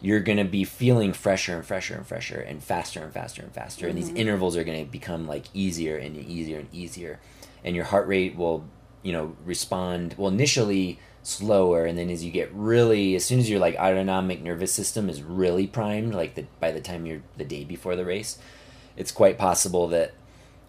you're 0.02 0.20
gonna 0.20 0.46
be 0.46 0.64
feeling 0.64 1.14
fresher 1.14 1.56
and 1.56 1.66
fresher 1.66 1.96
and 1.96 2.06
fresher 2.06 2.40
and 2.40 2.64
faster 2.64 3.02
and 3.02 3.14
faster 3.14 3.42
and 3.42 3.54
faster. 3.54 3.88
And 3.88 3.98
these 3.98 4.10
mm-hmm. 4.10 4.18
intervals 4.18 4.58
are 4.58 4.64
gonna 4.64 4.86
become 4.86 5.28
like 5.28 5.46
easier 5.54 5.98
and 5.98 6.18
easier 6.18 6.60
and 6.60 6.74
easier, 6.74 7.20
and 7.64 7.76
your 7.76 7.86
heart 7.86 8.08
rate 8.08 8.36
will, 8.36 8.66
you 9.04 9.14
know, 9.14 9.36
respond 9.46 10.16
well 10.18 10.30
initially 10.30 11.00
slower 11.24 11.86
and 11.86 11.98
then 12.00 12.10
as 12.10 12.24
you 12.24 12.32
get 12.32 12.52
really 12.52 13.16
as 13.16 13.24
soon 13.24 13.40
as 13.40 13.48
your 13.48 13.60
like 13.60 13.76
autonomic 13.76 14.42
nervous 14.42 14.74
system 14.74 15.08
is 15.08 15.22
really 15.22 15.68
primed 15.68 16.16
like 16.16 16.34
the 16.34 16.44
by 16.60 16.72
the 16.72 16.82
time 16.82 17.06
you're 17.06 17.22
the 17.38 17.46
day 17.46 17.64
before 17.64 17.96
the 17.96 18.04
race 18.04 18.40
it's 18.98 19.12
quite 19.12 19.38
possible 19.38 19.88
that 19.88 20.14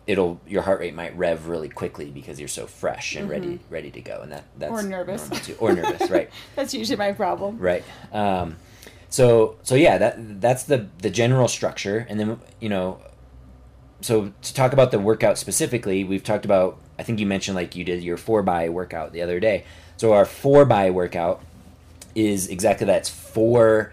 it'll 0.06 0.40
your 0.46 0.62
heart 0.62 0.80
rate 0.80 0.94
might 0.94 1.16
rev 1.16 1.46
really 1.46 1.68
quickly 1.68 2.10
because 2.10 2.38
you're 2.40 2.48
so 2.48 2.66
fresh 2.66 3.14
and 3.14 3.28
ready 3.30 3.60
ready 3.70 3.90
to 3.90 4.00
go 4.00 4.20
and 4.22 4.32
that 4.32 4.44
that's 4.58 4.72
Or 4.72 4.82
nervous. 4.82 5.30
or 5.60 5.72
nervous 5.72 6.10
right. 6.10 6.28
That's 6.56 6.74
usually 6.74 6.96
my 6.96 7.12
problem. 7.12 7.58
right. 7.58 7.84
Um, 8.12 8.56
so 9.08 9.56
so 9.62 9.74
yeah 9.74 9.98
that 9.98 10.40
that's 10.40 10.64
the 10.64 10.88
the 10.98 11.10
general 11.10 11.46
structure. 11.48 12.06
And 12.08 12.18
then 12.18 12.40
you 12.60 12.68
know 12.68 13.00
so 14.00 14.32
to 14.42 14.54
talk 14.54 14.72
about 14.72 14.90
the 14.90 14.98
workout 14.98 15.38
specifically 15.38 16.02
we've 16.02 16.24
talked 16.24 16.44
about 16.44 16.76
i 16.98 17.04
think 17.04 17.20
you 17.20 17.26
mentioned 17.26 17.54
like 17.54 17.76
you 17.76 17.84
did 17.84 18.02
your 18.02 18.16
four 18.16 18.42
by 18.42 18.68
workout 18.68 19.12
the 19.12 19.22
other 19.22 19.38
day. 19.38 19.64
So 19.98 20.12
our 20.14 20.24
four 20.24 20.64
by 20.64 20.90
workout 20.90 21.40
is 22.16 22.48
exactly 22.48 22.86
that. 22.88 22.96
It's 22.98 23.08
four 23.08 23.92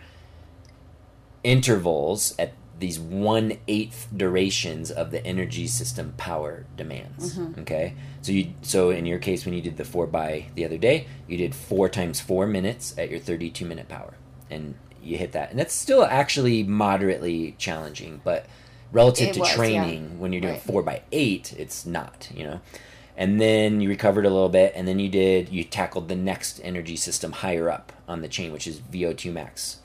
intervals 1.44 2.34
at 2.40 2.52
these 2.80 3.00
one 3.00 3.58
eighth 3.68 4.08
durations 4.16 4.90
of 4.90 5.12
the 5.12 5.26
energy 5.26 5.68
system 5.68 6.14
power 6.18 6.66
demands. 6.78 7.38
Mm-hmm. 7.38 7.62
Okay, 7.62 7.96
so 8.22 8.32
you 8.32 8.54
so 8.62 8.90
in 8.90 9.06
your 9.06 9.20
case 9.20 9.46
when 9.46 9.54
you 9.54 9.62
did 9.62 9.78
the 9.78 9.86
four 9.86 10.08
by 10.08 10.46
the 10.56 10.66
other 10.66 10.78
day, 10.78 11.08
you 11.28 11.38
did 11.38 11.54
four 11.54 11.90
times 11.90 12.20
four 12.20 12.48
minutes 12.48 12.96
at 12.98 13.10
your 13.10 13.20
thirty 13.20 13.50
two 13.50 13.66
minute 13.66 13.88
power, 13.90 14.14
and 14.50 14.76
you 15.04 15.18
hit 15.18 15.32
that, 15.34 15.50
and 15.52 15.60
that's 15.60 15.74
still 15.74 16.04
actually 16.06 16.64
moderately 16.64 17.56
challenging, 17.58 18.22
but 18.24 18.46
relative 18.92 19.30
It 19.30 19.34
to 19.36 19.40
was, 19.42 19.50
yeah. 19.50 19.56
training 19.56 20.20
when 20.20 20.34
you're 20.34 20.42
doing 20.42 20.54
Right. 20.54 20.64
four 20.64 20.82
by 20.84 21.02
eight, 21.12 21.54
it's 21.58 21.86
not. 21.86 22.30
You 22.34 22.44
know. 22.46 22.62
And 23.18 23.40
then 23.42 23.82
you 23.82 23.90
recovered 23.90 24.26
a 24.26 24.30
little 24.30 24.48
bit, 24.48 24.72
and 24.76 24.88
then 24.88 24.98
you 25.00 25.10
did 25.10 25.50
you 25.50 25.66
tackled 25.66 26.08
the 26.08 26.16
next 26.16 26.62
energy 26.64 26.96
system 26.96 27.34
higher 27.34 27.70
up 27.70 27.92
on 28.08 28.22
the 28.22 28.30
chain, 28.30 28.54
which 28.54 28.66
is 28.66 28.80
VO2 28.80 29.34
max 29.34 29.80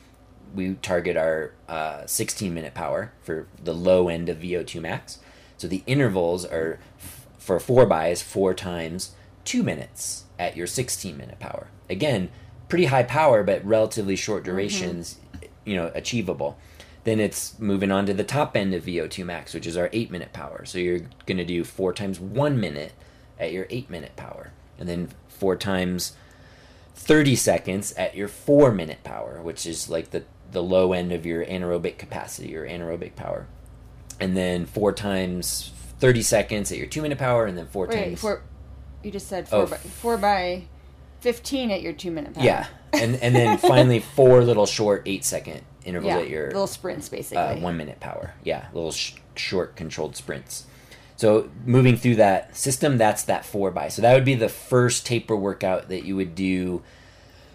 we 0.54 0.74
target 0.74 1.16
our 1.16 1.52
uh, 1.68 2.06
16 2.06 2.52
minute 2.54 2.74
power 2.74 3.12
for 3.22 3.46
the 3.62 3.74
low 3.74 4.08
end 4.08 4.28
of 4.28 4.38
VO2 4.38 4.80
max. 4.80 5.18
So 5.56 5.68
the 5.68 5.82
intervals 5.86 6.44
are 6.44 6.78
f- 6.98 7.26
for 7.38 7.58
four 7.60 7.86
buys 7.86 8.22
four 8.22 8.54
times 8.54 9.14
two 9.44 9.62
minutes 9.62 10.24
at 10.38 10.56
your 10.56 10.66
16 10.66 11.16
minute 11.16 11.38
power. 11.38 11.68
Again, 11.90 12.30
pretty 12.68 12.86
high 12.86 13.02
power, 13.02 13.42
but 13.42 13.64
relatively 13.64 14.16
short 14.16 14.44
durations, 14.44 15.18
you 15.64 15.76
know, 15.76 15.90
achievable. 15.94 16.56
Then 17.04 17.20
it's 17.20 17.58
moving 17.58 17.90
on 17.90 18.06
to 18.06 18.14
the 18.14 18.24
top 18.24 18.56
end 18.56 18.72
of 18.74 18.84
VO2 18.84 19.24
max, 19.26 19.52
which 19.52 19.66
is 19.66 19.76
our 19.76 19.90
eight 19.92 20.10
minute 20.10 20.32
power. 20.32 20.64
So 20.64 20.78
you're 20.78 21.00
going 21.26 21.36
to 21.36 21.44
do 21.44 21.62
four 21.64 21.92
times 21.92 22.18
one 22.18 22.58
minute 22.58 22.92
at 23.38 23.52
your 23.52 23.66
eight 23.68 23.90
minute 23.90 24.16
power, 24.16 24.52
and 24.78 24.88
then 24.88 25.10
four 25.28 25.56
times 25.56 26.16
30 27.04 27.36
seconds 27.36 27.92
at 27.92 28.14
your 28.16 28.28
four 28.28 28.72
minute 28.72 29.04
power, 29.04 29.40
which 29.42 29.66
is 29.66 29.88
like 29.88 30.10
the, 30.10 30.24
the 30.50 30.62
low 30.62 30.92
end 30.92 31.12
of 31.12 31.24
your 31.26 31.44
anaerobic 31.44 31.98
capacity 31.98 32.56
or 32.56 32.66
anaerobic 32.66 33.14
power. 33.16 33.46
And 34.20 34.36
then 34.36 34.64
four 34.66 34.92
times 34.92 35.70
30 35.98 36.22
seconds 36.22 36.72
at 36.72 36.78
your 36.78 36.86
two 36.86 37.02
minute 37.02 37.18
power, 37.18 37.46
and 37.46 37.56
then 37.58 37.66
four 37.66 37.86
Wait, 37.86 38.04
times. 38.04 38.20
four. 38.20 38.42
You 39.02 39.10
just 39.10 39.26
said 39.28 39.48
four 39.48 39.62
Oh, 39.62 39.66
by 39.66 39.76
four 39.76 40.16
by 40.16 40.64
fifteen 41.20 41.70
at 41.70 41.82
your 41.82 41.92
two 41.92 42.10
minute. 42.10 42.34
Power. 42.34 42.44
yeah. 42.44 42.66
And, 42.92 43.16
and 43.16 43.34
then 43.34 43.58
finally, 43.58 44.00
four 44.00 44.42
little 44.44 44.66
short 44.66 45.02
eight 45.06 45.24
second 45.24 45.62
intervals 45.84 46.10
yeah, 46.14 46.18
at 46.20 46.28
your 46.30 46.46
little 46.46 46.66
sprints 46.66 47.08
basically. 47.08 47.36
uh, 47.38 47.58
one 47.58 47.76
minute 47.76 48.00
power. 48.00 48.32
Yeah, 48.44 48.66
little 48.72 48.92
sh- 48.92 49.14
short 49.34 49.76
controlled 49.76 50.16
sprints. 50.16 50.64
So 51.16 51.48
moving 51.64 51.96
through 51.96 52.16
that 52.16 52.56
system, 52.56 52.98
that's 52.98 53.24
that 53.24 53.44
four 53.44 53.70
by. 53.70 53.88
So 53.88 54.02
that 54.02 54.14
would 54.14 54.24
be 54.24 54.34
the 54.34 54.48
first 54.48 55.06
taper 55.06 55.36
workout 55.36 55.88
that 55.88 56.04
you 56.04 56.16
would 56.16 56.34
do. 56.34 56.82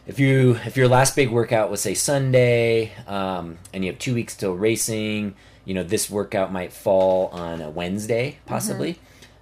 If 0.08 0.19
you 0.19 0.58
if 0.65 0.78
your 0.78 0.88
last 0.88 1.15
big 1.15 1.30
workout 1.30 1.69
was 1.69 1.82
say 1.82 1.93
Sunday, 1.93 2.93
um, 3.06 3.58
and 3.74 3.84
you 3.84 3.91
have 3.91 4.00
two 4.00 4.15
weeks 4.15 4.36
till 4.36 4.54
racing, 4.54 5.36
you 5.65 5.74
know 5.74 5.84
this 5.84 6.10
workout 6.10 6.52
might 6.52 6.74
fall 6.74 7.28
on 7.28 7.62
a 7.62 7.69
Wednesday 7.69 8.38
possibly, 8.45 8.98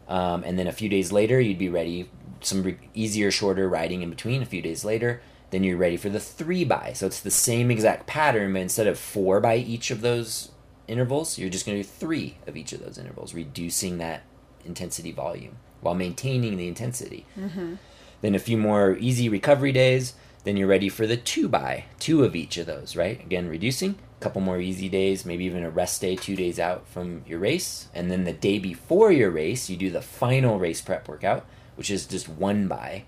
um, 0.08 0.43
and 0.43 0.58
then 0.58 0.67
a 0.67 0.73
few 0.73 0.89
days 0.89 1.12
later 1.12 1.39
you'd 1.39 1.60
be 1.60 1.69
ready. 1.69 2.10
Some 2.41 2.63
re- 2.63 2.77
easier, 2.93 3.32
shorter 3.32 3.67
riding 3.67 4.01
in 4.01 4.10
between. 4.10 4.41
A 4.41 4.45
few 4.45 4.62
days 4.62 4.86
later, 4.86 5.21
then 5.51 5.63
you're 5.63 5.77
ready 5.77 5.97
for 5.97 6.10
the 6.10 6.19
three 6.19 6.63
by. 6.63 6.93
So 6.93 7.08
it's 7.08 7.19
the 7.19 7.32
same 7.32 7.71
exact 7.71 8.06
pattern, 8.06 8.53
but 8.53 8.62
instead 8.62 8.88
of 8.88 8.99
four 8.99 9.39
by 9.39 9.56
each 9.56 9.89
of 9.89 10.01
those 10.01 10.51
intervals, 10.88 11.38
you're 11.38 11.50
just 11.50 11.65
going 11.65 11.78
to 11.78 11.84
do 11.84 11.89
three 11.89 12.38
of 12.47 12.56
each 12.56 12.73
of 12.73 12.84
those 12.84 12.97
intervals, 12.97 13.34
reducing 13.34 13.97
that 13.97 14.23
intensity 14.65 15.12
volume 15.12 15.58
while 15.82 15.95
maintaining 15.95 16.58
the 16.58 16.67
intensity. 16.67 17.26
Mm-hmm. 17.38 17.76
Then 18.21 18.36
a 18.36 18.39
few 18.39 18.58
more 18.58 18.97
easy 19.00 19.30
recovery 19.30 19.71
days. 19.71 20.13
Then 20.43 20.56
you're 20.56 20.67
ready 20.67 20.88
for 20.89 21.06
the 21.06 21.17
two 21.17 21.50
by, 21.50 21.86
two 22.00 22.23
of 22.23 22.36
each 22.36 22.58
of 22.58 22.67
those, 22.67 22.95
right? 22.95 23.19
Again, 23.21 23.50
reducing. 23.50 23.95
A 24.19 24.23
couple 24.23 24.41
more 24.41 24.60
easy 24.60 24.88
days, 24.88 25.26
maybe 25.26 25.43
even 25.45 25.63
a 25.63 25.69
rest 25.69 26.02
day, 26.02 26.15
two 26.15 26.36
days 26.36 26.58
out 26.58 26.88
from 26.88 27.23
your 27.28 27.39
race. 27.39 27.89
And 27.93 28.10
then 28.10 28.23
the 28.23 28.34
day 28.34 28.58
before 28.58 29.12
your 29.12 29.30
race, 29.30 29.69
you 29.69 29.76
do 29.76 29.89
the 29.89 30.02
final 30.02 30.58
race 30.58 30.82
prep 30.82 31.08
workout, 31.08 31.45
which 31.76 31.91
is 31.91 32.06
just 32.08 32.30
one 32.30 32.67
by. 32.67 33.04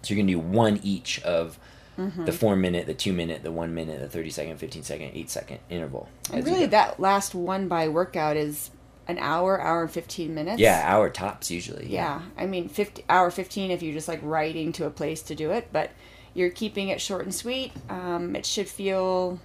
So 0.00 0.14
you're 0.14 0.24
going 0.24 0.28
to 0.28 0.32
do 0.32 0.40
one 0.40 0.80
each 0.82 1.20
of 1.22 1.58
the 1.96 2.32
four 2.32 2.56
minute, 2.56 2.86
the 2.86 2.94
two 2.94 3.12
minute, 3.12 3.42
the 3.42 3.52
one 3.52 3.74
minute, 3.74 4.00
the 4.00 4.08
30 4.08 4.30
second, 4.30 4.56
15 4.58 4.82
second, 4.82 5.10
eight 5.14 5.30
second 5.30 5.58
interval. 5.70 6.08
and 6.32 6.44
really, 6.44 6.66
that 6.66 6.98
last 6.98 7.34
one 7.34 7.68
by 7.68 7.88
workout 7.88 8.36
is 8.36 8.70
an 9.08 9.18
hour, 9.18 9.60
hour 9.60 9.82
and 9.82 9.90
fifteen 9.90 10.32
minutes. 10.34 10.60
Yeah, 10.60 10.82
hour 10.86 11.10
tops 11.10 11.50
usually. 11.50 11.86
Yeah, 11.88 12.22
I 12.38 12.46
mean, 12.46 12.68
50, 12.68 13.04
hour 13.08 13.30
fifteen 13.30 13.70
if 13.70 13.82
you're 13.82 13.92
just 13.94 14.08
like 14.08 14.20
riding 14.22 14.72
to 14.74 14.86
a 14.86 14.90
place 14.90 15.22
to 15.22 15.34
do 15.34 15.50
it, 15.50 15.68
but 15.72 15.90
You're 16.34 16.50
keeping 16.50 16.88
it 16.88 17.00
short 17.00 17.24
and 17.24 17.34
sweet. 17.34 17.72
Um, 17.90 18.34
it 18.36 18.46
should 18.46 18.68
feel. 18.68 19.38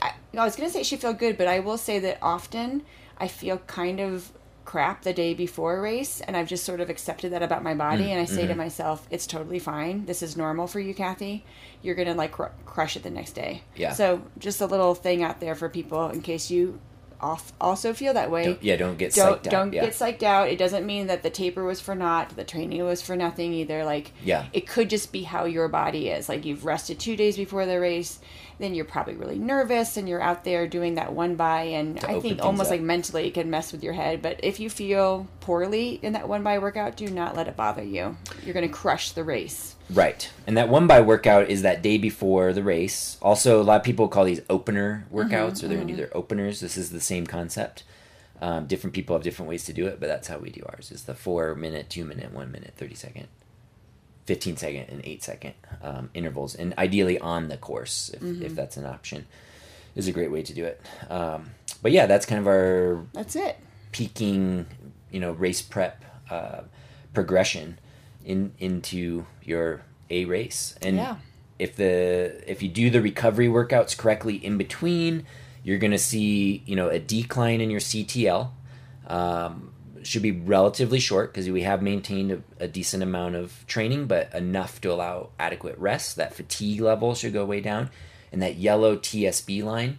I, 0.00 0.12
I 0.38 0.44
was 0.44 0.56
gonna 0.56 0.70
say 0.70 0.80
it 0.80 0.86
should 0.86 1.00
feel 1.00 1.12
good, 1.12 1.36
but 1.36 1.48
I 1.48 1.60
will 1.60 1.76
say 1.76 1.98
that 1.98 2.16
often 2.22 2.82
I 3.18 3.28
feel 3.28 3.58
kind 3.66 4.00
of 4.00 4.32
crap 4.70 5.02
the 5.02 5.12
day 5.12 5.34
before 5.34 5.76
a 5.78 5.80
race 5.80 6.20
and 6.20 6.36
I've 6.36 6.46
just 6.46 6.64
sort 6.64 6.80
of 6.80 6.88
accepted 6.88 7.32
that 7.32 7.42
about 7.42 7.64
my 7.64 7.74
body 7.74 8.04
Mm, 8.04 8.10
and 8.12 8.20
I 8.20 8.24
say 8.24 8.46
to 8.46 8.54
mhm. 8.54 8.58
myself 8.58 9.04
it's 9.10 9.26
totally 9.26 9.58
fine 9.58 10.06
this 10.06 10.22
is 10.22 10.36
normal 10.36 10.68
for 10.68 10.78
you 10.78 10.94
Kathy 10.94 11.44
you're 11.82 11.96
gonna 11.96 12.14
like 12.14 12.30
cr- 12.30 12.54
crush 12.66 12.94
it 12.96 13.02
the 13.02 13.10
next 13.10 13.32
day 13.32 13.62
Yeah. 13.74 13.92
so 13.94 14.22
just 14.38 14.60
a 14.60 14.66
little 14.66 14.94
thing 14.94 15.24
out 15.24 15.40
there 15.40 15.56
for 15.56 15.68
people 15.68 16.08
in 16.10 16.22
case 16.22 16.52
you 16.52 16.78
off 17.20 17.52
also 17.60 17.92
feel 17.92 18.14
that 18.14 18.30
way 18.30 18.44
Don't, 18.44 18.62
yeah, 18.62 18.76
don't 18.76 18.96
get 18.96 19.12
don't 19.12 19.42
psyched 19.42 19.50
don't 19.50 19.72
yeah. 19.72 19.84
get 19.86 19.92
psyched 19.92 20.22
out 20.22 20.48
it 20.48 20.56
doesn't 20.56 20.86
mean 20.86 21.08
that 21.08 21.22
the 21.24 21.30
taper 21.30 21.64
was 21.64 21.80
for 21.80 21.94
naught 21.96 22.34
the 22.36 22.44
training 22.44 22.82
was 22.84 23.02
for 23.02 23.16
nothing 23.16 23.52
either 23.52 23.84
like 23.84 24.12
Yeah. 24.24 24.46
it 24.52 24.68
could 24.68 24.88
just 24.88 25.10
be 25.12 25.24
how 25.24 25.44
your 25.46 25.66
body 25.68 26.08
is 26.08 26.28
like 26.28 26.44
you've 26.46 26.64
rested 26.64 26.98
two 27.00 27.16
days 27.16 27.36
before 27.36 27.66
the 27.66 27.78
race 27.80 28.20
then 28.60 28.74
you're 28.74 28.84
probably 28.84 29.14
really 29.14 29.38
nervous 29.38 29.96
and 29.96 30.08
you're 30.08 30.20
out 30.20 30.44
there 30.44 30.66
doing 30.66 30.94
that 30.94 31.12
one 31.12 31.34
by 31.34 31.62
and 31.62 31.98
i 32.04 32.20
think 32.20 32.40
almost 32.42 32.68
up. 32.68 32.72
like 32.72 32.80
mentally 32.80 33.26
it 33.26 33.34
can 33.34 33.50
mess 33.50 33.72
with 33.72 33.82
your 33.82 33.94
head 33.94 34.22
but 34.22 34.38
if 34.42 34.60
you 34.60 34.70
feel 34.70 35.26
poorly 35.40 35.98
in 36.02 36.12
that 36.12 36.28
one 36.28 36.42
by 36.42 36.58
workout 36.58 36.96
do 36.96 37.08
not 37.08 37.36
let 37.36 37.48
it 37.48 37.56
bother 37.56 37.82
you 37.82 38.16
you're 38.44 38.54
going 38.54 38.66
to 38.66 38.72
crush 38.72 39.12
the 39.12 39.24
race 39.24 39.76
Right. 39.92 40.30
And 40.46 40.56
that 40.56 40.68
one 40.68 40.86
by 40.86 41.00
workout 41.00 41.50
is 41.50 41.62
that 41.62 41.82
day 41.82 41.98
before 41.98 42.52
the 42.52 42.62
race. 42.62 43.18
Also, 43.20 43.60
a 43.60 43.64
lot 43.64 43.80
of 43.80 43.82
people 43.82 44.06
call 44.08 44.24
these 44.24 44.40
opener 44.48 45.04
workouts 45.12 45.62
or 45.62 45.68
they're 45.68 45.76
going 45.76 45.88
to 45.88 45.92
do 45.92 45.96
their 45.96 46.16
openers. 46.16 46.60
This 46.60 46.76
is 46.76 46.90
the 46.90 47.00
same 47.00 47.26
concept. 47.26 47.82
Um, 48.40 48.66
different 48.66 48.94
people 48.94 49.16
have 49.16 49.22
different 49.22 49.48
ways 49.48 49.64
to 49.64 49.72
do 49.72 49.86
it, 49.86 50.00
but 50.00 50.06
that's 50.06 50.28
how 50.28 50.38
we 50.38 50.50
do 50.50 50.62
ours. 50.66 50.90
Is 50.90 51.04
the 51.04 51.14
four 51.14 51.54
minute, 51.54 51.90
two 51.90 52.04
minute, 52.04 52.32
one 52.32 52.50
minute, 52.50 52.72
thirty 52.76 52.94
second, 52.94 53.28
fifteen 54.32 54.56
second, 54.56 54.84
and 54.92 55.00
eight 55.04 55.22
second 55.22 55.54
um, 55.82 56.04
intervals, 56.14 56.54
and 56.54 56.68
ideally 56.78 57.18
on 57.18 57.48
the 57.48 57.56
course 57.56 58.10
if, 58.14 58.22
if 58.48 58.52
that's 58.54 58.76
an 58.76 58.86
option, 58.86 59.26
is 59.96 60.06
a 60.08 60.12
great 60.12 60.30
way 60.30 60.42
to 60.42 60.52
do 60.54 60.64
it. 60.64 60.80
Um, 61.18 61.50
but 61.82 61.90
yeah, 61.92 62.06
that's 62.06 62.26
kind 62.26 62.40
of 62.40 62.46
our 62.46 63.04
that's 63.12 63.34
it 63.36 63.56
peaking, 63.92 64.66
you 65.10 65.18
know, 65.18 65.32
race 65.32 65.62
prep 65.62 66.04
uh, 66.30 66.60
progression 67.12 67.78
in 68.24 68.52
into 68.58 69.26
your 69.42 69.82
a 70.10 70.24
race. 70.26 70.76
And 70.80 70.96
Yeah. 70.96 71.16
if 71.58 71.74
the 71.74 71.92
if 72.46 72.62
you 72.62 72.68
do 72.68 72.88
the 72.90 73.00
recovery 73.02 73.48
workouts 73.48 73.96
correctly 73.96 74.36
in 74.36 74.56
between, 74.58 75.26
you're 75.64 75.78
going 75.78 75.90
to 76.00 76.04
see 76.12 76.62
you 76.66 76.76
know 76.76 76.88
a 76.88 77.00
decline 77.00 77.60
in 77.60 77.68
your 77.70 77.80
CTL. 77.80 78.50
Um, 79.08 79.72
should 80.02 80.22
be 80.22 80.32
relatively 80.32 80.98
short 80.98 81.32
because 81.32 81.48
we 81.48 81.62
have 81.62 81.82
maintained 81.82 82.32
a, 82.32 82.64
a 82.64 82.68
decent 82.68 83.02
amount 83.02 83.36
of 83.36 83.64
training, 83.66 84.06
but 84.06 84.34
enough 84.34 84.80
to 84.80 84.92
allow 84.92 85.30
adequate 85.38 85.78
rest. 85.78 86.16
That 86.16 86.34
fatigue 86.34 86.80
level 86.80 87.14
should 87.14 87.32
go 87.32 87.44
way 87.44 87.60
down, 87.60 87.90
and 88.32 88.40
that 88.42 88.56
yellow 88.56 88.96
TSB 88.96 89.62
line 89.62 89.98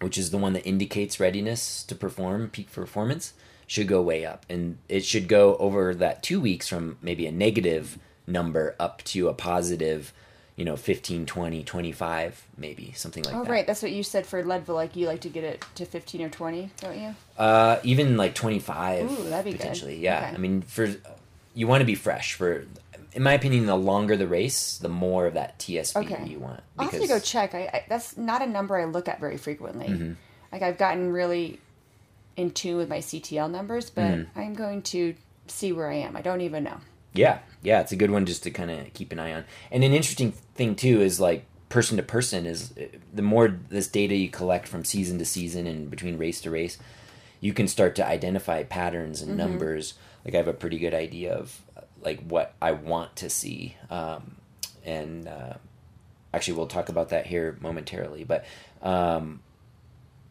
which 0.00 0.18
is 0.18 0.30
the 0.30 0.38
one 0.38 0.52
that 0.52 0.66
indicates 0.66 1.20
readiness 1.20 1.82
to 1.84 1.94
perform 1.94 2.50
peak 2.50 2.70
performance 2.70 3.32
should 3.66 3.88
go 3.88 4.02
way 4.02 4.24
up 4.24 4.44
and 4.48 4.76
it 4.88 5.04
should 5.04 5.28
go 5.28 5.56
over 5.56 5.94
that 5.94 6.22
two 6.22 6.40
weeks 6.40 6.68
from 6.68 6.98
maybe 7.00 7.26
a 7.26 7.32
negative 7.32 7.98
number 8.26 8.76
up 8.78 9.02
to 9.04 9.28
a 9.28 9.34
positive 9.34 10.12
you 10.56 10.64
know 10.64 10.76
15 10.76 11.26
20 11.26 11.64
25 11.64 12.46
maybe 12.56 12.92
something 12.94 13.24
like 13.24 13.34
oh 13.34 13.42
that 13.44 13.50
right 13.50 13.66
that's 13.66 13.82
what 13.82 13.90
you 13.92 14.02
said 14.02 14.24
for 14.26 14.44
leadville 14.44 14.74
like 14.76 14.94
you 14.94 15.06
like 15.06 15.20
to 15.22 15.28
get 15.28 15.42
it 15.44 15.64
to 15.74 15.84
15 15.84 16.22
or 16.22 16.28
20 16.28 16.70
don't 16.80 16.96
you 16.98 17.14
uh 17.38 17.78
even 17.82 18.16
like 18.16 18.34
25 18.34 19.10
Ooh, 19.10 19.28
that'd 19.30 19.44
be 19.44 19.50
good. 19.50 19.58
potentially 19.60 19.96
yeah 19.98 20.26
Okay. 20.28 20.34
i 20.34 20.38
mean 20.38 20.62
for 20.62 20.88
you 21.54 21.66
want 21.66 21.80
to 21.80 21.84
be 21.84 21.94
fresh 21.96 22.34
for 22.34 22.66
in 23.12 23.22
my 23.22 23.32
opinion 23.32 23.66
the 23.66 23.76
longer 23.76 24.16
the 24.16 24.26
race 24.28 24.78
the 24.78 24.88
more 24.88 25.26
of 25.26 25.34
that 25.34 25.58
tsb 25.58 25.96
Okay. 25.96 26.24
you 26.26 26.38
want 26.38 26.60
I'll 26.78 26.88
have 26.88 27.00
to 27.00 27.06
go 27.08 27.18
check. 27.20 27.54
I, 27.54 27.60
I 27.72 27.84
that's 27.88 28.16
not 28.16 28.42
a 28.42 28.46
number 28.46 28.76
I 28.76 28.84
look 28.84 29.06
at 29.08 29.20
very 29.20 29.36
frequently. 29.36 29.86
Mm-hmm. 29.86 30.12
Like 30.50 30.62
I've 30.62 30.76
gotten 30.78 31.12
really 31.12 31.60
in 32.36 32.50
tune 32.50 32.76
with 32.76 32.88
my 32.88 32.98
CTL 32.98 33.48
numbers, 33.50 33.90
but 33.90 34.02
Mm-hmm. 34.02 34.38
I'm 34.38 34.54
going 34.54 34.82
to 34.82 35.14
see 35.46 35.70
where 35.72 35.88
I 35.88 35.94
am. 35.98 36.16
I 36.16 36.20
don't 36.22 36.40
even 36.40 36.64
know. 36.64 36.78
Yeah, 37.14 37.38
yeah, 37.62 37.80
it's 37.80 37.92
a 37.92 37.96
good 37.96 38.10
one 38.10 38.26
just 38.26 38.42
to 38.42 38.50
kind 38.50 38.70
of 38.70 38.92
keep 38.92 39.12
an 39.12 39.18
eye 39.18 39.32
on. 39.32 39.44
And 39.70 39.82
an 39.82 39.92
interesting 39.92 40.32
thing 40.32 40.74
too 40.74 41.00
is 41.00 41.20
like 41.20 41.46
person 41.68 41.96
to 41.96 42.02
person 42.02 42.44
is 42.44 42.72
uh, 42.76 42.84
the 43.12 43.22
more 43.22 43.48
this 43.68 43.88
data 43.88 44.14
you 44.14 44.28
collect 44.28 44.68
from 44.68 44.84
season 44.84 45.18
to 45.18 45.24
season 45.24 45.66
and 45.66 45.90
between 45.90 46.18
race 46.18 46.40
to 46.42 46.50
race, 46.50 46.76
you 47.40 47.52
can 47.52 47.68
start 47.68 47.94
to 47.96 48.06
identify 48.06 48.62
patterns 48.64 49.22
and 49.22 49.36
numbers. 49.36 49.94
Like 50.24 50.34
I 50.34 50.38
have 50.38 50.48
a 50.48 50.52
pretty 50.52 50.78
good 50.78 50.94
idea 50.94 51.34
of 51.34 51.60
uh, 51.76 51.82
like 52.02 52.20
what 52.20 52.54
I 52.60 52.72
want 52.72 53.16
to 53.16 53.30
see, 53.30 53.76
um, 53.90 54.36
and 54.84 55.28
uh, 55.28 55.54
actually 56.32 56.54
we'll 56.54 56.66
talk 56.66 56.88
about 56.88 57.10
that 57.10 57.26
here 57.26 57.56
momentarily. 57.60 58.24
But 58.24 58.44
um, 58.82 59.40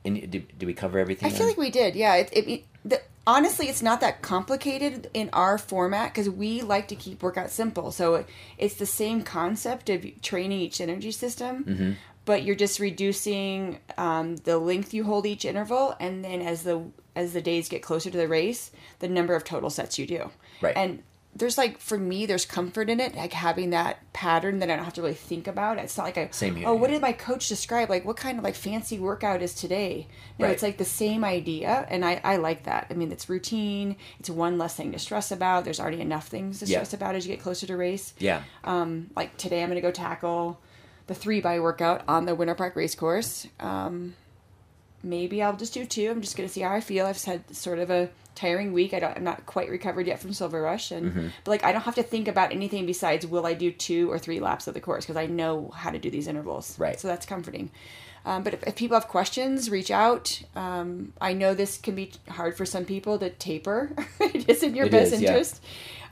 and 0.05 0.29
did, 0.29 0.57
did 0.57 0.65
we 0.65 0.73
cover 0.73 0.99
everything? 0.99 1.27
I 1.27 1.31
feel 1.31 1.43
on- 1.43 1.49
like 1.49 1.57
we 1.57 1.69
did. 1.69 1.95
Yeah. 1.95 2.15
It, 2.15 2.29
it, 2.33 2.47
it 2.49 2.65
the, 2.83 3.01
honestly, 3.25 3.67
it's 3.67 3.81
not 3.81 4.01
that 4.01 4.21
complicated 4.21 5.09
in 5.13 5.29
our 5.33 5.57
format 5.57 6.11
because 6.13 6.29
we 6.29 6.61
like 6.61 6.87
to 6.89 6.95
keep 6.95 7.23
workout 7.23 7.49
simple. 7.49 7.91
So 7.91 8.25
it's 8.57 8.75
the 8.75 8.85
same 8.85 9.23
concept 9.23 9.89
of 9.89 10.05
training 10.21 10.59
each 10.59 10.81
energy 10.81 11.11
system. 11.11 11.63
Mm-hmm. 11.63 11.91
But 12.25 12.43
you're 12.43 12.55
just 12.55 12.79
reducing 12.79 13.79
um, 13.97 14.37
the 14.37 14.57
length 14.57 14.93
you 14.93 15.03
hold 15.03 15.25
each 15.25 15.43
interval, 15.43 15.93
and 15.99 16.23
then 16.23 16.41
as 16.41 16.63
the 16.63 16.81
as 17.17 17.33
the 17.33 17.41
days 17.41 17.67
get 17.67 17.81
closer 17.81 18.09
to 18.09 18.17
the 18.17 18.29
race, 18.29 18.71
the 18.99 19.09
number 19.09 19.35
of 19.35 19.43
total 19.43 19.69
sets 19.69 19.99
you 19.99 20.07
do. 20.07 20.31
Right. 20.61 20.75
And 20.75 21.03
there's 21.35 21.57
like 21.57 21.79
for 21.79 21.97
me, 21.97 22.25
there's 22.27 22.45
comfort 22.45 22.89
in 22.89 22.99
it, 22.99 23.15
like 23.15 23.33
having 23.33 23.71
that 23.71 23.97
pattern 24.13 24.59
that 24.59 24.69
I 24.69 24.75
don't 24.75 24.85
have 24.85 24.93
to 24.93 25.01
really 25.01 25.15
think 25.15 25.47
about. 25.47 25.79
It's 25.79 25.97
not 25.97 26.03
like 26.03 26.17
I 26.17 26.27
Same 26.31 26.55
here, 26.55 26.67
Oh, 26.67 26.75
what 26.75 26.91
did 26.91 27.01
my 27.01 27.11
coach 27.11 27.47
describe? 27.49 27.89
Like 27.89 28.05
what 28.05 28.17
kind 28.17 28.37
of 28.37 28.43
like 28.43 28.53
fancy 28.55 28.99
workout 28.99 29.41
is 29.41 29.55
today? 29.55 30.07
No, 30.37 30.45
Right. 30.45 30.53
it's 30.53 30.61
like 30.61 30.77
the 30.77 30.85
same 30.85 31.23
idea, 31.23 31.87
and 31.89 32.05
I 32.05 32.21
I 32.23 32.35
like 32.37 32.63
that. 32.65 32.87
I 32.91 32.93
mean, 32.93 33.11
it's 33.11 33.29
routine. 33.29 33.95
It's 34.19 34.29
one 34.29 34.57
less 34.59 34.75
thing 34.75 34.91
to 34.91 34.99
stress 34.99 35.31
about. 35.31 35.63
There's 35.63 35.79
already 35.79 36.01
enough 36.01 36.27
things 36.27 36.59
to 36.59 36.65
Yeah. 36.65 36.77
stress 36.77 36.93
about 36.93 37.15
as 37.15 37.25
you 37.25 37.33
get 37.35 37.41
closer 37.41 37.65
to 37.65 37.75
race. 37.77 38.13
yeah, 38.19 38.43
Um, 38.63 39.09
like 39.15 39.35
today, 39.37 39.63
I'm 39.63 39.69
going 39.69 39.75
to 39.81 39.81
go 39.81 39.91
tackle 39.91 40.59
the 41.07 41.15
three 41.15 41.41
by 41.41 41.59
workout 41.59 42.03
on 42.07 42.25
the 42.25 42.35
Winter 42.35 42.55
Park 42.55 42.75
race 42.75 42.93
course. 42.95 43.47
Um, 43.59 44.13
maybe 45.01 45.41
I'll 45.41 45.55
just 45.57 45.73
do 45.73 45.85
two. 45.85 46.09
I'm 46.11 46.21
just 46.21 46.37
going 46.37 46.47
to 46.47 46.53
see 46.53 46.61
how 46.61 46.71
I 46.73 46.79
feel. 46.79 47.05
I've 47.05 47.21
had 47.23 47.55
sort 47.55 47.79
of 47.79 47.89
a 47.89 48.09
tiring 48.35 48.73
week. 48.73 48.93
I 48.93 48.99
don't, 48.99 49.15
I'm 49.17 49.23
not 49.23 49.45
quite 49.45 49.69
recovered 49.69 50.07
yet 50.07 50.19
from 50.19 50.33
Silver 50.33 50.61
Rush, 50.61 50.91
and 50.91 51.11
Mm-hmm. 51.11 51.27
but 51.43 51.51
like 51.51 51.63
I 51.63 51.71
don't 51.71 51.81
have 51.83 51.95
to 51.95 52.03
think 52.03 52.27
about 52.27 52.51
anything 52.51 52.85
besides 52.85 53.25
will 53.27 53.45
I 53.45 53.53
do 53.53 53.71
two 53.71 54.11
or 54.11 54.17
three 54.19 54.39
laps 54.39 54.67
of 54.67 54.73
the 54.73 54.81
course 54.81 55.05
because 55.05 55.17
I 55.17 55.25
know 55.27 55.71
how 55.75 55.91
to 55.91 55.99
do 55.99 56.09
these 56.09 56.27
intervals. 56.27 56.77
Right. 56.79 56.99
So 56.99 57.07
that's 57.07 57.25
comforting. 57.25 57.71
Um, 58.25 58.43
but 58.43 58.53
if, 58.53 58.63
if 58.63 58.75
people 58.77 58.95
have 58.97 59.09
questions, 59.09 59.69
reach 59.69 59.91
out. 59.91 60.41
Um, 60.55 61.11
I 61.19 61.33
know 61.33 61.53
this 61.53 61.77
can 61.77 61.93
be 61.93 62.11
hard 62.29 62.55
for 62.55 62.65
some 62.65 62.85
people 62.85 63.19
to 63.19 63.29
taper. 63.29 63.91
it 64.21 64.49
is 64.49 64.63
in 64.63 64.75
your 64.75 64.85
It 64.85 64.91
best 64.93 65.11
is, 65.11 65.21
yeah. 65.21 65.29
interest. 65.29 65.61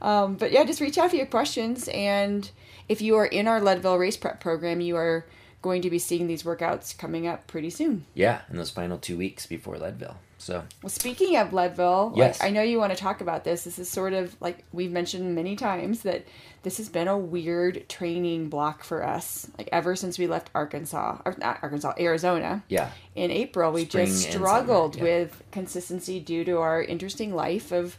Um, 0.01 0.35
but 0.35 0.51
yeah, 0.51 0.65
just 0.65 0.81
reach 0.81 0.97
out 0.97 1.05
if 1.05 1.13
you 1.13 1.19
have 1.19 1.29
questions. 1.29 1.87
And 1.93 2.51
if 2.89 3.01
you 3.01 3.15
are 3.15 3.25
in 3.25 3.47
our 3.47 3.61
Leadville 3.61 3.97
race 3.97 4.17
prep 4.17 4.41
program, 4.41 4.81
you 4.81 4.97
are 4.97 5.25
going 5.61 5.81
to 5.83 5.89
be 5.89 5.99
seeing 5.99 6.27
these 6.27 6.43
workouts 6.43 6.97
coming 6.97 7.27
up 7.27 7.47
pretty 7.47 7.69
soon. 7.69 8.05
yeah. 8.13 8.41
In 8.49 8.57
those 8.57 8.71
final 8.71 8.97
two 8.97 9.15
weeks 9.15 9.45
before 9.45 9.77
Leadville, 9.77 10.17
so 10.41 10.63
Well, 10.81 10.89
speaking 10.89 11.35
of 11.37 11.53
Leadville, 11.53 12.13
Yes. 12.15 12.39
like, 12.39 12.49
I 12.49 12.51
know 12.51 12.61
you 12.63 12.77
want 12.79 12.91
to 12.91 12.97
talk 12.97 13.21
about 13.21 13.43
this. 13.43 13.63
This 13.63 13.77
is 13.79 13.87
sort 13.89 14.13
of 14.13 14.35
like 14.41 14.63
we've 14.71 14.91
mentioned 14.91 15.35
many 15.35 15.55
times 15.55 16.01
that 16.01 16.25
this 16.63 16.77
has 16.77 16.89
been 16.89 17.07
a 17.07 17.17
weird 17.17 17.87
training 17.89 18.49
block 18.49 18.83
for 18.83 19.03
us. 19.05 19.49
Like 19.57 19.69
ever 19.71 19.95
since 19.95 20.17
we 20.19 20.27
left 20.27 20.49
Arkansas, 20.53 21.17
or 21.25 21.35
not 21.37 21.59
Arkansas, 21.61 21.93
Arizona. 21.99 22.63
yeah. 22.69 22.91
In 23.15 23.29
April, 23.31 23.71
we 23.71 23.85
Spring 23.85 24.07
just 24.07 24.29
struggled 24.31 24.95
summer, 24.95 25.07
yeah. 25.07 25.13
with 25.19 25.43
consistency 25.51 26.19
due 26.19 26.43
to 26.45 26.57
our 26.57 26.81
interesting 26.81 27.33
life 27.35 27.71
of 27.71 27.97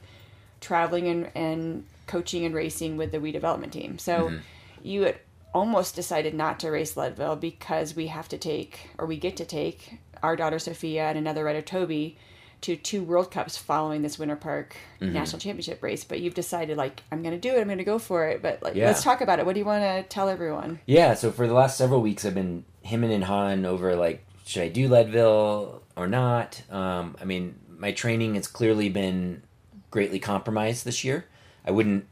traveling 0.61 1.09
and, 1.09 1.31
and 1.35 1.85
coaching 2.07 2.45
and 2.45 2.55
racing 2.55 2.97
with 2.97 3.13
the 3.13 3.21
We 3.21 3.33
Development 3.33 3.73
team. 3.73 3.99
So 3.99 4.29
Mm-hmm. 4.29 4.37
you 4.83 5.03
had 5.03 5.19
almost 5.55 5.95
decided 5.95 6.35
not 6.35 6.59
to 6.61 6.71
race 6.71 6.97
Leadville 6.97 7.37
because 7.37 7.95
we 7.95 8.07
have 8.07 8.29
to 8.29 8.39
take, 8.39 8.89
or 8.99 9.07
we 9.07 9.17
get 9.17 9.37
to 9.37 9.45
take, 9.45 9.99
our 10.23 10.35
daughter 10.37 10.59
Sophia 10.59 11.05
and 11.09 11.19
another 11.19 11.45
rider 11.45 11.61
Toby 11.61 12.17
to 12.63 12.77
two 12.77 13.03
World 13.03 13.31
Cups 13.31 13.57
following 13.57 14.03
this 14.03 14.19
Winter 14.19 14.37
Park 14.37 14.77
Mm-hmm. 15.01 15.13
National 15.15 15.41
Championship 15.41 15.83
race. 15.83 16.05
But 16.05 16.21
you've 16.21 16.35
decided, 16.35 16.77
like, 16.77 17.03
I'm 17.11 17.23
going 17.23 17.35
to 17.35 17.41
do 17.41 17.55
it. 17.57 17.61
I'm 17.61 17.67
going 17.67 17.79
to 17.79 17.85
go 17.85 17.99
for 17.99 18.29
it. 18.29 18.41
But 18.41 18.63
like, 18.63 18.75
Yeah. 18.77 18.87
let's 18.87 19.03
talk 19.03 19.21
about 19.21 19.39
it. 19.41 19.47
What 19.47 19.55
do 19.55 19.59
you 19.59 19.67
want 19.67 19.83
to 19.83 20.03
tell 20.05 20.29
everyone? 20.29 20.79
Yeah, 20.87 21.15
so 21.15 21.31
for 21.33 21.47
the 21.49 21.55
last 21.55 21.77
several 21.77 22.01
weeks, 22.01 22.25
I've 22.25 22.35
been 22.35 22.65
hemming 22.85 23.13
and 23.13 23.25
hawing 23.25 23.65
over 23.65 23.97
like, 23.97 24.25
should 24.45 24.63
I 24.63 24.69
do 24.69 24.89
Leadville 24.89 25.83
or 25.97 26.07
not? 26.07 26.63
Um, 26.71 27.17
I 27.21 27.25
mean, 27.25 27.57
my 27.69 27.91
training 27.93 28.37
has 28.37 28.47
clearly 28.47 28.89
been 28.89 29.43
greatly 29.91 30.19
compromised 30.21 30.85
this 30.85 31.03
year. 31.05 31.27
I 31.67 31.71
wouldn't 31.73 32.07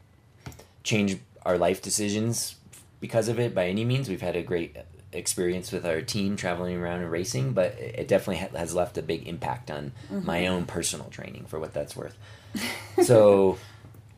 change 0.83 1.17
our 1.45 1.57
life 1.57 1.81
decisions 1.81 2.55
because 2.99 3.27
of 3.27 3.39
it 3.39 3.55
by 3.55 3.67
any 3.67 3.85
means. 3.85 4.09
We've 4.09 4.21
had 4.21 4.35
a 4.35 4.43
great 4.43 4.75
experience 5.13 5.71
with 5.71 5.85
our 5.85 6.01
team 6.01 6.35
traveling 6.37 6.77
around 6.77 7.01
and 7.01 7.11
racing, 7.11 7.53
but 7.53 7.73
it 7.79 8.07
definitely 8.07 8.37
ha- 8.37 8.57
has 8.57 8.73
left 8.73 8.97
a 8.97 9.01
big 9.01 9.27
impact 9.27 9.69
on 9.71 9.91
my 10.09 10.47
own 10.47 10.65
personal 10.65 11.07
training 11.09 11.45
for 11.47 11.59
what 11.59 11.73
that's 11.73 11.95
worth. 11.95 12.17
So, 13.03 13.57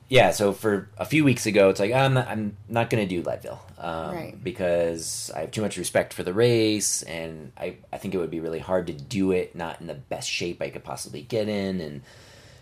yeah, 0.09 0.31
so 0.31 0.51
for 0.53 0.89
a 0.97 1.05
few 1.05 1.23
weeks 1.23 1.45
ago, 1.45 1.69
it's 1.69 1.79
like 1.79 1.91
I'm 1.93 2.13
not, 2.15 2.27
I'm 2.27 2.57
not 2.67 2.89
going 2.89 3.07
to 3.07 3.15
do 3.15 3.21
Leadville 3.27 3.61
um, 3.77 4.15
Right. 4.15 4.43
because 4.43 5.31
I 5.35 5.41
have 5.41 5.51
too 5.51 5.61
much 5.61 5.77
respect 5.77 6.13
for 6.13 6.23
the 6.23 6.33
race, 6.33 7.01
and 7.03 7.51
I 7.57 7.77
I 7.91 7.97
think 7.97 8.13
it 8.13 8.17
would 8.17 8.31
be 8.31 8.39
really 8.39 8.59
hard 8.59 8.87
to 8.87 8.93
do 8.93 9.31
it 9.31 9.55
not 9.55 9.79
in 9.81 9.87
the 9.87 9.93
best 9.93 10.29
shape 10.29 10.61
I 10.61 10.69
could 10.69 10.83
possibly 10.83 11.21
get 11.21 11.47
in, 11.47 11.79
and 11.81 12.01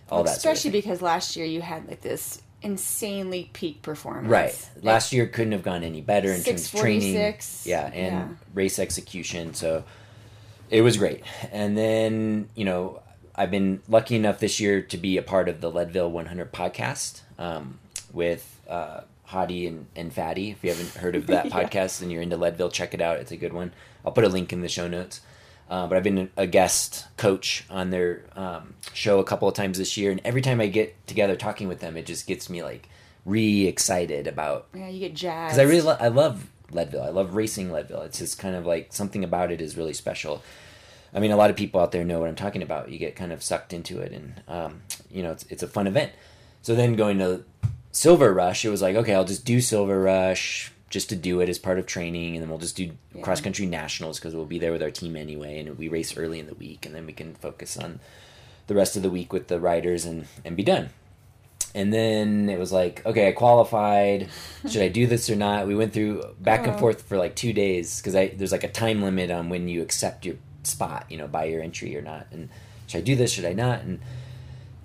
all 0.10 0.24
that. 0.24 0.30
sort 0.42 0.52
of 0.52 0.58
Especially 0.58 0.72
because 0.72 1.02
last 1.02 1.36
year 1.36 1.46
you 1.46 1.62
had 1.62 1.88
like 1.88 2.02
this 2.02 2.42
insanely 2.62 3.50
peak 3.54 3.82
performance. 3.82 4.28
Right. 4.28 4.70
Last 4.84 5.14
year 5.14 5.28
couldn't 5.28 5.54
have 5.54 5.64
gone 5.64 5.84
any 5.84 6.02
better 6.02 6.32
in 6.32 6.44
terms 6.44 6.74
of 6.74 6.80
training. 6.80 7.14
Yeah, 7.64 7.88
and 7.88 7.96
yeah. 7.96 8.28
race 8.54 8.80
execution. 8.80 9.54
So 9.54 9.84
it 10.70 10.82
was 10.82 10.98
great. 10.98 11.24
And 11.52 11.78
then, 11.78 12.50
you 12.56 12.66
know, 12.66 13.02
I've 13.36 13.52
been 13.52 13.82
lucky 13.88 14.16
enough 14.16 14.40
this 14.40 14.60
year 14.60 14.82
to 14.82 14.98
be 14.98 15.18
a 15.18 15.22
part 15.22 15.50
of 15.50 15.62
the 15.62 15.72
Leadville 15.72 16.12
100 16.12 16.52
podcast 16.52 17.22
um, 17.38 17.80
with 18.14 18.60
uh, 18.70 19.02
Hadi 19.26 19.68
and, 19.68 19.88
and 19.96 20.14
Fatty. 20.14 20.52
If 20.52 20.64
you 20.64 20.70
haven't 20.70 20.96
heard 20.96 21.16
of 21.16 21.28
that 21.28 21.46
Yeah. 21.50 21.52
podcast 21.52 22.02
and 22.02 22.12
you're 22.12 22.22
into 22.22 22.38
Leadville, 22.38 22.70
check 22.70 22.94
it 22.94 23.02
out. 23.02 23.18
It's 23.18 23.32
a 23.32 23.38
good 23.38 23.54
one. 23.54 23.74
I'll 24.06 24.12
put 24.12 24.24
a 24.24 24.30
link 24.30 24.52
in 24.54 24.62
the 24.62 24.70
show 24.70 24.88
notes. 24.88 25.22
Uh, 25.72 25.88
but 25.88 25.96
I've 25.98 26.04
been 26.04 26.30
a 26.36 26.46
guest 26.46 27.08
coach 27.16 27.64
on 27.70 27.92
their 27.92 28.26
um, 28.36 28.74
show 28.94 29.20
a 29.20 29.24
couple 29.24 29.48
of 29.48 29.54
times 29.56 29.78
this 29.78 29.96
year, 29.96 30.12
and 30.12 30.20
every 30.26 30.42
time 30.42 30.60
I 30.60 30.68
get 30.68 31.08
together 31.08 31.38
talking 31.38 31.70
with 31.70 31.80
them, 31.80 31.96
it 31.96 32.06
just 32.06 32.28
gets 32.28 32.50
me 32.50 32.62
like 32.62 32.90
re 33.26 33.66
excited 33.68 34.28
about 34.28 34.68
Yeah, 34.76 34.90
you 34.90 35.00
get 35.00 35.14
jazzed. 35.16 35.56
because 35.56 35.60
I 35.60 35.64
really 35.64 35.82
lo- 35.82 35.98
I 35.98 36.10
love 36.10 36.50
Leadville. 36.72 37.04
I 37.04 37.10
love 37.10 37.36
racing 37.36 37.72
Leadville. 37.72 38.02
It's 38.02 38.20
just 38.20 38.38
kind 38.38 38.56
of 38.56 38.66
like 38.66 38.92
something 38.92 39.24
about 39.24 39.50
it 39.50 39.62
is 39.62 39.78
really 39.78 39.94
special. 39.94 40.44
I 41.14 41.20
mean, 41.22 41.32
a 41.32 41.38
lot 41.38 41.50
of 41.50 41.56
people 41.56 41.80
out 41.80 41.94
there 41.94 42.04
know 42.04 42.20
what 42.20 42.28
I'm 42.28 42.36
talking 42.36 42.62
about. 42.64 42.90
You 42.92 43.00
get 43.00 43.16
kind 43.16 43.32
of 43.32 43.42
sucked 43.42 43.72
into 43.72 44.00
it, 44.02 44.12
and 44.12 44.42
um, 44.50 44.82
you 45.10 45.24
know, 45.24 45.32
it's 45.32 45.46
it's 45.50 45.64
a 45.64 45.68
fun 45.70 45.88
event. 45.88 46.12
So 46.64 46.76
then 46.76 46.96
going 46.98 47.18
to 47.20 47.46
Silver 47.94 48.34
Rush, 48.34 48.66
it 48.66 48.70
was 48.70 48.82
like, 48.82 48.98
okay, 48.98 49.14
I'll 49.16 49.24
just 49.26 49.46
do 49.46 49.62
Silver 49.62 50.02
Rush 50.02 50.72
just 50.92 51.10
to 51.10 51.16
do 51.16 51.40
it 51.40 51.50
as 51.50 51.58
part 51.58 51.80
of 51.80 51.88
training, 51.88 52.36
and 52.36 52.44
then 52.44 52.50
we'll 52.50 52.60
just 52.60 52.76
do 52.76 52.92
Yeah. 53.16 53.22
cross 53.24 53.42
country 53.42 53.66
nationals 53.66 54.20
because 54.20 54.36
we'll 54.36 54.46
be 54.46 54.60
there 54.60 54.72
with 54.72 54.84
our 54.84 54.92
team 54.92 55.16
anyway, 55.16 55.58
and 55.60 55.76
we 55.80 55.88
race 55.88 56.16
early 56.16 56.38
in 56.40 56.46
the 56.46 56.54
week, 56.54 56.86
and 56.86 56.94
then 56.94 57.08
we 57.08 57.14
can 57.14 57.34
focus 57.34 57.76
on 57.78 58.00
the 58.68 58.76
rest 58.76 58.96
of 58.96 59.02
the 59.02 59.10
week 59.10 59.34
with 59.34 59.48
the 59.48 59.60
riders 59.60 60.06
and 60.06 60.28
and 60.46 60.56
be 60.56 60.64
done. 60.64 60.90
And 61.74 61.94
then 61.94 62.50
it 62.50 62.60
was 62.60 62.72
like, 62.74 63.02
okay, 63.06 63.30
I 63.30 63.32
qualified. 63.32 64.28
Should 64.70 64.82
I 64.82 64.90
do 64.90 65.08
this 65.08 65.30
or 65.30 65.36
not? 65.38 65.68
We 65.68 65.76
went 65.76 65.94
through 65.94 66.22
back 66.40 66.68
and 66.68 66.76
Oh. 66.76 66.80
forth 66.80 67.02
for 67.04 67.18
like 67.18 67.34
two 67.36 67.54
days 67.54 68.00
because 68.00 68.16
I 68.16 68.28
there's 68.28 68.52
like 68.52 68.66
a 68.66 68.70
time 68.70 69.02
limit 69.02 69.32
on 69.32 69.48
when 69.50 69.68
you 69.70 69.82
accept 69.82 70.26
your 70.26 70.36
spot, 70.64 71.06
you 71.10 71.18
know, 71.18 71.28
by 71.28 71.46
your 71.46 71.62
entry 71.62 71.96
or 71.98 72.02
not. 72.02 72.28
And 72.32 72.50
should 72.88 72.98
I 73.00 73.02
do 73.02 73.16
this? 73.16 73.32
Should 73.32 73.46
I 73.46 73.54
not? 73.54 73.82
And 73.84 74.00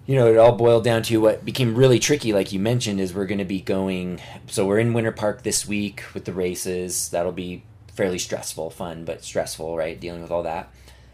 you 0.07 0.15
know, 0.15 0.29
it 0.29 0.37
all 0.37 0.53
boiled 0.53 0.85
down 0.85 1.03
to 1.03 1.21
what 1.21 1.45
became 1.45 1.75
really 1.75 1.99
tricky, 1.99 2.33
like 2.33 2.53
you 2.53 2.61
mentioned, 2.61 3.01
is 3.01 3.13
we're 3.13 3.27
going 3.27 3.39
to 3.39 3.45
be 3.45 3.61
going. 3.61 4.21
So 4.47 4.65
we're 4.65 4.79
in 4.79 4.93
Winter 4.93 5.13
Park 5.13 5.43
this 5.43 5.67
week 5.67 6.05
with 6.15 6.25
the 6.25 6.33
races. 6.33 7.09
That'll 7.09 7.33
be 7.33 7.65
fairly 7.89 8.19
stressful, 8.19 8.71
fun, 8.71 9.05
but 9.05 9.25
stressful, 9.25 9.77
right? 9.77 9.99
Dealing 9.99 10.23
with 10.23 10.31
all 10.31 10.45
that. 10.45 10.73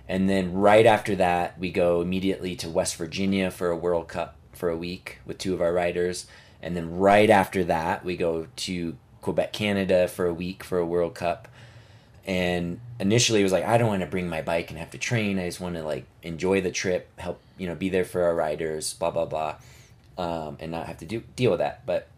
And 0.08 0.28
then 0.28 0.52
right 0.52 0.84
after 0.84 1.16
that, 1.16 1.58
we 1.58 1.70
go 1.70 2.02
immediately 2.02 2.54
to 2.56 2.68
West 2.68 2.96
Virginia 2.96 3.50
for 3.50 3.70
a 3.70 3.76
World 3.76 4.08
Cup 4.08 4.36
for 4.52 4.68
a 4.68 4.76
week 4.76 5.20
with 5.24 5.38
two 5.38 5.54
of 5.54 5.62
our 5.62 5.72
riders. 5.72 6.26
And 6.60 6.76
then 6.76 6.98
right 6.98 7.30
after 7.30 7.64
that, 7.64 8.04
we 8.04 8.16
go 8.16 8.46
to 8.56 8.96
Quebec, 9.22 9.52
Canada 9.52 10.06
for 10.06 10.26
a 10.26 10.34
week 10.34 10.62
for 10.62 10.78
a 10.78 10.84
World 10.84 11.14
Cup. 11.14 11.48
And 12.26 12.80
initially, 13.00 13.40
it 13.40 13.44
was 13.44 13.52
like, 13.52 13.64
I 13.64 13.78
don't 13.78 13.88
want 13.88 14.02
to 14.02 14.06
bring 14.06 14.28
my 14.28 14.42
bike 14.42 14.70
and 14.70 14.78
have 14.78 14.90
to 14.90 14.98
train. 14.98 15.38
I 15.38 15.46
just 15.46 15.60
want 15.60 15.76
to 15.76 15.82
like 15.82 16.04
enjoy 16.22 16.60
the 16.60 16.70
trip, 16.70 17.08
help, 17.18 17.40
you 17.62 17.68
know, 17.68 17.76
be 17.76 17.88
there 17.88 18.04
for 18.04 18.24
our 18.24 18.34
riders, 18.34 18.92
blah, 18.94 19.12
blah, 19.12 19.24
blah, 19.24 19.54
um, 20.18 20.56
and 20.58 20.72
not 20.72 20.88
have 20.88 20.98
to 20.98 21.06
do 21.06 21.22
deal 21.36 21.52
with 21.52 21.60
that. 21.60 21.86
But 21.86 22.08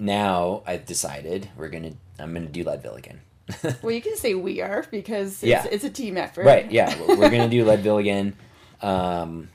now 0.00 0.62
I've 0.66 0.84
decided 0.84 1.48
we're 1.56 1.68
to, 1.68 1.92
I'm 2.18 2.32
going 2.34 2.44
to 2.44 2.52
do 2.52 2.64
Leadville 2.64 2.96
again. 2.96 3.20
Well, 3.82 3.92
you 3.92 4.02
can 4.02 4.16
say 4.16 4.34
we 4.34 4.60
are 4.60 4.84
because 4.90 5.34
it's, 5.34 5.44
Yeah. 5.44 5.64
it's 5.70 5.84
a 5.84 5.90
team 5.90 6.16
effort. 6.16 6.44
Right. 6.44 6.68
Yeah, 6.68 6.92
we're 7.00 7.16
we're 7.16 7.30
gonna 7.30 7.48
do 7.48 7.64
Leadville 7.64 7.98
again, 7.98 8.34
um, 8.82 9.48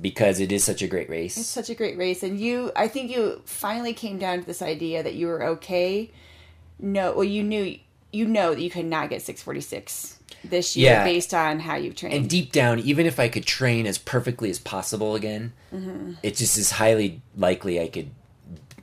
because 0.00 0.40
it 0.40 0.50
is 0.50 0.64
such 0.64 0.82
a 0.82 0.88
great 0.88 1.08
race. 1.08 1.36
It's 1.36 1.46
such 1.46 1.70
a 1.70 1.76
great 1.76 1.96
race, 1.96 2.24
and 2.24 2.40
you. 2.40 2.72
I 2.74 2.88
think 2.88 3.08
you 3.12 3.42
finally 3.44 3.94
came 3.94 4.18
down 4.18 4.40
to 4.40 4.44
this 4.44 4.62
idea 4.62 5.04
that 5.04 5.14
you 5.14 5.28
were 5.28 5.44
okay. 5.44 6.10
No, 6.80 7.12
well, 7.12 7.22
you 7.22 7.44
knew 7.44 7.78
you 8.12 8.26
know 8.26 8.52
that 8.52 8.60
you 8.60 8.68
could 8.68 8.86
not 8.86 9.10
get 9.10 9.22
six 9.22 9.40
forty 9.44 9.60
six 9.60 10.15
this 10.50 10.76
year 10.76 10.92
Yeah. 10.92 11.04
based 11.04 11.34
on 11.34 11.60
how 11.60 11.76
you've 11.76 11.94
trained. 11.96 12.14
and 12.14 12.28
deep 12.30 12.52
down, 12.52 12.78
even 12.80 13.06
if 13.06 13.18
I 13.20 13.28
could 13.28 13.46
train 13.46 13.86
as 13.86 13.98
perfectly 13.98 14.50
as 14.50 14.58
possible 14.58 15.14
again, 15.14 15.52
Mm-hmm. 15.74 16.12
it 16.22 16.36
just 16.36 16.56
is 16.58 16.70
highly 16.72 17.20
likely 17.36 17.80
I 17.80 17.88
could 17.88 18.10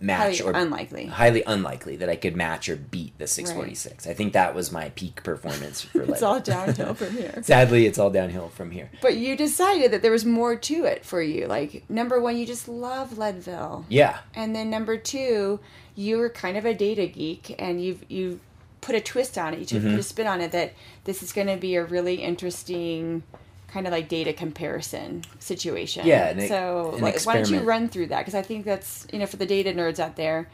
match 0.02 0.40
Highly 0.40 0.42
or 0.42 0.52
unlikely. 0.60 1.06
highly 1.06 1.44
unlikely 1.48 1.96
that 1.96 2.10
I 2.10 2.18
could 2.18 2.36
match 2.36 2.68
or 2.68 2.76
beat 2.76 3.18
the 3.20 3.26
646. 3.26 4.06
I 4.06 4.14
think 4.14 4.34
that 4.34 4.54
was 4.54 4.70
my 4.70 4.90
peak 4.90 5.24
performance 5.24 5.82
for 5.82 6.02
it's 6.12 6.22
all 6.22 6.42
downhill 6.42 6.94
from 6.94 7.12
here. 7.16 7.40
Sadly, 7.44 7.86
it's 7.86 7.98
all 7.98 8.10
downhill 8.10 8.50
from 8.50 8.70
here. 8.72 8.92
But 9.02 9.16
you 9.16 9.38
decided 9.38 9.92
that 9.92 10.02
there 10.02 10.12
was 10.12 10.26
more 10.26 10.58
to 10.58 10.84
it 10.84 11.06
for 11.06 11.22
you. 11.22 11.48
Like 11.48 11.90
number 11.90 12.20
one, 12.20 12.36
you 12.36 12.46
just 12.46 12.68
love 12.68 13.18
Leadville, 13.18 13.86
Yeah, 13.88 14.18
and 14.36 14.54
then 14.54 14.70
number 14.70 14.98
two, 14.98 15.62
you 15.96 16.18
were 16.18 16.30
kind 16.30 16.58
of 16.58 16.66
a 16.66 16.74
data 16.74 17.08
geek, 17.08 17.56
and 17.58 17.82
you've 17.82 18.04
you 18.10 18.42
put 18.84 18.96
a 18.96 19.02
twist 19.02 19.38
on 19.38 19.54
it. 19.54 19.72
You 19.72 19.80
Mm-hmm. 19.80 19.92
put 19.92 20.00
a 20.00 20.04
spin 20.04 20.28
on 20.28 20.42
it 20.42 20.52
that 20.52 20.74
this 21.06 21.24
is 21.24 21.32
going 21.34 21.48
to 21.48 21.58
be 21.58 21.76
a 21.76 21.84
really 21.84 22.16
interesting 22.16 23.24
kind 23.68 23.88
of 23.88 23.92
like 23.92 24.08
data 24.08 24.34
comparison 24.34 25.24
situation. 25.40 26.06
Yeah, 26.06 26.48
so 26.48 26.96
like, 27.00 27.20
why 27.26 27.34
don't 27.36 27.50
you 27.50 27.62
run 27.62 27.90
through 27.90 28.08
that? 28.08 28.20
Because 28.20 28.36
I 28.36 28.42
think 28.44 28.66
that's 28.66 29.08
you 29.12 29.20
know 29.20 29.26
for 29.26 29.38
the 29.38 29.46
data 29.48 29.72
nerds 29.72 30.00
out 30.00 30.16
there, 30.16 30.48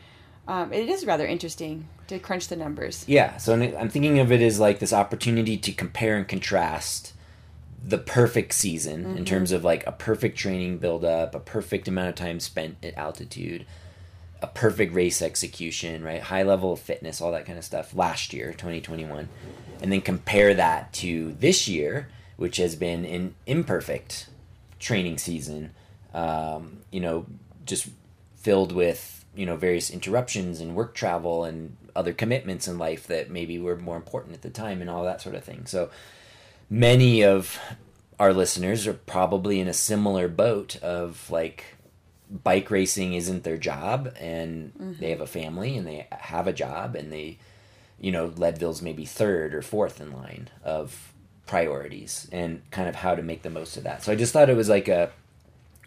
um, 0.47 0.71
it 0.71 0.88
is 0.88 1.05
rather 1.05 1.27
interesting 1.27 1.88
to 2.07 2.17
crunch 2.19 2.47
the 2.47 2.55
numbers. 2.55 3.03
Yeah, 3.07 3.36
so 3.38 3.53
I'm 3.53 3.89
thinking 3.89 4.19
of 4.19 4.32
it 4.32 4.41
as 4.41 4.59
like 4.59 4.80
this 4.80 4.93
opportunity 4.93 5.57
to 5.57 5.71
compare 5.73 6.15
and 6.17 6.27
contrast 6.27 7.13
the 7.84 7.97
perfect 7.97 8.53
season 8.53 9.03
Mm-hmm. 9.03 9.17
in 9.17 9.25
terms 9.25 9.51
of 9.51 9.63
like 9.63 9.86
a 9.86 9.91
perfect 9.91 10.38
training 10.38 10.77
build 10.80 11.03
up, 11.05 11.36
a 11.36 11.39
perfect 11.39 11.88
amount 11.88 12.09
of 12.09 12.15
time 12.15 12.39
spent 12.39 12.77
at 12.84 12.97
altitude, 12.97 13.65
a 14.41 14.47
perfect 14.47 14.93
race 14.93 15.21
execution, 15.21 16.03
right? 16.03 16.21
High 16.21 16.43
level 16.43 16.73
of 16.73 16.79
fitness, 16.79 17.21
all 17.21 17.31
that 17.31 17.45
kind 17.45 17.57
of 17.57 17.65
stuff 17.65 17.93
last 17.93 18.33
year, 18.33 18.51
2021. 18.51 19.27
And 19.81 19.91
then 19.91 20.01
compare 20.01 20.53
that 20.53 20.93
to 20.93 21.33
this 21.39 21.67
year, 21.67 22.09
which 22.37 22.57
has 22.57 22.75
been 22.75 23.05
an 23.05 23.35
imperfect 23.45 24.29
training 24.79 25.17
season, 25.17 25.71
um, 26.13 26.79
you 26.91 26.99
know, 26.99 27.25
just 27.65 27.89
filled 28.37 28.71
with, 28.71 29.25
you 29.35 29.45
know, 29.45 29.57
various 29.57 29.89
interruptions 29.89 30.59
and 30.59 30.75
work 30.75 30.95
travel 30.95 31.43
and 31.43 31.75
other 31.95 32.13
commitments 32.13 32.67
in 32.67 32.77
life 32.77 33.07
that 33.07 33.29
maybe 33.29 33.59
were 33.59 33.75
more 33.75 33.97
important 33.97 34.35
at 34.35 34.41
the 34.41 34.49
time 34.49 34.81
and 34.81 34.89
all 34.89 35.03
that 35.03 35.21
sort 35.21 35.35
of 35.35 35.43
thing. 35.43 35.65
So 35.65 35.89
many 36.69 37.23
of 37.23 37.59
our 38.19 38.33
listeners 38.33 38.87
are 38.87 38.93
probably 38.93 39.59
in 39.59 39.67
a 39.67 39.73
similar 39.73 40.27
boat 40.27 40.77
of 40.77 41.29
like 41.29 41.77
bike 42.30 42.69
racing 42.69 43.13
isn't 43.13 43.43
their 43.43 43.57
job 43.57 44.13
and 44.19 44.73
mm-hmm. 44.73 44.93
they 44.99 45.09
have 45.09 45.21
a 45.21 45.27
family 45.27 45.75
and 45.75 45.88
they 45.88 46.07
have 46.11 46.47
a 46.47 46.53
job 46.53 46.95
and 46.95 47.11
they 47.11 47.38
you 47.99 48.11
know 48.11 48.32
leadville's 48.38 48.82
maybe 48.82 49.05
third 49.05 49.53
or 49.53 49.61
fourth 49.61 49.99
in 49.99 50.11
line 50.11 50.47
of 50.63 51.13
priorities 51.47 52.27
and 52.32 52.61
kind 52.69 52.88
of 52.88 52.95
how 52.95 53.15
to 53.15 53.23
make 53.23 53.41
the 53.41 53.49
most 53.49 53.77
of 53.77 53.84
that 53.84 54.03
so 54.03 54.11
i 54.11 54.15
just 54.15 54.32
thought 54.32 54.49
it 54.49 54.55
was 54.55 54.69
like 54.69 54.88
a 54.88 55.11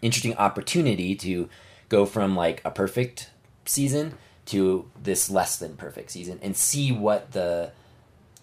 interesting 0.01 0.35
opportunity 0.35 1.15
to 1.15 1.47
go 1.87 2.05
from 2.05 2.35
like 2.35 2.61
a 2.65 2.71
perfect 2.71 3.29
season 3.65 4.13
to 4.45 4.89
this 5.01 5.29
less 5.29 5.57
than 5.57 5.77
perfect 5.77 6.11
season 6.11 6.37
and 6.41 6.57
see 6.57 6.91
what 6.91 7.31
the 7.31 7.71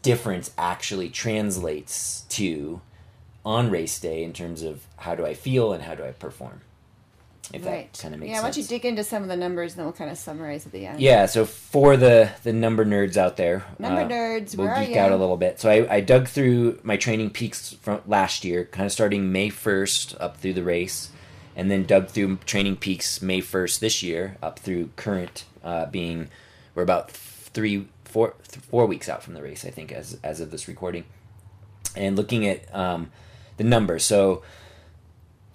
difference 0.02 0.50
actually 0.56 1.10
translates 1.10 2.22
to 2.30 2.80
on 3.44 3.70
race 3.70 3.98
day 3.98 4.22
in 4.22 4.32
terms 4.32 4.62
of 4.62 4.86
how 4.96 5.14
do 5.14 5.24
I 5.24 5.34
feel 5.34 5.72
and 5.72 5.82
how 5.82 5.94
do 5.94 6.04
I 6.04 6.12
perform. 6.12 6.60
If 7.52 7.66
right. 7.66 7.92
that 7.92 8.00
kind 8.00 8.14
of 8.14 8.20
makes 8.20 8.30
yeah, 8.30 8.36
why 8.36 8.42
don't 8.42 8.56
you 8.56 8.62
sense. 8.62 8.68
dig 8.68 8.84
into 8.84 9.02
some 9.02 9.22
of 9.22 9.28
the 9.28 9.36
numbers 9.36 9.72
and 9.72 9.80
then 9.80 9.86
we'll 9.86 9.92
kind 9.92 10.10
of 10.10 10.18
summarize 10.18 10.66
at 10.66 10.72
the 10.72 10.86
end. 10.86 11.00
yeah, 11.00 11.26
so 11.26 11.44
for 11.44 11.96
the 11.96 12.30
the 12.44 12.52
number 12.52 12.84
nerds 12.84 13.16
out 13.16 13.36
there, 13.36 13.64
Number 13.78 14.02
uh, 14.02 14.08
nerds, 14.08 14.56
we'll 14.56 14.72
geek 14.78 14.96
out 14.96 15.10
a 15.10 15.16
little 15.16 15.36
bit. 15.36 15.60
So 15.60 15.68
I, 15.68 15.96
I 15.96 16.00
dug 16.00 16.28
through 16.28 16.78
my 16.82 16.96
training 16.96 17.30
peaks 17.30 17.72
from 17.82 18.02
last 18.06 18.44
year, 18.44 18.64
kind 18.66 18.86
of 18.86 18.92
starting 18.92 19.32
May 19.32 19.48
first 19.48 20.16
up 20.20 20.36
through 20.36 20.54
the 20.54 20.62
race, 20.62 21.10
and 21.56 21.70
then 21.70 21.84
dug 21.84 22.08
through 22.08 22.36
training 22.46 22.76
peaks 22.76 23.20
May 23.20 23.40
first 23.40 23.80
this 23.80 24.02
year 24.02 24.36
up 24.42 24.58
through 24.60 24.90
current, 24.96 25.44
uh, 25.64 25.86
being 25.86 26.28
we're 26.74 26.84
about 26.84 27.10
three, 27.10 27.88
four, 28.04 28.34
th- 28.48 28.64
four 28.66 28.86
weeks 28.86 29.08
out 29.08 29.22
from 29.24 29.34
the 29.34 29.42
race, 29.42 29.64
I 29.64 29.70
think, 29.70 29.90
as 29.90 30.18
as 30.22 30.40
of 30.40 30.52
this 30.52 30.68
recording, 30.68 31.04
and 31.96 32.16
looking 32.16 32.46
at 32.46 32.72
um, 32.74 33.10
the 33.56 33.64
numbers. 33.64 34.04
So 34.04 34.42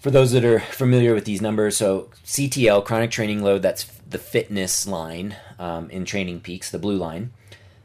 for 0.06 0.12
those 0.12 0.34
that 0.34 0.45
are 0.45 0.60
familiar 0.60 1.16
with 1.16 1.26
these 1.26 1.41
numbers, 1.41 1.76
so 1.76 2.12
CTL, 2.24 2.86
chronic 2.86 3.10
training 3.10 3.41
load, 3.41 3.64
that's 3.64 3.86
the 4.08 4.20
fitness 4.20 4.86
line 4.86 5.36
um, 5.58 5.89
in 5.89 6.06
Training 6.06 6.41
Peaks, 6.41 6.70
the 6.70 6.78
blue 6.78 6.95
line. 6.95 7.32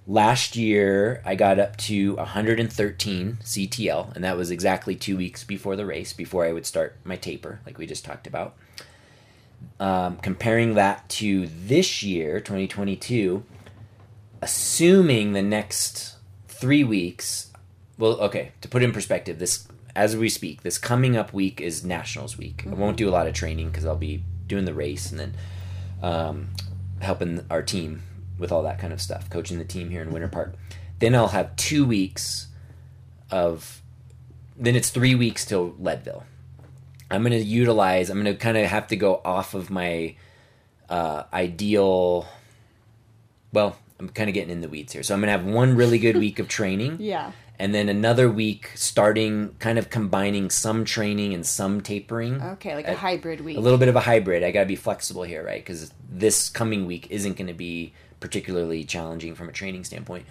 Last 0.06 0.54
year, 0.54 1.22
I 1.24 1.34
got 1.34 1.58
up 1.58 1.78
to 1.78 2.16
113 2.16 3.38
CTL, 3.42 4.14
and 4.14 4.22
that 4.22 4.36
was 4.36 4.50
exactly 4.50 4.94
two 4.94 5.16
weeks 5.16 5.44
before 5.44 5.76
the 5.76 5.86
race, 5.86 6.12
before 6.12 6.44
I 6.44 6.52
would 6.52 6.66
start 6.66 6.94
my 7.04 7.16
taper, 7.16 7.60
like 7.64 7.78
we 7.78 7.86
just 7.86 8.04
talked 8.04 8.26
about. 8.26 8.54
Um, 9.78 10.18
comparing 10.18 10.74
that 10.74 11.08
to 11.20 11.46
this 11.46 12.02
year, 12.02 12.38
2022, 12.38 13.42
assuming 14.42 15.32
the 15.32 15.40
next 15.40 16.16
three 16.48 16.84
weeks. 16.84 17.50
Well, 17.96 18.20
okay, 18.20 18.52
to 18.60 18.68
put 18.68 18.82
in 18.82 18.92
perspective, 18.92 19.38
this 19.38 19.66
as 19.94 20.16
we 20.16 20.28
speak, 20.28 20.62
this 20.62 20.78
coming 20.78 21.16
up 21.16 21.32
week 21.32 21.60
is 21.60 21.84
Nationals 21.84 22.38
week. 22.38 22.64
I 22.66 22.74
won't 22.74 22.96
do 22.96 23.08
a 23.08 23.12
lot 23.12 23.26
of 23.26 23.34
training 23.34 23.70
because 23.70 23.84
I'll 23.84 23.96
be 23.96 24.22
doing 24.46 24.64
the 24.64 24.74
race 24.74 25.10
and 25.10 25.20
then 25.20 25.34
um, 26.02 26.48
helping 27.00 27.44
our 27.50 27.62
team 27.62 28.02
with 28.38 28.52
all 28.52 28.62
that 28.62 28.78
kind 28.78 28.92
of 28.92 29.00
stuff, 29.00 29.28
coaching 29.30 29.58
the 29.58 29.64
team 29.64 29.90
here 29.90 30.02
in 30.02 30.10
Winter 30.10 30.28
Park. 30.28 30.54
Then 30.98 31.14
I'll 31.14 31.28
have 31.28 31.56
two 31.56 31.84
weeks 31.84 32.48
of. 33.30 33.82
Then 34.56 34.76
it's 34.76 34.90
three 34.90 35.14
weeks 35.14 35.46
till 35.46 35.74
Leadville. 35.78 36.24
I'm 37.10 37.22
going 37.22 37.32
to 37.32 37.38
utilize. 37.38 38.10
I'm 38.10 38.22
going 38.22 38.34
to 38.34 38.38
kind 38.38 38.58
of 38.58 38.66
have 38.66 38.86
to 38.88 38.96
go 38.96 39.22
off 39.24 39.54
of 39.54 39.70
my 39.70 40.16
uh, 40.90 41.24
ideal. 41.32 42.28
Well, 43.52 43.76
I'm 43.98 44.10
kind 44.10 44.28
of 44.28 44.34
getting 44.34 44.50
in 44.50 44.60
the 44.60 44.68
weeds 44.68 44.92
here. 44.92 45.02
So 45.02 45.14
I'm 45.14 45.20
going 45.20 45.28
to 45.28 45.32
have 45.32 45.44
one 45.44 45.76
really 45.76 45.98
good 45.98 46.16
week 46.18 46.38
of 46.38 46.48
training 46.48 46.96
Yeah. 47.00 47.32
And 47.60 47.74
then 47.74 47.90
another 47.90 48.30
week 48.30 48.70
starting 48.74 49.54
kind 49.58 49.78
of 49.78 49.90
combining 49.90 50.48
some 50.48 50.82
training 50.86 51.34
and 51.34 51.44
some 51.44 51.82
tapering. 51.82 52.40
Okay, 52.42 52.74
like 52.74 52.86
a 52.86 52.92
At- 52.92 52.96
hybrid 52.96 53.42
week. 53.42 53.58
A 53.58 53.60
little 53.60 53.78
bit 53.78 53.88
of 53.88 53.96
a 53.96 54.00
hybrid. 54.00 54.42
I 54.42 54.50
got 54.50 54.60
to 54.60 54.66
be 54.66 54.76
flexible 54.76 55.24
here, 55.24 55.44
right? 55.44 55.62
Because 55.62 55.92
this 56.08 56.48
coming 56.48 56.86
week 56.86 57.08
isn't 57.10 57.36
going 57.36 57.48
to 57.48 57.54
be 57.54 57.92
particularly 58.18 58.82
challenging 58.84 59.34
from 59.34 59.50
a 59.50 59.52
training 59.52 59.84
standpoint. 59.84 60.24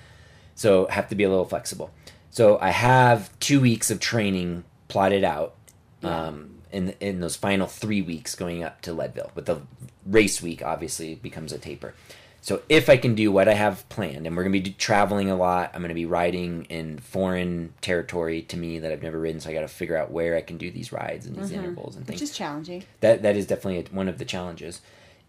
So 0.55 0.87
have 0.87 1.07
to 1.09 1.15
be 1.15 1.23
a 1.23 1.29
little 1.29 1.45
flexible. 1.45 1.91
So 2.31 2.57
I 2.59 2.71
have 2.71 3.37
two 3.39 3.61
weeks 3.61 3.91
of 3.91 3.99
training 3.99 4.63
plotted 4.87 5.23
out 5.23 5.53
um, 6.01 6.55
in 6.71 6.95
in 6.99 7.19
those 7.19 7.35
final 7.35 7.67
three 7.67 8.01
weeks 8.01 8.33
going 8.33 8.63
up 8.63 8.81
to 8.81 8.91
Leadville. 8.91 9.31
But 9.35 9.45
the 9.45 9.61
race 10.03 10.41
week 10.41 10.63
obviously 10.63 11.13
becomes 11.13 11.53
a 11.53 11.59
taper. 11.59 11.93
So 12.41 12.61
if 12.69 12.89
I 12.89 12.95
can 12.97 13.15
do 13.15 13.31
what 13.31 13.47
I 13.49 13.53
have 13.53 13.87
planned, 13.89 14.25
and 14.25 14.35
we're 14.35 14.43
going 14.43 14.53
to 14.53 14.59
be 14.69 14.71
traveling 14.75 15.29
a 15.29 15.35
lot, 15.35 15.71
I'm 15.73 15.81
going 15.81 15.89
to 15.89 15.95
be 15.95 16.05
riding 16.05 16.65
in 16.65 16.99
foreign 16.99 17.73
territory 17.81 18.41
to 18.43 18.57
me 18.57 18.79
that 18.79 18.91
I've 18.91 19.03
never 19.03 19.19
ridden. 19.19 19.41
So 19.41 19.49
I 19.49 19.53
got 19.53 19.61
to 19.61 19.67
figure 19.67 19.97
out 19.97 20.11
where 20.11 20.35
I 20.37 20.41
can 20.41 20.57
do 20.57 20.71
these 20.71 20.91
rides 20.91 21.25
and 21.25 21.35
these 21.35 21.51
intervals 21.51 21.95
and 21.95 22.07
things 22.07 22.21
which 22.21 22.29
is 22.29 22.35
challenging. 22.35 22.83
that 23.01 23.21
that 23.23 23.35
is 23.35 23.45
definitely 23.45 23.85
one 23.93 24.07
of 24.07 24.17
the 24.19 24.25
challenges. 24.25 24.81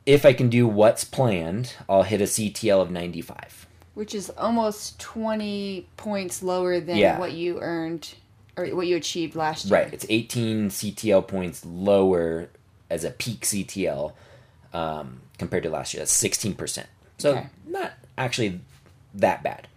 If 0.06 0.24
I 0.24 0.32
can 0.32 0.48
do 0.48 0.66
what's 0.66 1.04
planned, 1.04 1.74
I'll 1.88 2.04
hit 2.04 2.20
a 2.20 2.24
CTL 2.24 2.80
of 2.80 2.90
95. 2.90 3.66
Which 3.94 4.14
is 4.14 4.30
almost 4.30 4.98
20 5.00 5.88
points 5.96 6.42
lower 6.42 6.80
than 6.80 6.96
Yeah. 6.96 7.18
what 7.18 7.32
you 7.32 7.61
earned 7.61 8.14
or 8.56 8.66
what 8.68 8.86
you 8.86 8.96
achieved 8.96 9.34
last 9.34 9.66
year. 9.66 9.80
Right, 9.80 9.92
it's 9.92 10.06
18 10.08 10.70
CTL 10.70 11.26
points 11.26 11.64
lower 11.66 12.48
as 12.88 13.04
a 13.04 13.11
peak 13.11 13.40
CTL 13.44 14.12
um, 14.72 15.20
compared 15.38 15.64
to 15.64 15.70
last 15.70 15.92
year. 15.92 16.00
That's 16.00 16.12
16%. 16.22 16.86
So 17.20 17.32
Okay. 17.32 17.46
not 17.66 17.92
actually 18.18 18.60
that 19.14 19.42
bad. 19.42 19.68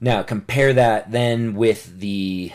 Now 0.00 0.22
compare 0.22 0.72
that 0.72 1.10
then 1.10 1.54
with 1.54 2.00
the 2.00 2.52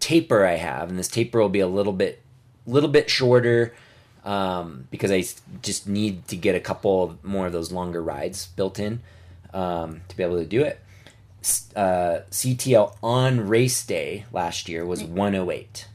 taper 0.00 0.44
I 0.46 0.56
have, 0.56 0.88
and 0.90 0.98
this 0.98 1.08
taper 1.08 1.40
will 1.40 1.48
be 1.48 1.60
a 1.60 1.66
little 1.68 1.92
bit, 1.92 2.22
little 2.66 2.88
bit 2.88 3.10
shorter 3.10 3.74
um, 4.24 4.86
because 4.90 5.10
I 5.10 5.24
just 5.62 5.88
need 5.88 6.26
to 6.28 6.36
get 6.36 6.54
a 6.54 6.60
couple 6.60 7.18
more 7.22 7.46
of 7.46 7.52
those 7.52 7.72
longer 7.72 8.02
rides 8.02 8.46
built 8.48 8.78
in 8.78 9.00
um, 9.54 10.02
to 10.08 10.16
be 10.16 10.22
able 10.22 10.38
to 10.38 10.44
do 10.44 10.62
it. 10.62 10.80
Uh, 11.74 12.20
CTL 12.30 12.96
on 13.02 13.48
race 13.48 13.84
day 13.84 14.24
last 14.32 14.68
year 14.68 14.84
was 14.84 15.02
108. 15.02 15.86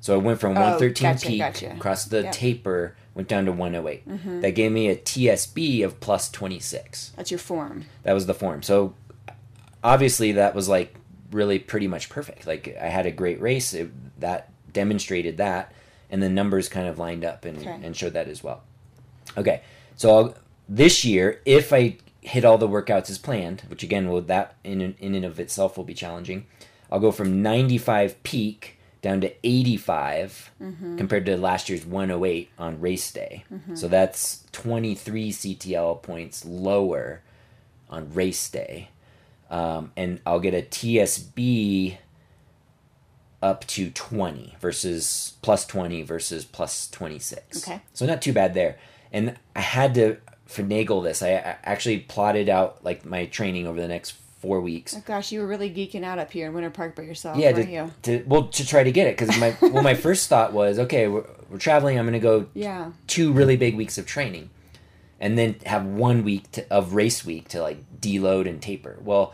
So 0.00 0.14
I 0.14 0.18
went 0.18 0.40
from 0.40 0.54
Mm. 0.54 0.58
Oh, 0.58 0.62
113 0.62 1.12
gotcha, 1.12 1.26
peak 1.26 1.38
gotcha. 1.40 1.72
across 1.74 2.04
the 2.04 2.22
Yep. 2.22 2.32
taper, 2.32 2.96
went 3.16 3.28
down 3.28 3.46
to 3.46 3.52
108. 3.52 4.06
Mm-hmm. 4.06 4.40
That 4.42 4.50
gave 4.50 4.70
me 4.70 4.88
a 4.88 4.94
TSB 4.94 5.82
of 5.82 5.98
plus 6.00 6.30
26. 6.30 7.12
That's 7.16 7.30
your 7.30 7.38
form. 7.38 7.86
That 8.02 8.12
was 8.12 8.26
the 8.26 8.34
form. 8.34 8.62
So 8.62 8.94
obviously 9.82 10.32
that 10.32 10.54
was 10.54 10.68
like 10.68 10.94
really 11.32 11.58
pretty 11.58 11.88
much 11.88 12.10
perfect. 12.10 12.46
Like 12.46 12.76
I 12.80 12.88
had 12.88 13.06
a 13.06 13.10
great 13.10 13.40
race 13.40 13.72
it, 13.72 13.90
that 14.20 14.52
demonstrated 14.70 15.38
that, 15.38 15.72
and 16.10 16.22
the 16.22 16.28
numbers 16.28 16.68
kind 16.68 16.86
of 16.86 16.98
lined 16.98 17.24
up 17.24 17.46
and, 17.46 17.56
Okay. 17.58 17.80
and 17.82 17.96
showed 17.96 18.12
that 18.12 18.28
as 18.28 18.44
well. 18.44 18.62
Okay, 19.36 19.62
so 19.96 20.14
I'll, 20.14 20.34
this 20.68 21.04
year, 21.04 21.40
if 21.46 21.72
I 21.72 21.96
hit 22.20 22.44
all 22.44 22.58
the 22.58 22.68
workouts 22.68 23.08
as 23.08 23.18
planned, 23.18 23.62
which 23.68 23.82
again 23.82 24.08
will 24.08 24.20
that 24.20 24.56
in 24.62 24.94
in 24.98 25.14
and 25.14 25.24
of 25.24 25.40
itself 25.40 25.76
will 25.78 25.84
be 25.84 25.94
challenging, 25.94 26.46
I'll 26.92 27.00
go 27.00 27.12
from 27.12 27.42
95 27.42 28.22
peak 28.24 28.75
down 29.02 29.20
to 29.20 29.32
85 29.46 30.50
compared 30.96 31.26
to 31.26 31.36
last 31.36 31.68
year's 31.68 31.84
108 31.86 32.50
on 32.58 32.80
race 32.80 33.12
day. 33.12 33.44
So 33.74 33.88
that's 33.88 34.44
23 34.52 35.30
CTL 35.32 36.02
points 36.02 36.44
lower 36.44 37.22
on 37.88 38.12
race 38.12 38.48
day. 38.48 38.88
Um, 39.50 39.92
and 39.96 40.20
I'll 40.26 40.40
get 40.40 40.54
a 40.54 40.62
TSB 40.62 41.98
up 43.42 43.66
to 43.68 43.90
20 43.90 44.56
versus 44.60 45.34
plus 45.42 45.66
20 45.66 46.02
versus 46.02 46.44
plus 46.44 46.88
26. 46.90 47.68
Okay. 47.68 47.80
So 47.92 48.06
not 48.06 48.22
too 48.22 48.32
bad 48.32 48.54
there. 48.54 48.76
And 49.12 49.36
I 49.54 49.60
had 49.60 49.94
to 49.94 50.16
finagle 50.48 51.04
this. 51.04 51.22
I, 51.22 51.34
I 51.34 51.56
actually 51.62 52.00
plotted 52.00 52.48
out 52.48 52.84
like 52.84 53.04
my 53.04 53.26
training 53.26 53.66
over 53.66 53.80
the 53.80 53.88
next 53.88 54.14
four 54.46 54.60
weeks. 54.60 54.94
Oh 54.96 55.02
gosh, 55.04 55.32
you 55.32 55.40
were 55.40 55.46
really 55.46 55.70
geeking 55.70 56.04
out 56.04 56.18
up 56.18 56.30
here 56.30 56.46
in 56.46 56.54
Winter 56.54 56.70
Park 56.70 56.94
by 56.94 57.02
yourself, 57.02 57.36
Yeah, 57.36 57.52
weren't 57.52 57.66
to, 57.66 57.72
you? 57.72 57.90
to 58.02 58.24
well 58.26 58.44
to 58.48 58.66
try 58.66 58.84
to 58.84 58.92
get 58.92 59.08
it 59.08 59.16
because 59.18 59.36
my 59.40 59.56
well 59.60 59.82
my 59.82 59.94
first 59.94 60.28
thought 60.28 60.52
was 60.52 60.78
okay 60.78 61.08
we're, 61.08 61.24
we're 61.50 61.58
traveling 61.58 61.98
I'm 61.98 62.04
gonna 62.06 62.18
go 62.20 62.46
Yeah. 62.54 62.92
two 63.06 63.32
really 63.32 63.56
big 63.56 63.74
weeks 63.76 63.98
of 63.98 64.06
training 64.06 64.50
and 65.18 65.36
then 65.36 65.56
have 65.66 65.84
one 65.84 66.22
week 66.24 66.50
to, 66.52 66.72
of 66.72 66.94
race 66.94 67.24
week 67.24 67.48
to 67.48 67.60
like 67.62 67.78
deload 68.00 68.48
and 68.48 68.60
taper 68.62 68.98
well 69.02 69.32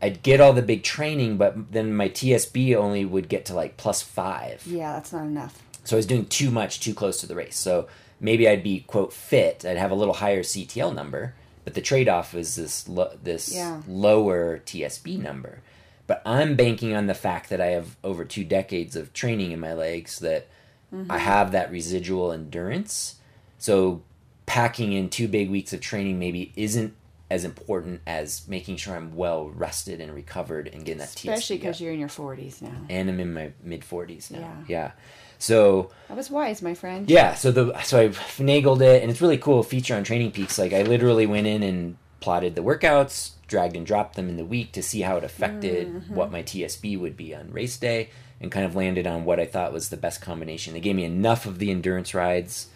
i'd 0.00 0.22
get 0.22 0.40
all 0.40 0.52
the 0.52 0.62
big 0.62 0.82
training 0.84 1.36
but 1.36 1.72
then 1.72 1.92
my 1.94 2.08
tsb 2.08 2.74
only 2.76 3.04
would 3.04 3.28
get 3.28 3.44
to 3.46 3.52
like 3.54 3.76
plus 3.76 4.00
five 4.02 4.62
Yeah, 4.66 4.92
that's 4.92 5.12
not 5.12 5.24
enough. 5.24 5.60
so 5.84 5.96
i 5.96 5.98
was 5.98 6.06
doing 6.06 6.26
too 6.26 6.50
much 6.50 6.78
too 6.80 6.94
close 6.94 7.18
to 7.20 7.26
the 7.26 7.34
race 7.34 7.56
so 7.58 7.88
maybe 8.20 8.48
i'd 8.48 8.62
be 8.62 8.80
quote 8.86 9.12
fit 9.12 9.64
i'd 9.64 9.76
have 9.76 9.90
a 9.90 9.94
little 9.96 10.14
higher 10.14 10.42
ctl 10.42 10.94
number 10.94 11.34
but 11.66 11.74
the 11.74 11.80
trade-off 11.82 12.32
is 12.32 12.54
this 12.54 12.88
lo- 12.88 13.18
this 13.22 13.52
Yeah. 13.52 13.82
lower 13.88 14.60
tsb 14.64 15.18
number 15.20 15.60
but 16.06 16.22
i'm 16.24 16.54
banking 16.56 16.94
on 16.94 17.06
the 17.06 17.14
fact 17.14 17.50
that 17.50 17.60
i 17.60 17.66
have 17.66 17.96
over 18.02 18.24
two 18.24 18.44
decades 18.44 18.94
of 18.96 19.12
training 19.12 19.50
in 19.50 19.60
my 19.60 19.74
legs 19.74 20.20
that 20.20 20.46
mm-hmm. 20.94 21.10
i 21.10 21.18
have 21.18 21.50
that 21.52 21.70
residual 21.70 22.30
endurance 22.32 23.16
so 23.58 24.02
packing 24.46 24.92
in 24.92 25.08
two 25.10 25.26
big 25.28 25.50
weeks 25.50 25.72
of 25.72 25.80
training 25.80 26.18
maybe 26.20 26.52
isn't 26.56 26.94
as 27.28 27.44
important 27.44 28.00
as 28.06 28.46
making 28.46 28.76
sure 28.76 28.94
i'm 28.94 29.16
well 29.16 29.48
rested 29.50 30.00
and 30.00 30.14
recovered 30.14 30.68
and 30.68 30.84
getting 30.84 30.98
that 30.98 31.08
Especially 31.08 31.56
because 31.56 31.80
you're 31.80 31.92
in 31.92 31.98
your 31.98 32.08
40s 32.08 32.62
now. 32.62 32.70
and 32.88 33.08
i'm 33.10 33.18
in 33.18 33.34
my 33.34 33.50
mid 33.64 33.80
40s 33.82 34.30
now 34.30 34.38
Yeah. 34.38 34.54
yeah 34.68 34.90
so 35.38 35.90
That 36.08 36.16
was 36.16 36.30
wise, 36.30 36.62
my 36.62 36.74
friend. 36.74 37.10
yeah, 37.10 37.34
so 37.34 37.50
the 37.50 37.78
so 37.82 38.00
I 38.00 38.08
finagled 38.08 38.80
it, 38.80 39.02
and 39.02 39.10
it's 39.10 39.20
really 39.20 39.38
cool 39.38 39.62
feature 39.62 39.94
on 39.94 40.04
Training 40.04 40.32
Peaks. 40.32 40.58
Like 40.58 40.72
I 40.72 40.82
literally 40.82 41.26
went 41.26 41.46
in 41.46 41.62
and 41.62 41.96
plotted 42.20 42.54
the 42.54 42.62
workouts, 42.62 43.32
dragged 43.46 43.76
and 43.76 43.86
dropped 43.86 44.16
them 44.16 44.28
in 44.28 44.36
the 44.36 44.44
week 44.44 44.72
to 44.72 44.82
see 44.82 45.02
how 45.02 45.16
it 45.16 45.24
affected 45.24 45.88
mm-hmm. 45.88 46.14
what 46.14 46.32
my 46.32 46.42
TSB 46.42 46.98
would 46.98 47.16
be 47.16 47.34
on 47.34 47.52
race 47.52 47.76
day, 47.76 48.10
and 48.40 48.50
kind 48.50 48.66
of 48.66 48.74
landed 48.74 49.06
on 49.06 49.24
what 49.24 49.40
I 49.40 49.46
thought 49.46 49.72
was 49.72 49.88
the 49.88 49.96
best 49.96 50.20
combination. 50.20 50.74
They 50.74 50.80
gave 50.80 50.96
me 50.96 51.04
enough 51.04 51.46
of 51.46 51.58
the 51.58 51.70
endurance 51.70 52.14
rides, 52.14 52.68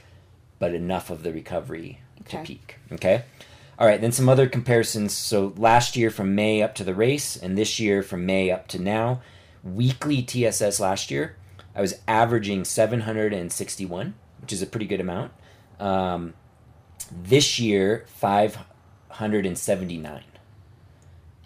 but 0.59 0.75
enough 0.75 1.11
of 1.11 1.23
the 1.23 1.33
recovery 1.33 2.01
to 2.29 2.39
peak. 2.43 2.77
Okay. 2.93 3.25
All 3.79 3.87
right, 3.87 4.01
then 4.01 4.13
some 4.13 4.29
other 4.29 4.47
comparisons. 4.47 5.15
So 5.15 5.55
last 5.57 5.97
year 5.97 6.11
from 6.11 6.35
May 6.35 6.63
up 6.63 6.75
to 6.75 6.85
the 6.85 6.95
race, 6.95 7.37
and 7.37 7.57
this 7.57 7.81
year 7.81 8.03
from 8.03 8.27
May 8.27 8.51
up 8.51 8.69
to 8.69 8.79
now, 8.79 9.23
weekly 9.65 10.23
TSS 10.23 10.81
last 10.81 11.11
year, 11.11 11.37
I 11.81 11.83
was 11.83 11.95
averaging 12.07 12.67
761, 12.67 14.13
which 14.43 14.53
is 14.53 14.61
a 14.61 14.67
pretty 14.67 14.87
good 14.87 15.01
amount. 15.01 15.33
Um, 15.79 16.35
this 17.11 17.59
year, 17.59 18.05
579 18.09 20.23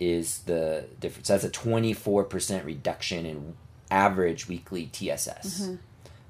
is 0.00 0.38
the 0.38 0.86
difference. 0.98 1.28
That's 1.28 1.44
a 1.44 1.50
24% 1.50 2.64
reduction 2.64 3.26
in 3.26 3.54
average 3.92 4.48
weekly 4.48 4.86
TSS 4.86 5.68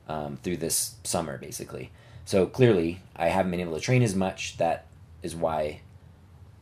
um, 0.06 0.36
through 0.42 0.58
this 0.58 0.96
summer, 1.02 1.38
basically. 1.38 1.90
So 2.26 2.44
clearly, 2.44 3.00
I 3.16 3.28
haven't 3.28 3.52
been 3.52 3.60
able 3.60 3.76
to 3.76 3.80
train 3.80 4.02
as 4.02 4.14
much. 4.14 4.58
That 4.58 4.84
is 5.22 5.34
why 5.34 5.80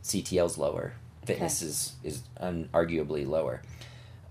CTL's 0.05 0.59
lower. 0.59 0.93
Fitness 1.27 1.61
Okay. 1.61 1.71
is 1.71 1.93
is 2.05 2.23
unarguably 2.41 3.27
lower. 3.27 3.63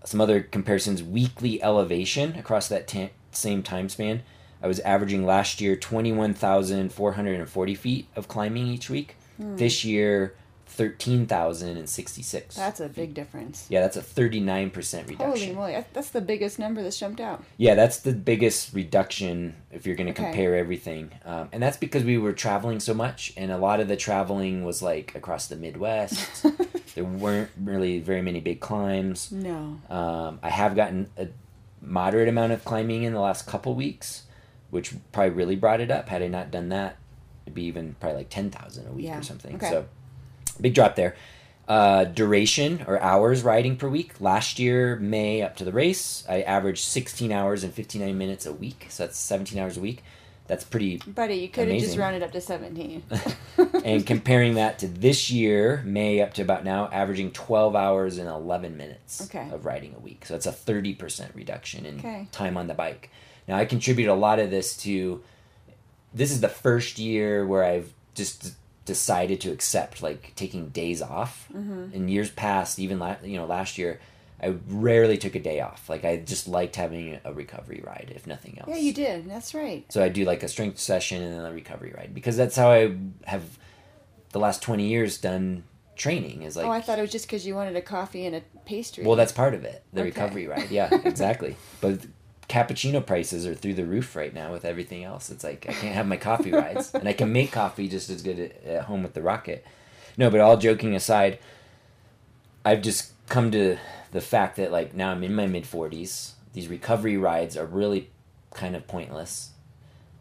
Some 0.04 0.20
other 0.22 0.42
comparisons: 0.42 1.04
weekly 1.04 1.62
elevation 1.64 2.36
across 2.38 2.68
that 2.70 2.88
ta- 2.88 3.10
same 3.32 3.64
time 3.64 3.88
span. 3.90 4.24
I 4.64 4.68
was 4.68 4.80
averaging 4.82 5.26
last 5.26 5.62
year 5.62 5.76
twenty 5.76 6.12
one 6.12 6.34
thousand 6.34 6.92
four 6.94 7.14
hundred 7.14 7.40
and 7.40 7.50
forty 7.50 7.76
feet 7.76 8.08
of 8.16 8.28
climbing 8.28 8.68
each 8.68 8.90
week. 8.90 9.16
This 9.40 9.84
year, 9.84 10.36
13,066. 10.68 12.56
That's 12.56 12.80
a 12.80 12.88
big 12.90 13.14
difference. 13.14 13.66
yeah, 13.70 13.82
that's 13.82 13.98
a 13.98 14.02
39% 14.02 14.74
reduction. 14.74 15.18
Holy 15.18 15.52
moly, 15.54 15.84
that's 15.94 16.12
the 16.12 16.22
biggest 16.22 16.60
number 16.60 16.82
that's 16.84 17.00
jumped 17.00 17.20
out. 17.20 17.44
Yeah, 17.58 17.76
that's 17.76 18.00
the 18.00 18.14
biggest 18.14 18.74
reduction 18.74 19.56
if 19.72 19.86
you're 19.86 19.96
going 19.96 20.08
to 20.08 20.14
Okay. 20.14 20.24
compare 20.32 20.56
everything. 20.56 21.12
Um, 21.26 21.50
and 21.52 21.62
that's 21.62 21.78
because 21.78 22.04
we 22.04 22.18
were 22.18 22.34
traveling 22.34 22.80
so 22.80 22.94
much, 22.94 23.34
and 23.38 23.52
a 23.52 23.58
lot 23.58 23.80
of 23.80 23.88
the 23.88 23.98
traveling 23.98 24.64
was 24.64 24.82
like 24.82 25.16
across 25.16 25.48
the 25.48 25.56
Midwest. 25.56 26.46
there 26.96 27.04
weren't 27.04 27.50
really 27.62 28.00
very 28.00 28.22
many 28.22 28.40
big 28.40 28.60
climbs. 28.60 29.32
No. 29.32 29.80
Um, 29.90 30.40
I 30.44 30.50
have 30.50 30.76
gotten 30.76 31.10
a 31.18 31.28
moderate 31.82 32.28
amount 32.30 32.52
of 32.54 32.64
climbing 32.66 33.04
in 33.04 33.14
the 33.14 33.20
last 33.20 33.48
couple 33.48 33.74
weeks, 33.76 34.24
which 34.70 34.94
probably 35.12 35.32
really 35.32 35.56
brought 35.56 35.82
it 35.82 35.90
up. 35.92 36.10
Had 36.10 36.22
I 36.22 36.28
not 36.28 36.52
done 36.52 36.70
that, 36.70 36.98
it'd 37.46 37.54
be 37.56 37.64
even 37.64 37.96
probably 38.00 38.18
like 38.20 38.30
10,000 38.30 38.88
a 38.88 38.92
week 38.92 39.06
Yeah, 39.06 39.20
or 39.20 39.24
something. 39.24 39.56
okay. 39.56 39.70
So, 39.70 39.86
big 40.60 40.74
drop 40.74 40.96
there. 40.96 41.16
Uh, 41.68 42.04
duration 42.04 42.84
or 42.88 43.00
hours 43.02 43.44
riding 43.44 43.78
per 43.78 43.88
week. 43.88 44.20
Last 44.20 44.60
year, 44.60 44.98
May 44.98 45.42
up 45.42 45.56
to 45.58 45.64
the 45.64 45.72
race, 45.72 46.26
I 46.28 46.42
averaged 46.42 46.84
16 46.84 47.32
hours 47.32 47.64
and 47.64 47.74
59 47.74 48.18
minutes 48.18 48.46
a 48.46 48.52
week. 48.52 48.88
So 48.90 49.06
that's 49.06 49.18
17 49.18 49.58
hours 49.58 49.78
a 49.78 49.80
week. 49.80 50.04
That's 50.52 50.66
pretty. 50.66 50.98
Buddy, 51.08 51.36
you 51.36 51.48
could 51.48 51.70
have 51.70 51.80
just 51.80 51.98
rounded 51.98 52.24
up 52.24 52.34
to 52.34 52.42
17. 52.42 53.04
and 53.86 54.06
comparing 54.06 54.56
that 54.56 54.80
to 54.80 54.88
this 54.90 55.32
year, 55.32 55.82
May 55.86 56.20
up 56.20 56.34
to 56.34 56.42
about 56.42 56.66
now, 56.66 56.90
averaging 56.92 57.32
12 57.32 57.74
hours 57.74 58.18
and 58.18 58.28
11 58.28 58.76
minutes 58.76 59.22
Okay. 59.34 59.48
of 59.50 59.64
riding 59.66 59.96
a 59.96 60.00
week. 60.00 60.26
So 60.26 60.34
that's 60.34 60.48
a 60.48 60.52
30% 60.52 61.34
reduction 61.36 61.86
in 61.86 62.00
Okay. 62.00 62.28
time 62.34 62.58
on 62.58 62.68
the 62.68 62.74
bike. 62.74 63.10
Now, 63.48 63.56
I 63.56 63.64
contribute 63.64 64.10
a 64.10 64.14
lot 64.14 64.40
of 64.40 64.50
this 64.52 64.76
to 64.84 65.24
this 66.14 66.32
is 66.34 66.42
the 66.42 66.50
first 66.50 67.00
year 67.00 67.46
where 67.48 67.64
I've 67.64 67.94
just 68.14 68.52
decided 68.84 69.40
to 69.42 69.54
accept 69.54 70.04
like 70.04 70.34
taking 70.36 70.68
days 70.68 71.02
off. 71.02 71.48
Mm-hmm. 71.56 71.94
In 71.94 72.10
years 72.10 72.30
past, 72.30 72.78
even 72.78 73.00
la- 73.00 73.16
you 73.24 73.38
know 73.38 73.46
last 73.46 73.78
year, 73.78 74.02
I 74.44 74.56
rarely 74.68 75.18
took 75.18 75.36
a 75.36 75.40
day 75.40 75.60
off. 75.62 75.90
Like 75.90 76.04
I 76.04 76.18
just 76.18 76.48
liked 76.48 76.76
having 76.76 77.20
a 77.24 77.32
recovery 77.34 77.82
ride, 77.86 78.12
if 78.16 78.26
nothing 78.26 78.58
else. 78.60 78.70
yeah, 78.70 78.78
you 78.78 78.94
did. 78.94 79.30
That's 79.30 79.54
right. 79.54 79.86
So 79.90 80.04
I 80.04 80.10
do 80.10 80.26
like 80.26 80.42
a 80.44 80.48
strength 80.48 80.80
session 80.80 81.22
and 81.22 81.34
then 81.34 81.46
a 81.46 81.54
recovery 81.54 81.94
ride 81.96 82.14
because 82.14 82.36
that's 82.38 82.56
how 82.56 82.72
I 82.72 82.96
have 83.26 83.44
the 84.32 84.40
last 84.40 84.62
twenty 84.64 84.88
years 84.88 85.18
done 85.18 85.64
training. 85.96 86.42
Is 86.42 86.56
like 86.56 86.66
oh, 86.66 86.72
I 86.72 86.82
thought 86.82 86.98
it 86.98 87.04
was 87.04 87.12
just 87.12 87.28
because 87.28 87.46
you 87.46 87.54
wanted 87.56 87.76
a 87.76 87.82
coffee 87.82 88.26
and 88.26 88.36
a 88.36 88.42
pastry. 88.66 89.04
well, 89.06 89.16
that's 89.16 89.32
part 89.32 89.54
of 89.54 89.64
it. 89.64 89.84
The 89.94 90.02
Okay. 90.02 90.10
recovery 90.10 90.48
ride, 90.48 90.72
yeah, 90.72 90.90
exactly. 91.06 91.56
But 91.80 92.00
cappuccino 92.50 93.06
prices 93.06 93.46
are 93.46 93.54
through 93.56 93.76
the 93.76 93.86
roof 93.86 94.16
right 94.16 94.34
now 94.34 94.52
with 94.52 94.66
everything 94.66 95.04
else. 95.04 95.30
It's 95.30 95.44
like 95.44 95.66
I 95.70 95.74
can't 95.74 95.94
have 95.96 96.08
my 96.08 96.18
coffee 96.18 96.52
rides, 96.52 96.94
and 96.96 97.08
I 97.08 97.14
can 97.14 97.32
make 97.32 97.52
coffee 97.52 97.88
just 97.88 98.10
as 98.10 98.22
good 98.24 98.40
at, 98.40 98.64
at 98.66 98.82
home 98.86 99.04
with 99.04 99.14
the 99.14 99.22
rocket. 99.22 99.64
No, 100.18 100.30
but 100.32 100.40
all 100.40 100.58
joking 100.58 100.96
aside, 100.96 101.38
I've 102.66 102.82
just 102.82 103.12
come 103.30 103.52
to 103.52 103.78
the 104.12 104.22
fact 104.22 104.58
that 104.58 104.72
like 104.72 104.94
now 104.94 105.12
I'm 105.12 105.24
in 105.24 105.34
my 105.36 105.48
mid 105.48 105.66
forties. 105.66 106.34
These 106.54 106.68
recovery 106.68 107.16
rides 107.18 107.56
are 107.56 107.66
really 107.66 108.10
kind 108.54 108.76
of 108.76 108.86
pointless, 108.88 109.52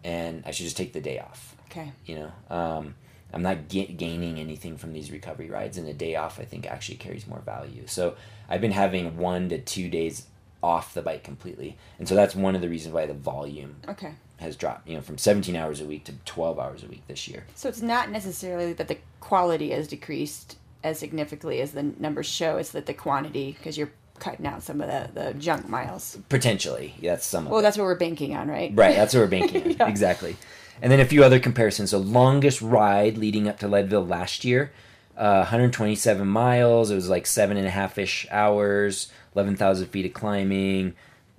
and 0.04 0.42
I 0.46 0.52
should 0.52 0.64
just 0.64 0.76
take 0.76 0.92
the 0.92 1.00
day 1.00 1.18
off. 1.18 1.56
Okay. 1.70 1.92
You 2.06 2.16
know, 2.16 2.32
um, 2.56 2.94
I'm 3.32 3.42
not 3.42 3.68
ga- 3.68 3.92
gaining 3.92 4.38
anything 4.38 4.76
from 4.76 4.92
these 4.92 5.10
recovery 5.10 5.50
rides, 5.50 5.76
and 5.78 5.88
a 5.88 5.92
day 5.94 6.14
off 6.16 6.38
I 6.40 6.44
think 6.44 6.66
actually 6.66 6.96
carries 6.98 7.26
more 7.26 7.40
value. 7.40 7.82
So 7.86 8.14
I've 8.48 8.60
been 8.60 8.70
having 8.72 9.16
one 9.16 9.48
to 9.48 9.58
two 9.60 9.88
days 9.88 10.26
off 10.62 10.94
the 10.94 11.02
bike 11.02 11.24
completely, 11.24 11.76
and 11.98 12.08
so 12.08 12.14
that's 12.14 12.34
one 12.36 12.54
of 12.54 12.60
the 12.60 12.68
reasons 12.68 12.94
why 12.94 13.06
the 13.06 13.14
volume 13.14 13.76
Okay. 13.88 14.12
has 14.38 14.54
dropped. 14.56 14.86
You 14.88 14.96
know, 14.96 15.00
from 15.00 15.18
17 15.18 15.56
hours 15.56 15.80
a 15.80 15.84
week 15.84 16.04
to 16.04 16.12
12 16.26 16.58
hours 16.60 16.84
a 16.84 16.86
week 16.86 17.02
this 17.08 17.26
year. 17.26 17.44
So 17.56 17.68
it's 17.68 17.82
not 17.82 18.10
necessarily 18.10 18.72
that 18.74 18.86
the 18.88 18.98
quality 19.20 19.70
has 19.70 19.88
decreased 19.88 20.58
as 20.82 20.98
significantly 20.98 21.60
as 21.60 21.72
the 21.72 21.82
numbers 21.82 22.26
show. 22.26 22.56
It's 22.56 22.72
that 22.72 22.86
the 22.86 22.94
quantity, 22.94 23.52
because 23.52 23.76
you're 23.76 23.92
cutting 24.18 24.46
out 24.46 24.62
some 24.62 24.80
of 24.80 24.88
the, 24.88 25.10
the 25.20 25.34
junk 25.34 25.68
miles. 25.68 26.18
Potentially, 26.28 26.94
that's 27.02 27.26
some. 27.26 27.46
Of 27.46 27.52
Well, 27.52 27.62
that's 27.62 27.76
what 27.76 27.84
we're 27.84 27.96
banking 27.96 28.36
on, 28.36 28.48
right? 28.48 28.72
Right, 28.74 28.94
that's 28.94 29.14
what 29.14 29.20
we're 29.20 29.26
banking 29.26 29.62
on. 29.62 29.70
Yeah. 29.80 29.88
Exactly. 29.88 30.36
And 30.82 30.90
then 30.90 31.00
a 31.00 31.04
few 31.04 31.24
other 31.24 31.40
comparisons. 31.40 31.90
So, 31.90 31.98
longest 31.98 32.62
ride 32.62 33.18
leading 33.18 33.48
up 33.48 33.58
to 33.60 33.68
Leadville 33.68 34.06
last 34.06 34.44
year, 34.44 34.72
uh, 35.16 35.40
127 35.40 36.26
miles. 36.26 36.90
It 36.90 36.94
was 36.94 37.08
like 37.08 37.26
seven 37.26 37.56
and 37.56 37.66
a 37.66 37.70
half 37.70 37.98
ish 37.98 38.26
hours, 38.30 39.10
11,000 39.34 39.88
feet 39.88 40.06
of 40.06 40.14
climbing. 40.14 40.94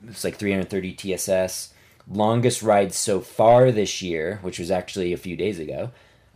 It's 0.07 0.23
like 0.23 0.35
330 0.35 0.93
TSS. 0.93 1.73
Longest 2.07 2.61
ride 2.61 2.93
so 2.93 3.19
far 3.19 3.71
this 3.71 4.01
year, 4.01 4.39
which 4.41 4.59
was 4.59 4.71
actually 4.71 5.13
a 5.13 5.17
few 5.17 5.35
days 5.35 5.59
ago, 5.59 5.91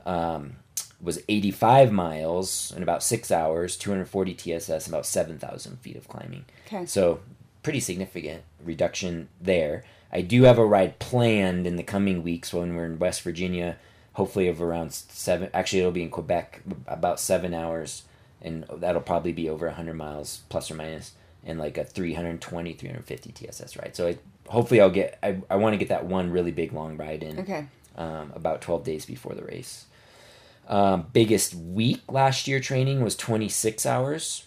um, 0.06 0.58
was 1.02 1.22
85 1.28 1.91
miles 1.91 2.74
in 2.76 2.82
about 2.84 3.04
six 3.04 3.32
hours, 3.32 3.76
240 3.78 4.34
TSS, 4.34 4.88
about 4.88 5.06
7,000 5.06 5.78
feet 5.80 5.96
of 5.98 6.08
climbing. 6.08 6.46
Okay. 6.68 6.86
So 6.86 7.20
pretty 7.64 7.80
significant 7.80 8.43
reduction 8.64 9.28
there. 9.41 9.84
I 10.12 10.22
do 10.22 10.43
have 10.43 10.58
a 10.58 10.66
ride 10.66 11.00
planned 11.00 11.68
in 11.68 11.76
the 11.76 11.84
coming 11.84 12.24
weeks 12.24 12.54
when 12.54 12.76
we're 12.76 12.86
in 12.86 13.00
West 13.00 13.22
Virginia, 13.24 13.78
hopefully 14.14 14.48
of 14.48 14.62
around 14.62 14.93
seven. 14.93 15.50
Actually, 15.54 15.80
it'll 15.80 15.91
be 15.91 16.04
in 16.04 16.10
Quebec, 16.10 16.62
about 16.88 17.20
seven 17.20 17.54
hours, 17.54 18.04
and 18.41 18.66
that'll 18.78 19.02
probably 19.02 19.34
be 19.34 19.50
over 19.50 19.66
100 19.66 19.93
miles 19.93 20.43
plus 20.50 20.72
or 20.72 20.76
minus, 20.76 21.12
and 21.43 21.60
like 21.60 21.78
a 21.78 21.84
320, 21.84 22.74
350 22.74 23.32
TSS 23.32 23.76
ride. 23.78 23.96
So 23.96 24.08
I, 24.08 24.18
hopefully, 24.48 24.80
I'll 24.80 24.89
get. 24.89 25.20
I, 25.22 25.41
I 25.50 25.58
want 25.58 25.74
to 25.74 25.78
get 25.78 25.89
that 25.89 26.06
one 26.06 26.32
really 26.32 26.52
big 26.52 26.72
long 26.72 26.96
ride 26.96 27.22
in 27.24 27.39
Okay. 27.39 27.66
um, 27.98 28.32
about 28.36 28.62
12 28.62 28.84
days 28.86 29.06
before 29.06 29.34
the 29.34 29.43
race. 29.43 29.86
Um, 30.68 31.07
biggest 31.13 31.53
week 31.53 32.01
last 32.09 32.47
year 32.47 32.59
training 32.59 33.01
was 33.01 33.16
26 33.16 33.86
hours. 33.86 34.45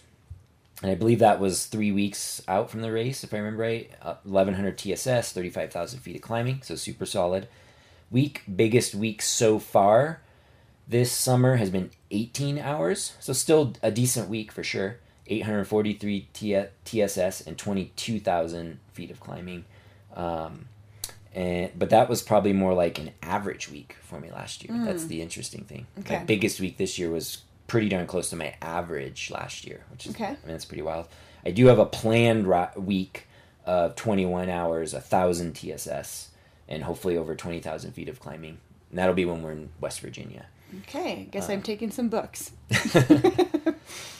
And 0.81 0.91
I 0.91 0.95
believe 0.95 1.19
that 1.19 1.39
was 1.39 1.65
three 1.65 1.91
weeks 1.91 2.41
out 2.47 2.69
from 2.69 2.81
the 2.81 2.91
race, 2.91 3.23
if 3.23 3.33
I 3.33 3.37
remember 3.37 3.63
right. 3.63 3.91
Uh, 4.01 4.15
1100 4.23 4.77
TSS, 4.77 5.33
35,000 5.33 5.99
feet 5.99 6.15
of 6.15 6.21
climbing, 6.21 6.61
so 6.61 6.75
super 6.75 7.05
solid. 7.05 7.47
Week, 8.09 8.43
biggest 8.53 8.95
week 8.95 9.21
so 9.21 9.59
far 9.59 10.21
this 10.89 11.11
summer 11.11 11.57
has 11.57 11.69
been 11.69 11.91
18 12.09 12.57
hours, 12.57 13.13
so 13.19 13.31
still 13.31 13.73
a 13.83 13.91
decent 13.91 14.27
week 14.27 14.51
for 14.51 14.63
sure. 14.63 14.97
843 15.27 16.27
T- 16.33 16.65
TSS 16.83 17.41
and 17.41 17.55
22,000 17.55 18.79
feet 18.91 19.11
of 19.11 19.19
climbing. 19.19 19.65
Um, 20.15 20.67
and 21.33 21.71
but 21.77 21.89
that 21.91 22.09
was 22.09 22.21
probably 22.21 22.53
more 22.53 22.73
like 22.73 22.99
an 22.99 23.11
average 23.21 23.69
week 23.69 23.95
for 24.01 24.19
me 24.19 24.31
last 24.31 24.63
year. 24.63 24.75
That's 24.85 25.05
the 25.05 25.21
interesting 25.21 25.63
thing. 25.63 25.87
Okay. 25.99 26.17
My 26.19 26.23
biggest 26.23 26.59
week 26.59 26.77
this 26.77 26.97
year 26.99 27.09
was 27.09 27.43
pretty 27.67 27.87
darn 27.89 28.07
close 28.07 28.29
to 28.31 28.35
my 28.35 28.55
average 28.61 29.29
last 29.31 29.65
year, 29.65 29.83
which 29.91 30.07
is 30.07 30.15
Okay. 30.15 30.25
I 30.25 30.29
mean 30.29 30.37
that's 30.47 30.65
pretty 30.65 30.81
wild. 30.81 31.07
I 31.45 31.51
do 31.51 31.67
have 31.67 31.79
a 31.79 31.85
planned 31.85 32.47
week 32.75 33.27
of 33.65 33.95
21 33.95 34.49
hours, 34.49 34.93
a 34.93 34.99
thousand 35.01 35.53
TSS, 35.53 36.29
and 36.67 36.83
hopefully 36.83 37.15
over 37.17 37.35
20,000 37.35 37.91
feet 37.93 38.09
of 38.09 38.19
climbing. 38.19 38.57
And 38.89 38.97
that'll 38.99 39.13
be 39.15 39.25
when 39.25 39.43
we're 39.43 39.51
in 39.51 39.69
West 39.79 39.99
Virginia. 40.01 40.47
Okay. 40.81 41.11
I 41.21 41.27
guess 41.31 41.47
Uh. 41.49 41.53
I'm 41.53 41.61
taking 41.61 41.91
some 41.91 42.09
books. 42.09 42.51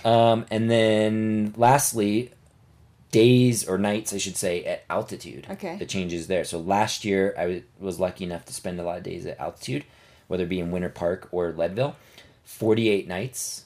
Um, 0.06 0.46
and 0.50 0.70
then 0.72 1.54
lastly, 1.58 2.32
days 3.12 3.68
or 3.68 3.78
nights, 3.78 4.14
I 4.14 4.18
should 4.18 4.38
say, 4.38 4.64
at 4.66 4.84
altitude. 4.90 5.48
Okay. 5.50 5.78
The 5.78 5.86
changes 5.86 6.28
there. 6.28 6.44
So 6.44 6.60
last 6.60 7.04
year, 7.06 7.34
I 7.38 7.46
was- 7.48 7.62
was 7.80 8.00
lucky 8.00 8.24
enough 8.24 8.46
to 8.46 8.54
spend 8.54 8.80
a 8.80 8.84
lot 8.84 8.98
of 8.98 9.04
days 9.04 9.26
at 9.26 9.40
altitude, 9.40 9.84
whether 10.28 10.44
it 10.44 10.50
be 10.50 10.60
in 10.60 10.72
Winter 10.72 10.90
Park 10.90 11.28
or 11.32 11.52
Leadville. 11.52 11.96
48 12.44 13.08
nights 13.08 13.66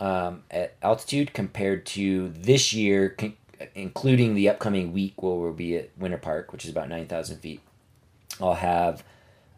um, 0.00 0.42
at 0.50 0.74
altitude 0.82 1.32
compared 1.32 1.86
to 1.86 2.28
this 2.30 2.72
year, 2.72 3.10
con- 3.10 3.36
including 3.74 4.34
the 4.34 4.48
upcoming 4.48 4.92
week 4.92 5.22
where 5.22 5.34
we'll 5.34 5.52
be 5.52 5.76
at 5.76 5.90
Winter 5.96 6.18
Park, 6.18 6.52
which 6.52 6.64
is 6.64 6.70
about 6.70 6.88
9,000 6.88 7.38
feet. 7.38 7.60
I'll 8.40 8.54
have 8.54 9.04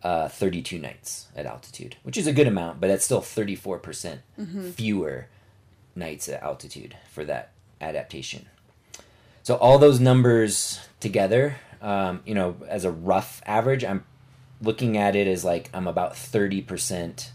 uh, 0.03 0.29
32 0.29 0.79
nights 0.79 1.29
at 1.35 1.47
altitude, 1.47 1.97
which 2.03 2.17
is 2.19 2.27
a 2.27 2.33
good 2.33 2.47
amount, 2.47 2.81
but 2.81 2.89
that's 2.89 3.05
still 3.05 3.23
34% 3.23 4.19
fewer 4.75 5.27
nights 5.97 6.29
at 6.29 6.43
altitude 6.43 6.97
for 7.11 7.25
that 7.25 7.53
adaptation. 7.81 8.47
So 9.47 9.55
all 9.55 9.79
those 9.79 10.01
numbers 10.01 10.81
together, 10.99 11.55
um, 11.81 12.21
you 12.27 12.35
know, 12.35 12.57
as 12.67 12.85
a 12.85 12.91
rough 12.91 13.41
average, 13.47 13.85
I'm 13.85 14.03
looking 14.61 14.97
at 14.97 15.15
it 15.15 15.29
as 15.29 15.45
like 15.45 15.71
I'm 15.73 15.87
about 15.87 16.15
30% 16.15 17.29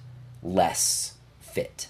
less 0.44 1.14
fit 1.40 1.88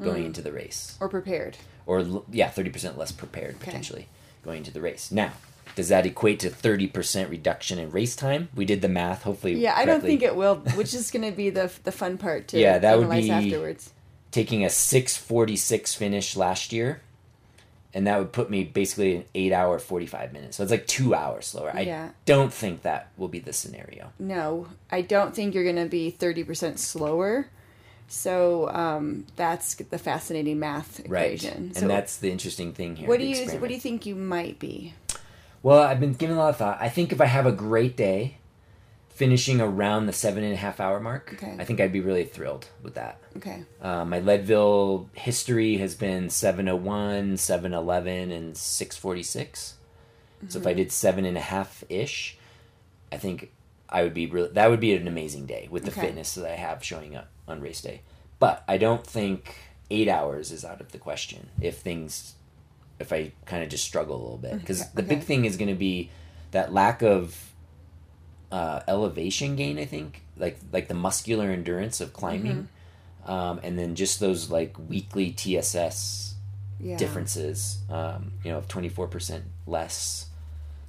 going 0.00 0.26
into 0.26 0.40
the 0.42 0.52
race 0.52 0.96
Or 1.00 1.08
prepared. 1.08 1.56
or 1.86 2.22
yeah, 2.30 2.50
thirty 2.50 2.70
percent 2.70 2.96
less 2.96 3.10
prepared 3.10 3.56
Okay. 3.56 3.64
potentially 3.64 4.06
going 4.44 4.58
into 4.58 4.70
the 4.70 4.80
race. 4.80 5.10
Now, 5.10 5.32
does 5.74 5.88
that 5.88 6.06
equate 6.06 6.38
to 6.40 6.50
thirty 6.50 6.86
percent 6.86 7.28
reduction 7.28 7.80
in 7.80 7.90
race 7.90 8.14
time? 8.14 8.50
We 8.54 8.64
did 8.64 8.80
the 8.80 8.88
math. 8.88 9.22
Hopefully, 9.22 9.54
Yeah, 9.54 9.74
I 9.76 9.86
don't 9.86 10.02
think 10.02 10.22
it 10.22 10.36
will, 10.36 10.54
which 10.76 10.94
is 10.94 11.10
going 11.10 11.28
to 11.28 11.36
be 11.36 11.50
the 11.50 11.72
the 11.82 11.90
fun 11.90 12.16
part 12.16 12.46
to 12.48 12.60
Yeah, 12.60 12.78
that 12.78 12.96
would 12.96 13.10
be- 13.10 13.28
afterwards. 13.28 13.90
taking 14.30 14.64
a 14.64 14.70
six 14.70 15.16
forty 15.16 15.56
six 15.56 15.94
finish 15.96 16.36
last 16.36 16.72
year, 16.72 17.00
and 17.94 18.06
that 18.06 18.18
would 18.18 18.32
put 18.32 18.50
me 18.50 18.64
basically 18.64 19.14
an 19.16 19.24
eight 19.34 19.52
hour 19.52 19.78
forty 19.78 20.06
five 20.06 20.32
minutes. 20.32 20.56
So 20.56 20.62
it's 20.64 20.72
like 20.72 20.86
two 20.86 21.14
hours 21.14 21.46
slower. 21.46 21.70
I 21.72 21.82
Yeah. 21.82 22.08
don't 22.26 22.52
think 22.52 22.82
that 22.82 23.08
will 23.16 23.28
be 23.28 23.38
the 23.38 23.52
scenario. 23.52 24.10
No, 24.18 24.66
I 24.90 25.00
don't 25.02 25.34
think 25.34 25.54
you're 25.54 25.64
going 25.64 25.76
to 25.76 25.86
be 25.86 26.10
30% 26.18 26.78
slower, 26.78 27.48
So 28.06 28.68
um, 28.70 29.26
that's 29.36 29.74
the 29.76 29.98
fascinating 29.98 30.58
math 30.58 31.00
Right. 31.08 31.32
equation. 31.34 31.64
And 31.68 31.76
So 31.76 31.88
that's 31.88 32.18
the 32.18 32.30
interesting 32.30 32.72
thing 32.74 32.96
here. 32.96 33.08
what 33.08 33.18
do 33.18 33.24
you 33.24 33.30
experiment. 33.30 33.60
what 33.62 33.68
do 33.68 33.74
you 33.74 33.80
think 33.80 34.04
you 34.06 34.14
might 34.14 34.58
be? 34.58 34.94
Well, 35.62 35.80
I've 35.80 36.00
been 36.00 36.12
giving 36.12 36.36
a 36.36 36.38
lot 36.38 36.50
of 36.50 36.56
thought. 36.58 36.76
I 36.80 36.90
think 36.90 37.12
if 37.12 37.20
I 37.22 37.26
have 37.26 37.46
a 37.46 37.52
great 37.52 37.96
day, 37.96 38.36
finishing 39.14 39.60
around 39.60 40.06
the 40.06 40.12
seven 40.12 40.42
and 40.44 40.52
a 40.52 40.56
half 40.56 40.80
hour 40.80 40.98
mark, 41.00 41.30
Okay. 41.34 41.54
I 41.58 41.64
think 41.64 41.80
I'd 41.80 41.92
be 41.92 42.00
really 42.00 42.24
thrilled 42.24 42.66
with 42.82 42.94
that. 42.94 43.20
Okay. 43.36 43.62
Uh, 43.80 44.04
my 44.04 44.18
Leadville 44.18 45.08
history 45.14 45.76
has 45.78 45.94
been 45.94 46.28
701, 46.30 47.36
711, 47.36 48.30
and 48.32 48.56
646. 48.56 49.74
So 50.48 50.58
Mm-hmm. 50.58 50.58
if 50.58 50.66
I 50.66 50.74
did 50.74 50.92
seven 50.92 51.24
and 51.24 51.36
a 51.38 51.40
half 51.40 51.84
ish, 51.88 52.36
I 53.10 53.16
think 53.16 53.50
I 53.88 54.02
would 54.02 54.12
be 54.12 54.26
really, 54.26 54.48
that 54.50 54.68
would 54.68 54.80
be 54.80 54.92
an 54.94 55.06
amazing 55.08 55.46
day 55.46 55.68
with 55.70 55.84
the 55.84 55.90
Okay. 55.92 56.02
fitness 56.02 56.34
that 56.34 56.44
I 56.50 56.56
have 56.56 56.82
showing 56.84 57.14
up 57.16 57.28
on 57.48 57.60
race 57.62 57.80
day. 57.80 58.02
But 58.40 58.62
I 58.68 58.76
don't 58.76 59.06
think 59.06 59.54
eight 59.90 60.08
hours 60.08 60.50
is 60.50 60.64
out 60.64 60.80
of 60.82 60.90
the 60.92 60.98
question 60.98 61.48
if 61.60 61.78
things, 61.78 62.34
if 62.98 63.12
I 63.12 63.32
kind 63.46 63.62
of 63.62 63.68
just 63.70 63.84
struggle 63.84 64.16
a 64.16 64.22
little 64.22 64.36
bit. 64.38 64.58
Because 64.58 64.80
Okay, 64.82 64.90
the 64.94 65.02
big 65.04 65.22
thing 65.22 65.44
is 65.46 65.56
going 65.56 65.68
to 65.70 65.74
be 65.74 66.10
that 66.50 66.72
lack 66.74 67.00
of 67.02 67.52
uh, 68.52 68.80
elevation 68.88 69.56
gain, 69.56 69.78
I 69.78 69.84
think, 69.84 70.22
like 70.36 70.58
like 70.72 70.88
the 70.88 70.94
muscular 70.94 71.50
endurance 71.50 72.00
of 72.00 72.12
climbing, 72.12 72.68
Mm-hmm. 73.26 73.30
um, 73.30 73.60
and 73.62 73.78
then 73.78 73.94
just 73.94 74.20
those 74.20 74.50
like 74.50 74.76
weekly 74.88 75.30
TSS 75.30 76.34
Yeah. 76.80 76.96
differences. 76.96 77.78
Um, 77.90 78.32
you 78.44 78.50
know, 78.50 78.58
of 78.58 78.68
twenty 78.68 78.88
four 78.88 79.08
percent 79.08 79.44
less 79.66 80.26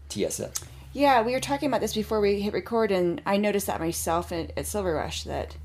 TSS. 0.09 0.51
Yeah, 0.93 1.21
we 1.23 1.33
were 1.33 1.41
talking 1.41 1.67
about 1.67 1.81
this 1.81 1.93
before 1.93 2.21
we 2.21 2.39
hit 2.39 2.53
record, 2.53 2.91
and 2.91 3.21
I 3.25 3.35
noticed 3.37 3.67
that 3.67 3.79
myself 3.81 4.31
at, 4.31 4.51
at 4.57 4.65
Silver 4.65 4.93
Rush 4.93 5.23
that 5.25 5.57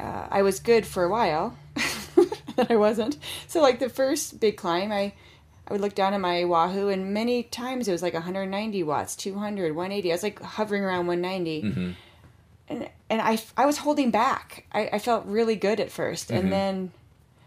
uh, 0.00 0.26
I 0.30 0.42
was 0.42 0.58
good 0.60 0.84
for 0.86 1.04
a 1.04 1.08
while, 1.08 1.56
then 2.56 2.66
I 2.68 2.76
wasn't. 2.76 3.16
So, 3.46 3.62
like 3.62 3.78
the 3.78 3.88
first 3.88 4.40
big 4.40 4.56
climb, 4.56 4.90
I 4.92 5.12
I 5.68 5.72
would 5.72 5.80
look 5.80 5.94
down 5.94 6.14
at 6.14 6.20
my 6.20 6.44
Wahoo, 6.44 6.88
and 6.88 7.12
many 7.12 7.42
times 7.42 7.88
it 7.88 7.92
was 7.92 8.02
like 8.02 8.14
190 8.14 8.82
watts, 8.84 9.16
200, 9.16 9.74
180. 9.74 10.10
I 10.10 10.14
was 10.14 10.22
like 10.22 10.40
hovering 10.40 10.84
around 10.84 11.06
190, 11.06 11.62
Mm-hmm. 11.62 11.90
and 12.68 12.88
and 13.10 13.20
I 13.22 13.38
I 13.56 13.66
was 13.66 13.78
holding 13.78 14.10
back. 14.10 14.66
I, 14.72 14.88
I 14.92 14.98
felt 14.98 15.26
really 15.26 15.56
good 15.56 15.80
at 15.80 15.88
1st 15.90 16.28
Mhm. 16.30 16.38
and 16.38 16.52
then. 16.52 16.92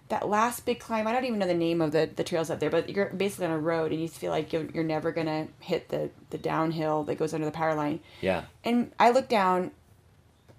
That 0.10 0.28
last 0.28 0.66
big 0.66 0.80
climb, 0.80 1.06
I 1.06 1.12
don't 1.14 1.26
even 1.26 1.38
know 1.38 1.46
the 1.46 1.54
name 1.54 1.82
of 1.82 1.92
the, 1.92 2.10
the 2.16 2.24
trails 2.24 2.50
up 2.50 2.60
there, 2.60 2.72
but 2.72 2.90
you're 2.90 3.12
basically 3.12 3.46
on 3.46 3.52
a 3.52 3.60
road 3.60 3.92
and 3.92 4.02
you 4.02 4.08
feel 4.08 4.32
like 4.32 4.52
you're, 4.52 4.66
you're 4.74 4.84
never 4.84 5.12
going 5.12 5.28
to 5.28 5.46
hit 5.60 5.90
the, 5.90 6.10
the 6.32 6.40
downhill 6.40 7.04
that 7.04 7.20
goes 7.20 7.32
under 7.32 7.46
the 7.46 7.52
power 7.52 7.76
line. 7.76 8.00
Yeah, 8.20 8.46
And 8.64 8.92
I 9.00 9.12
looked 9.12 9.30
down 9.30 9.70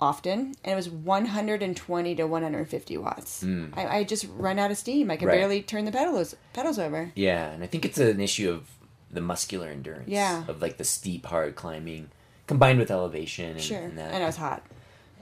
often, 0.00 0.54
and 0.64 0.72
it 0.72 0.74
was 0.76 0.88
120 0.88 2.14
to 2.16 2.26
150 2.26 2.96
watts. 2.98 3.44
Mm. 3.44 3.76
I, 3.76 3.98
I 3.98 4.04
just 4.04 4.26
run 4.36 4.58
out 4.58 4.70
of 4.70 4.78
steam. 4.78 5.10
I 5.10 5.16
could 5.16 5.26
Right. 5.28 5.38
barely 5.38 5.62
turn 5.62 5.84
the 5.84 5.92
pedals 5.92 6.34
pedals 6.52 6.78
over. 6.78 7.12
yeah, 7.14 7.50
and 7.50 7.62
I 7.62 7.66
think 7.66 7.84
it's 7.84 7.98
an 7.98 8.20
issue 8.20 8.50
of 8.50 8.68
the 9.10 9.20
muscular 9.20 9.68
endurance. 9.68 10.08
Yeah. 10.08 10.44
of 10.48 10.62
like 10.62 10.76
the 10.78 10.84
steep, 10.84 11.26
hard 11.26 11.54
climbing 11.56 12.08
combined 12.46 12.78
with 12.78 12.90
elevation 12.90 13.50
and, 13.52 13.60
Sure, 13.60 13.78
and 13.80 13.98
that 13.98 14.12
and 14.14 14.22
I 14.22 14.26
was 14.26 14.36
hot. 14.36 14.62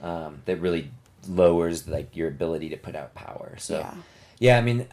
um, 0.01 0.41
that 0.45 0.57
really 0.61 0.91
lowers 1.27 1.87
like 1.87 2.15
your 2.15 2.27
ability 2.27 2.69
to 2.69 2.77
put 2.77 2.95
out 2.95 3.13
power. 3.13 3.55
So 3.57 3.79
Yeah. 3.79 3.93
yeah, 4.39 4.57
I 4.57 4.61
mean, 4.61 4.87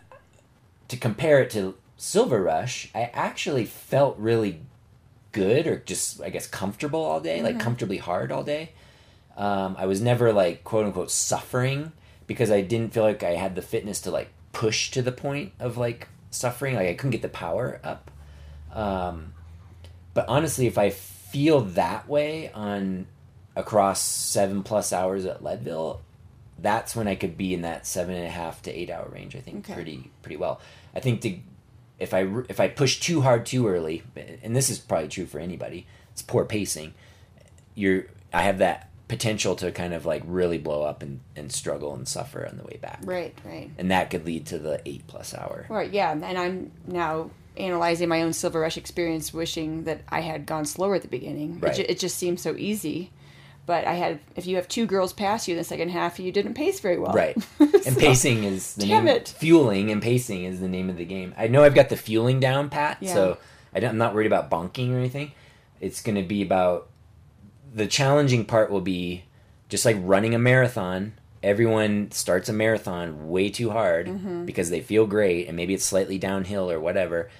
to 0.88 0.96
compare 0.96 1.40
it 1.42 1.50
to 1.50 1.76
Silver 1.96 2.42
Rush, 2.42 2.90
I 2.94 3.10
actually 3.14 3.64
felt 3.64 4.18
really 4.18 4.60
good 5.32 5.66
or 5.66 5.76
just 5.78 6.20
I 6.22 6.30
guess 6.30 6.46
comfortable 6.46 7.02
all 7.04 7.20
day, 7.20 7.42
like 7.42 7.60
comfortably 7.60 7.98
hard 7.98 8.32
all 8.32 8.42
day. 8.42 8.72
Um, 9.36 9.76
I 9.78 9.86
was 9.86 10.00
never 10.00 10.32
like 10.32 10.64
quote 10.64 10.86
unquote 10.86 11.10
suffering 11.10 11.92
because 12.26 12.50
I 12.50 12.60
didn't 12.62 12.92
feel 12.94 13.02
like 13.02 13.22
I 13.22 13.32
had 13.34 13.54
the 13.54 13.62
fitness 13.62 14.00
to 14.02 14.10
like 14.10 14.30
push 14.52 14.90
to 14.92 15.02
the 15.02 15.12
point 15.12 15.52
of 15.60 15.76
like 15.76 16.08
suffering. 16.30 16.74
Like 16.74 16.88
I 16.88 16.94
couldn't 16.94 17.10
get 17.12 17.22
the 17.22 17.28
power 17.28 17.80
up. 17.84 18.10
Um, 18.72 19.32
but 20.14 20.26
honestly, 20.28 20.66
if 20.66 20.78
I 20.78 20.90
feel 20.90 21.60
that 21.60 22.08
way 22.08 22.50
on 22.52 23.06
across 23.54 24.00
seven 24.02 24.62
plus 24.62 24.92
hours 24.92 25.24
at 25.26 25.42
Leadville, 25.44 26.00
that's 26.58 26.96
when 26.96 27.06
I 27.08 27.14
could 27.14 27.36
be 27.36 27.52
in 27.52 27.62
that 27.62 27.86
seven 27.86 28.14
and 28.14 28.26
a 28.26 28.30
half 28.30 28.62
to 28.62 28.70
eight 28.72 28.90
hour 28.90 29.08
range. 29.12 29.36
I 29.36 29.40
think 29.40 29.64
Okay. 29.66 29.74
pretty 29.74 30.10
pretty 30.22 30.36
well. 30.36 30.60
I 30.94 31.00
think 31.00 31.20
to 31.22 31.38
if 31.98 32.12
I 32.14 32.26
if 32.48 32.60
I 32.60 32.68
push 32.68 33.00
too 33.00 33.20
hard 33.20 33.44
too 33.46 33.68
early, 33.68 34.02
and 34.42 34.56
this 34.56 34.70
is 34.70 34.78
probably 34.78 35.08
true 35.08 35.26
for 35.26 35.38
anybody, 35.38 35.86
it's 36.12 36.22
poor 36.22 36.44
pacing. 36.46 36.94
You're 37.74 38.06
I 38.32 38.42
have 38.42 38.58
that 38.58 38.85
potential 39.08 39.54
to 39.56 39.70
kind 39.70 39.94
of 39.94 40.04
like 40.04 40.22
really 40.26 40.58
blow 40.58 40.82
up 40.82 41.02
and, 41.02 41.20
and 41.36 41.52
struggle 41.52 41.94
and 41.94 42.08
suffer 42.08 42.46
on 42.46 42.56
the 42.56 42.64
way 42.64 42.78
back, 42.82 43.00
Right, 43.04 43.36
right. 43.44 43.70
and 43.78 43.90
that 43.90 44.10
could 44.10 44.26
lead 44.26 44.46
to 44.46 44.58
the 44.58 44.80
eight 44.84 45.06
plus 45.06 45.32
hour. 45.34 45.66
Right, 45.68 45.92
yeah. 45.92 46.10
And 46.12 46.24
I'm 46.38 46.72
now 46.86 47.30
analyzing 47.56 48.08
my 48.08 48.22
own 48.22 48.32
Silver 48.32 48.60
Rush 48.60 48.76
experience, 48.76 49.32
wishing 49.32 49.84
that 49.84 50.00
I 50.08 50.20
had 50.20 50.44
gone 50.46 50.64
slower 50.64 50.96
at 50.96 51.02
the 51.02 51.08
beginning. 51.08 51.60
Right. 51.60 51.72
It, 51.72 51.76
ju- 51.76 51.86
it 51.88 51.98
just 51.98 52.16
seemed 52.18 52.40
so 52.40 52.54
easy. 52.56 53.12
But 53.64 53.84
I 53.84 53.94
had, 53.94 54.20
if 54.36 54.46
you 54.46 54.56
have 54.56 54.68
two 54.68 54.86
girls 54.86 55.12
pass 55.12 55.48
you 55.48 55.54
in 55.54 55.58
the 55.58 55.64
second 55.64 55.88
half, 55.88 56.20
you 56.20 56.30
didn't 56.30 56.54
pace 56.54 56.78
very 56.78 56.98
well. 56.98 57.12
Right. 57.12 57.36
And 57.86 57.96
pacing 57.96 58.42
is 58.44 58.74
the 58.74 58.86
Damn 58.88 59.04
name. 59.04 59.14
it. 59.16 59.28
Fueling 59.38 59.92
and 59.92 60.02
pacing 60.02 60.42
is 60.44 60.58
the 60.60 60.66
name 60.68 60.90
of 60.90 60.96
the 60.96 61.04
game. 61.04 61.32
I 61.38 61.46
know 61.46 61.62
I've 61.62 61.74
got 61.74 61.88
the 61.88 61.96
fueling 61.96 62.40
down 62.40 62.68
pat, 62.68 62.98
Yeah. 63.00 63.14
so 63.14 63.38
I 63.72 63.78
don't, 63.78 63.90
I'm 63.90 63.98
not 63.98 64.12
worried 64.12 64.26
about 64.26 64.50
bonking 64.50 64.92
or 64.92 64.98
anything. 64.98 65.30
It's 65.80 66.02
going 66.02 66.16
to 66.16 66.22
be 66.24 66.42
about 66.42 66.88
the 67.74 67.86
challenging 67.86 68.44
part 68.44 68.70
will 68.70 68.80
be 68.80 69.24
just 69.68 69.84
like 69.84 69.96
running 70.00 70.34
a 70.34 70.38
marathon. 70.38 71.14
Everyone 71.42 72.10
starts 72.10 72.48
a 72.48 72.52
marathon 72.52 73.28
way 73.28 73.50
too 73.50 73.70
hard 73.70 74.06
Mm-hmm. 74.06 74.44
because 74.46 74.70
they 74.70 74.80
feel 74.80 75.06
great, 75.06 75.46
and 75.48 75.56
maybe 75.56 75.74
it's 75.74 75.84
slightly 75.84 76.18
downhill 76.18 76.70
or 76.70 76.80
whatever, 76.80 77.30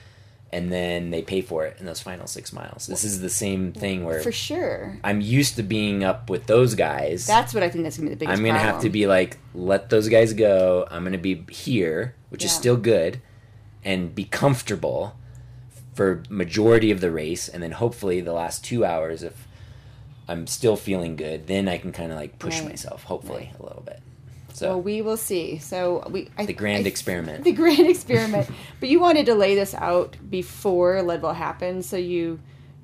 and 0.53 0.71
then 0.71 1.11
they 1.11 1.23
pay 1.23 1.41
for 1.41 1.65
it 1.67 1.77
in 1.81 1.87
those 1.87 2.01
final 2.01 2.27
six 2.27 2.53
miles. 2.53 2.87
This 2.87 3.03
is 3.03 3.21
the 3.21 3.31
same 3.31 3.73
thing 3.73 4.05
where 4.05 4.21
For 4.21 4.31
sure. 4.33 4.99
I'm 5.03 5.21
used 5.21 5.57
to 5.57 5.63
being 5.63 6.05
up 6.05 6.31
with 6.31 6.47
those 6.47 6.75
guys. 6.75 7.27
That's 7.27 7.53
what 7.55 7.63
I 7.63 7.69
think 7.71 7.85
that's 7.85 7.97
going 7.97 8.07
to 8.09 8.11
be 8.11 8.15
the 8.15 8.19
biggest 8.21 8.39
I'm 8.39 8.45
gonna 8.45 8.59
have 8.59 8.83
to 8.83 8.91
be 8.91 9.07
like, 9.07 9.39
let 9.55 9.91
those 9.91 10.09
guys 10.09 10.33
go. 10.35 10.87
I'm 10.91 11.03
gonna 11.03 11.19
be 11.19 11.45
here, 11.51 12.15
which 12.29 12.45
is 12.45 12.53
still 12.53 12.77
good, 12.77 13.21
and 13.85 14.15
be 14.15 14.25
comfortable 14.25 15.17
for 15.95 16.23
majority 16.29 16.91
of 16.91 17.01
the 17.01 17.11
race, 17.11 17.49
and 17.49 17.63
then 17.63 17.73
hopefully 17.73 18.21
the 18.21 18.33
last 18.35 18.63
two 18.65 18.85
hours, 18.85 19.23
if 19.23 19.46
I'm 20.29 20.47
still 20.47 20.77
feeling 20.77 21.17
good, 21.17 21.47
then 21.47 21.69
I 21.69 21.79
can 21.79 21.93
kind 21.93 22.11
of 22.13 22.19
like 22.19 22.39
push 22.39 22.61
Right. 22.61 22.71
myself, 22.71 23.05
hopefully 23.05 23.53
a 23.59 23.63
little 23.63 23.83
bit. 23.83 24.01
So 24.53 24.69
Well, 24.71 24.83
we 24.83 25.03
will 25.03 25.17
see. 25.19 25.59
So 25.59 26.03
we 26.11 26.31
I, 26.39 26.47
the 26.47 26.53
grand 26.55 26.87
I- 26.87 26.89
experiment. 26.89 27.45
The 27.45 27.53
grand 27.53 27.87
experiment. 27.95 28.49
but 28.81 28.89
you 28.89 28.99
wanted 29.01 29.27
to 29.27 29.35
lay 29.35 29.55
this 29.55 29.75
out 29.75 30.17
before 30.31 31.03
Leadville 31.03 31.35
happened, 31.35 31.85
so 31.85 31.97
you 31.97 32.41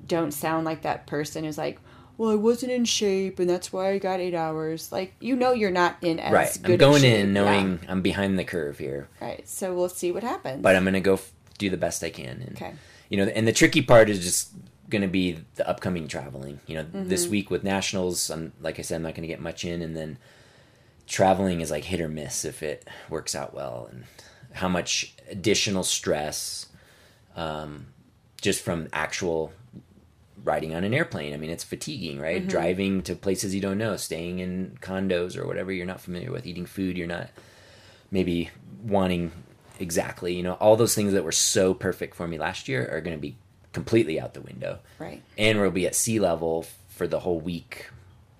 don't 0.07 0.31
sound 0.31 0.65
like 0.65 0.83
that 0.83 1.07
person 1.07 1.43
who's 1.43 1.57
like, 1.57 1.79
"Well, 2.17 2.29
I 2.31 2.35
wasn't 2.35 2.71
in 2.73 2.85
shape, 2.85 3.39
and 3.39 3.49
that's 3.49 3.73
why 3.73 3.89
I 3.91 3.97
got 3.97 4.19
eight 4.19 4.35
hours." 4.35 4.91
Like 4.91 5.13
you 5.19 5.35
know, 5.35 5.51
you're 5.53 5.71
not 5.71 5.97
in 6.03 6.19
as 6.19 6.31
right. 6.31 6.59
I'm 6.63 6.77
going 6.77 7.03
in 7.03 7.27
Yeah. 7.27 7.41
knowing 7.43 7.79
I'm 7.89 8.01
behind 8.01 8.37
the 8.37 8.43
curve 8.43 8.77
here, 8.77 9.07
Right. 9.19 9.47
So 9.49 9.73
we'll 9.73 9.89
see 9.89 10.11
what 10.11 10.21
happens. 10.23 10.61
but 10.61 10.75
I'm 10.75 10.83
gonna 10.85 10.99
go 11.01 11.13
f- 11.15 11.31
do 11.57 11.69
the 11.71 11.77
best 11.77 12.03
I 12.03 12.09
can. 12.11 12.41
And, 12.45 12.55
okay. 12.55 12.73
you 13.09 13.17
know 13.17 13.25
and 13.25 13.47
the 13.47 13.51
tricky 13.53 13.81
part 13.81 14.09
is 14.09 14.19
just 14.23 14.49
going 14.93 15.01
to 15.01 15.07
be 15.23 15.37
the 15.55 15.67
upcoming 15.67 16.07
traveling 16.07 16.59
you 16.67 16.75
know 16.75 16.83
Mm-hmm. 16.85 17.09
this 17.09 17.27
week 17.27 17.51
with 17.51 17.63
nationals 17.63 18.29
i'm 18.29 18.53
like 18.61 18.79
i 18.79 18.81
said 18.81 18.95
i'm 18.97 19.03
not 19.03 19.15
going 19.15 19.27
to 19.27 19.33
get 19.33 19.41
much 19.41 19.65
in 19.65 19.81
and 19.81 19.95
then 19.97 20.17
traveling 21.07 21.59
is 21.61 21.69
like 21.71 21.83
hit 21.83 21.99
or 21.99 22.07
miss 22.07 22.45
if 22.45 22.63
it 22.63 22.87
works 23.09 23.35
out 23.35 23.53
well 23.53 23.87
and 23.91 24.05
how 24.53 24.69
much 24.69 25.13
additional 25.29 25.83
stress 25.83 26.67
um, 27.35 27.87
just 28.41 28.61
from 28.63 28.87
actual 28.93 29.51
riding 30.43 30.73
on 30.75 30.83
an 30.83 30.93
airplane 30.93 31.33
i 31.33 31.37
mean 31.37 31.49
it's 31.49 31.63
fatiguing 31.63 32.19
right 32.19 32.41
Mm-hmm. 32.41 32.49
driving 32.49 33.01
to 33.03 33.15
places 33.15 33.53
you 33.55 33.61
don't 33.61 33.77
know 33.77 33.95
staying 33.97 34.39
in 34.39 34.77
condos 34.81 35.37
or 35.37 35.47
whatever 35.47 35.71
you're 35.71 35.85
not 35.85 36.01
familiar 36.01 36.31
with 36.31 36.45
eating 36.45 36.65
food 36.65 36.97
you're 36.97 37.07
not 37.07 37.29
maybe 38.11 38.49
wanting 38.83 39.31
exactly 39.79 40.33
you 40.35 40.43
know 40.43 40.53
all 40.55 40.75
those 40.75 40.93
things 40.95 41.13
that 41.13 41.23
were 41.23 41.31
so 41.31 41.73
perfect 41.73 42.13
for 42.15 42.27
me 42.27 42.37
last 42.37 42.67
year 42.67 42.87
are 42.91 43.01
going 43.01 43.15
to 43.17 43.21
be 43.21 43.35
completely 43.73 44.19
out 44.19 44.33
the 44.33 44.41
window 44.41 44.79
Right. 44.99 45.21
and 45.37 45.59
we'll 45.59 45.71
be 45.71 45.85
at 45.87 45.95
sea 45.95 46.19
level 46.19 46.65
for 46.89 47.07
the 47.07 47.19
whole 47.19 47.39
week 47.39 47.87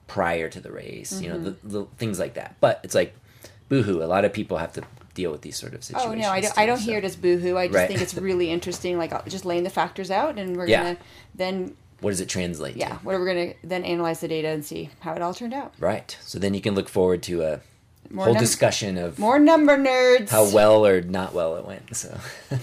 prior 0.08 0.48
to 0.50 0.60
the 0.62 0.72
race 0.72 1.20
you 1.22 1.28
know 1.30 1.40
the, 1.40 1.52
Mm-hmm. 1.52 1.70
the 1.70 1.86
things 1.98 2.20
like 2.20 2.36
that 2.36 2.56
but 2.62 2.80
it's 2.84 2.94
like 2.96 3.14
boohoo 3.70 4.02
a 4.04 4.06
lot 4.06 4.26
of 4.26 4.32
people 4.34 4.58
have 4.58 4.74
to 4.74 4.84
deal 5.16 5.32
with 5.32 5.42
these 5.42 5.56
sort 5.56 5.76
of 5.76 5.84
situations. 5.84 6.12
Oh 6.12 6.16
no, 6.20 6.30
I 6.32 6.42
don't. 6.42 6.58
I 6.58 6.66
don't 6.66 6.78
so- 6.80 6.86
hear 6.86 6.98
it 6.98 7.04
as 7.04 7.16
boohoo. 7.16 7.56
I 7.56 7.68
just 7.68 7.76
Right. 7.78 7.88
think 7.88 8.02
it's 8.02 8.16
really 8.16 8.50
interesting. 8.50 8.98
Like 8.98 9.12
just 9.28 9.46
laying 9.46 9.64
the 9.64 9.70
factors 9.70 10.10
out, 10.10 10.40
and 10.40 10.58
we're 10.58 10.66
Yeah. 10.66 10.82
gonna 10.84 10.98
then 11.36 11.76
what 12.02 12.10
does 12.10 12.20
it 12.20 12.28
translate 12.30 12.76
yeah, 12.76 12.90
to 12.90 12.96
what 12.96 13.20
we're 13.20 13.26
gonna 13.28 13.54
then 13.64 13.84
analyze 13.84 14.22
the 14.22 14.28
data 14.28 14.48
and 14.48 14.66
see 14.66 14.90
how 15.02 15.14
it 15.14 15.22
all 15.22 15.34
turned 15.36 15.54
out. 15.54 15.72
right 15.80 16.18
so 16.22 16.40
then 16.40 16.56
you 16.56 16.62
can 16.62 16.74
look 16.74 16.90
forward 16.90 17.22
to 17.24 17.44
a 17.44 17.60
More 18.10 18.26
whole 18.26 18.34
num- 18.34 18.42
discussion 18.44 18.98
of 18.98 19.20
More 19.20 19.38
number 19.38 19.78
nerds. 19.78 20.30
how 20.30 20.50
well 20.50 20.84
or 20.84 21.02
not 21.02 21.34
well 21.36 21.58
it 21.58 21.66
went 21.66 21.96
so 21.96 22.18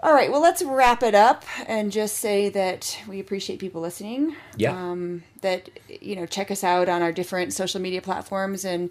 All 0.00 0.12
right, 0.12 0.30
well, 0.30 0.42
let's 0.42 0.62
wrap 0.62 1.02
it 1.02 1.14
up 1.14 1.44
and 1.66 1.90
just 1.90 2.18
say 2.18 2.50
that 2.50 2.98
we 3.08 3.18
appreciate 3.18 3.58
people 3.58 3.80
listening. 3.80 4.36
Yeah. 4.56 4.72
Um, 4.72 5.22
that, 5.40 5.70
you 5.88 6.16
know, 6.16 6.26
check 6.26 6.50
us 6.50 6.62
out 6.62 6.88
on 6.88 7.00
our 7.00 7.12
different 7.12 7.54
social 7.54 7.80
media 7.80 8.02
platforms 8.02 8.64
and 8.64 8.90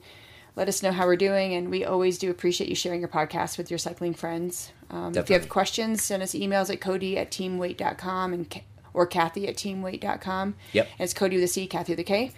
let 0.55 0.67
us 0.67 0.81
know 0.81 0.91
how 0.91 1.05
we're 1.05 1.15
doing. 1.15 1.53
And 1.53 1.69
we 1.69 1.85
always 1.85 2.17
do 2.17 2.31
appreciate 2.31 2.69
you 2.69 2.75
sharing 2.75 3.01
your 3.01 3.09
podcast 3.09 3.57
with 3.57 3.69
your 3.69 3.77
cycling 3.77 4.15
friends. 4.15 4.71
Um, 4.89 5.15
if 5.15 5.29
you 5.29 5.37
have 5.37 5.47
questions, 5.47 6.01
send 6.01 6.23
us 6.23 6.33
emails 6.33 6.71
at 6.71 6.81
Cody 6.81 7.17
at 7.17 7.29
teamwaite.com 7.29 8.33
and 8.33 8.61
or 8.93 9.05
Kathy 9.05 9.47
at 9.47 9.55
teamwaite.com. 9.55 10.55
Yep. 10.73 10.87
And 10.97 11.01
it's 11.01 11.13
Cody 11.13 11.35
with 11.35 11.43
a 11.43 11.47
C, 11.47 11.67
Kathy 11.67 11.91
with 11.93 11.99
a 11.99 12.03
K. 12.03 12.31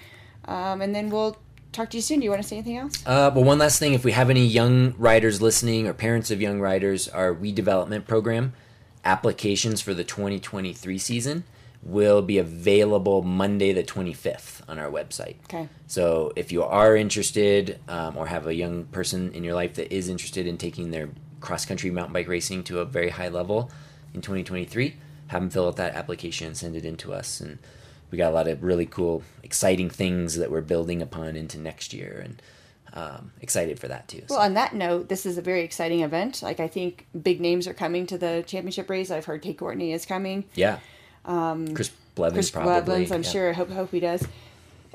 Um, 0.45 0.81
and 0.81 0.93
then 0.93 1.09
we'll 1.09 1.37
talk 1.71 1.89
to 1.91 1.97
you 1.97 2.01
soon. 2.01 2.19
Do 2.19 2.25
you 2.25 2.29
want 2.29 2.41
to 2.41 2.47
say 2.47 2.57
anything 2.57 2.77
else? 2.77 3.03
Uh, 3.05 3.29
but 3.29 3.41
one 3.41 3.57
last 3.57 3.79
thing, 3.79 3.93
if 3.93 4.03
we 4.03 4.11
have 4.11 4.29
any 4.29 4.45
young 4.45 4.93
riders 4.97 5.41
listening 5.41 5.87
or 5.87 5.93
parents 5.93 6.31
of 6.31 6.41
young 6.41 6.59
riders, 6.59 7.07
our 7.07 7.33
We 7.33 7.51
Development 7.51 8.07
program 8.07 8.53
applications 9.05 9.81
for 9.81 9.93
the 9.93 10.03
2023 10.03 10.97
season 10.97 11.43
will 11.83 12.21
be 12.21 12.37
available 12.37 13.21
Monday 13.21 13.71
the 13.71 13.83
25th 13.83 14.61
on 14.67 14.77
our 14.77 14.89
website. 14.89 15.35
Okay. 15.45 15.69
So 15.85 16.33
if 16.35 16.51
you 16.51 16.63
are 16.63 16.95
interested 16.95 17.79
um, 17.87 18.17
or 18.17 18.27
have 18.27 18.47
a 18.47 18.53
young 18.53 18.85
person 18.85 19.31
in 19.31 19.43
your 19.43 19.53
life 19.53 19.75
that 19.75 19.93
is 19.93 20.09
interested 20.09 20.45
in 20.47 20.57
taking 20.57 20.91
their 20.91 21.09
cross 21.39 21.65
country 21.65 21.89
mountain 21.89 22.13
bike 22.13 22.27
racing 22.27 22.63
to 22.65 22.79
a 22.79 22.85
very 22.85 23.09
high 23.09 23.29
level 23.29 23.71
in 24.13 24.21
2023, 24.21 24.95
have 25.27 25.41
them 25.41 25.49
fill 25.49 25.67
out 25.67 25.77
that 25.77 25.95
application 25.95 26.47
and 26.47 26.57
send 26.57 26.75
it 26.75 26.83
in 26.83 26.97
to 26.97 27.13
us. 27.13 27.39
And 27.39 27.59
we 28.11 28.17
got 28.17 28.31
a 28.31 28.35
lot 28.35 28.47
of 28.47 28.63
really 28.63 28.85
cool, 28.85 29.23
exciting 29.43 29.89
things 29.89 30.35
that 30.37 30.49
we're 30.51 30.61
building 30.61 31.01
upon 31.01 31.35
into 31.35 31.57
next 31.59 31.93
year, 31.93 32.21
and 32.23 32.41
um, 32.93 33.31
excited 33.41 33.79
for 33.79 33.87
that 33.87 34.07
too. 34.07 34.23
So, 34.27 34.35
Well, 34.35 34.43
on 34.43 34.53
that 34.53 34.73
note, 34.73 35.09
this 35.09 35.25
is 35.25 35.37
a 35.37 35.41
very 35.41 35.61
exciting 35.61 36.01
event. 36.01 36.41
Like, 36.41 36.59
I 36.59 36.67
think 36.67 37.05
big 37.21 37.41
names 37.41 37.67
are 37.67 37.73
coming 37.73 38.05
to 38.07 38.17
the 38.17 38.43
championship 38.47 38.89
race. 38.89 39.11
I've 39.11 39.25
heard 39.25 39.41
Kate 39.41 39.57
Courtney 39.57 39.93
is 39.93 40.05
coming. 40.05 40.45
yeah, 40.55 40.79
Chris 41.73 41.91
Blevins 42.15 42.33
Chris 42.35 42.51
probably. 42.51 42.81
Blevins, 42.81 43.11
I'm 43.11 43.23
yeah. 43.23 43.29
sure. 43.29 43.49
I 43.49 43.53
hope, 43.53 43.69
hope 43.69 43.91
he 43.91 43.99
does. 43.99 44.25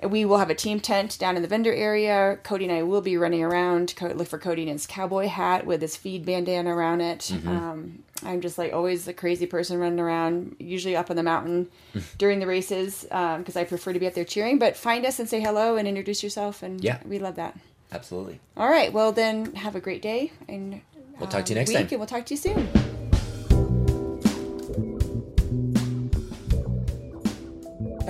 We 0.08 0.24
will 0.24 0.38
have 0.38 0.50
a 0.50 0.54
team 0.54 0.80
tent 0.80 1.18
down 1.18 1.36
in 1.36 1.42
the 1.42 1.48
vendor 1.48 1.72
area. 1.72 2.38
Cody 2.42 2.64
and 2.64 2.72
I 2.74 2.82
will 2.82 3.00
be 3.00 3.16
running 3.16 3.42
around. 3.42 3.94
Look 4.00 4.28
for 4.28 4.38
Cody 4.38 4.62
in 4.62 4.68
his 4.68 4.86
cowboy 4.86 5.26
hat 5.28 5.66
with 5.66 5.80
his 5.80 5.96
feed 5.96 6.24
bandana 6.24 6.74
around 6.74 7.00
it. 7.00 7.20
Mm-hmm. 7.32 7.48
Um, 7.48 8.02
I'm 8.24 8.40
just 8.40 8.56
like 8.58 8.72
always 8.72 9.04
the 9.04 9.12
crazy 9.12 9.46
person 9.46 9.78
running 9.78 9.98
around, 10.00 10.56
usually 10.58 10.94
up 10.96 11.10
on 11.10 11.16
the 11.16 11.22
mountain 11.22 11.68
during 12.18 12.38
the 12.40 12.46
races 12.46 13.02
because 13.02 13.56
I 13.56 13.64
prefer 13.64 13.92
to 13.92 13.98
be 13.98 14.06
up 14.06 14.14
there 14.14 14.24
cheering. 14.24 14.58
But 14.58 14.76
find 14.76 15.04
us 15.06 15.18
and 15.18 15.28
say 15.28 15.40
hello 15.40 15.76
and 15.76 15.88
introduce 15.88 16.22
yourself, 16.22 16.62
and 16.62 16.82
Yeah. 16.82 16.98
we 17.04 17.18
love 17.18 17.34
that. 17.36 17.58
Absolutely. 17.90 18.40
All 18.56 18.68
right, 18.68 18.92
well 18.92 19.12
then, 19.12 19.54
have 19.54 19.74
a 19.76 19.80
great 19.80 20.02
day, 20.02 20.32
and 20.48 20.80
We'll 21.18 21.28
talk 21.28 21.44
to 21.44 21.52
you 21.52 21.56
um, 21.56 21.60
next 21.60 21.68
week, 21.70 21.76
time. 21.78 21.88
and 21.90 21.98
we'll 22.00 22.06
talk 22.06 22.24
to 22.26 22.34
you 22.34 22.38
soon. 22.38 22.68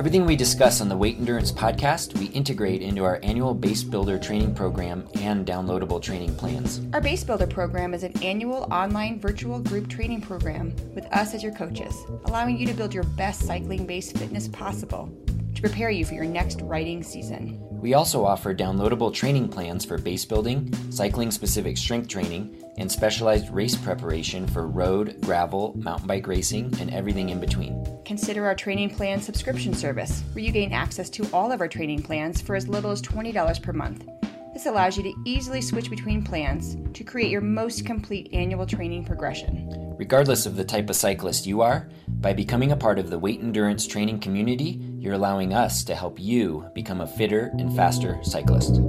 Everything 0.02 0.26
we 0.26 0.34
discuss 0.34 0.80
on 0.80 0.88
the 0.88 0.96
Waite 0.96 1.18
Endurance 1.18 1.52
podcast, 1.52 2.18
we 2.18 2.26
integrate 2.30 2.82
into 2.82 3.04
our 3.04 3.20
annual 3.22 3.54
Base 3.54 3.84
Builder 3.84 4.18
training 4.18 4.52
program 4.52 5.06
and 5.14 5.46
downloadable 5.46 6.02
training 6.02 6.34
plans. 6.34 6.80
Our 6.92 7.00
Base 7.00 7.22
Builder 7.22 7.46
program 7.46 7.94
is 7.94 8.02
an 8.02 8.20
annual 8.20 8.66
online 8.72 9.20
virtual 9.20 9.60
group 9.60 9.88
training 9.88 10.20
program 10.20 10.74
with 10.92 11.04
us 11.12 11.34
as 11.34 11.42
your 11.44 11.54
coaches, 11.54 11.94
allowing 12.24 12.58
you 12.58 12.66
to 12.66 12.74
build 12.74 12.92
your 12.92 13.04
best 13.04 13.46
cycling 13.46 13.86
based 13.86 14.18
fitness 14.18 14.48
possible 14.48 15.08
to 15.54 15.60
prepare 15.60 15.90
you 15.90 16.04
for 16.04 16.14
your 16.14 16.24
next 16.24 16.62
riding 16.62 17.04
season. 17.04 17.71
We 17.82 17.94
also 17.94 18.24
offer 18.24 18.54
downloadable 18.54 19.12
training 19.12 19.48
plans 19.48 19.84
for 19.84 19.98
base 19.98 20.24
building, 20.24 20.72
cycling 20.92 21.32
specific 21.32 21.76
strength 21.76 22.06
training, 22.06 22.62
and 22.78 22.90
specialized 22.90 23.50
race 23.50 23.74
preparation 23.74 24.46
for 24.46 24.68
road, 24.68 25.20
gravel, 25.22 25.72
mountain 25.76 26.06
bike 26.06 26.28
racing, 26.28 26.72
and 26.78 26.94
everything 26.94 27.30
in 27.30 27.40
between. 27.40 27.84
Consider 28.04 28.46
our 28.46 28.54
training 28.54 28.94
plan 28.94 29.20
subscription 29.20 29.74
service, 29.74 30.22
where 30.32 30.44
you 30.44 30.52
gain 30.52 30.72
access 30.72 31.10
to 31.10 31.28
all 31.32 31.50
of 31.50 31.60
our 31.60 31.66
training 31.66 32.02
plans 32.02 32.40
for 32.40 32.54
as 32.54 32.68
little 32.68 32.92
as 32.92 33.02
$20 33.02 33.60
per 33.60 33.72
month. 33.72 34.08
This 34.52 34.66
allows 34.66 34.96
you 34.96 35.02
to 35.02 35.14
easily 35.24 35.60
switch 35.60 35.90
between 35.90 36.22
plans 36.22 36.76
to 36.94 37.02
create 37.02 37.32
your 37.32 37.40
most 37.40 37.84
complete 37.84 38.28
annual 38.32 38.64
training 38.64 39.04
progression. 39.04 39.96
Regardless 39.98 40.46
of 40.46 40.54
the 40.54 40.64
type 40.64 40.88
of 40.88 40.94
cyclist 40.94 41.46
you 41.46 41.62
are, 41.62 41.88
by 42.20 42.32
becoming 42.32 42.70
a 42.70 42.76
part 42.76 43.00
of 43.00 43.10
the 43.10 43.18
Waite 43.18 43.40
Endurance 43.40 43.86
training 43.88 44.20
community, 44.20 44.80
you're 45.02 45.14
allowing 45.14 45.52
us 45.52 45.82
to 45.82 45.96
help 45.96 46.20
you 46.20 46.64
become 46.74 47.00
a 47.00 47.06
fitter 47.06 47.50
and 47.58 47.74
faster 47.74 48.20
cyclist. 48.22 48.80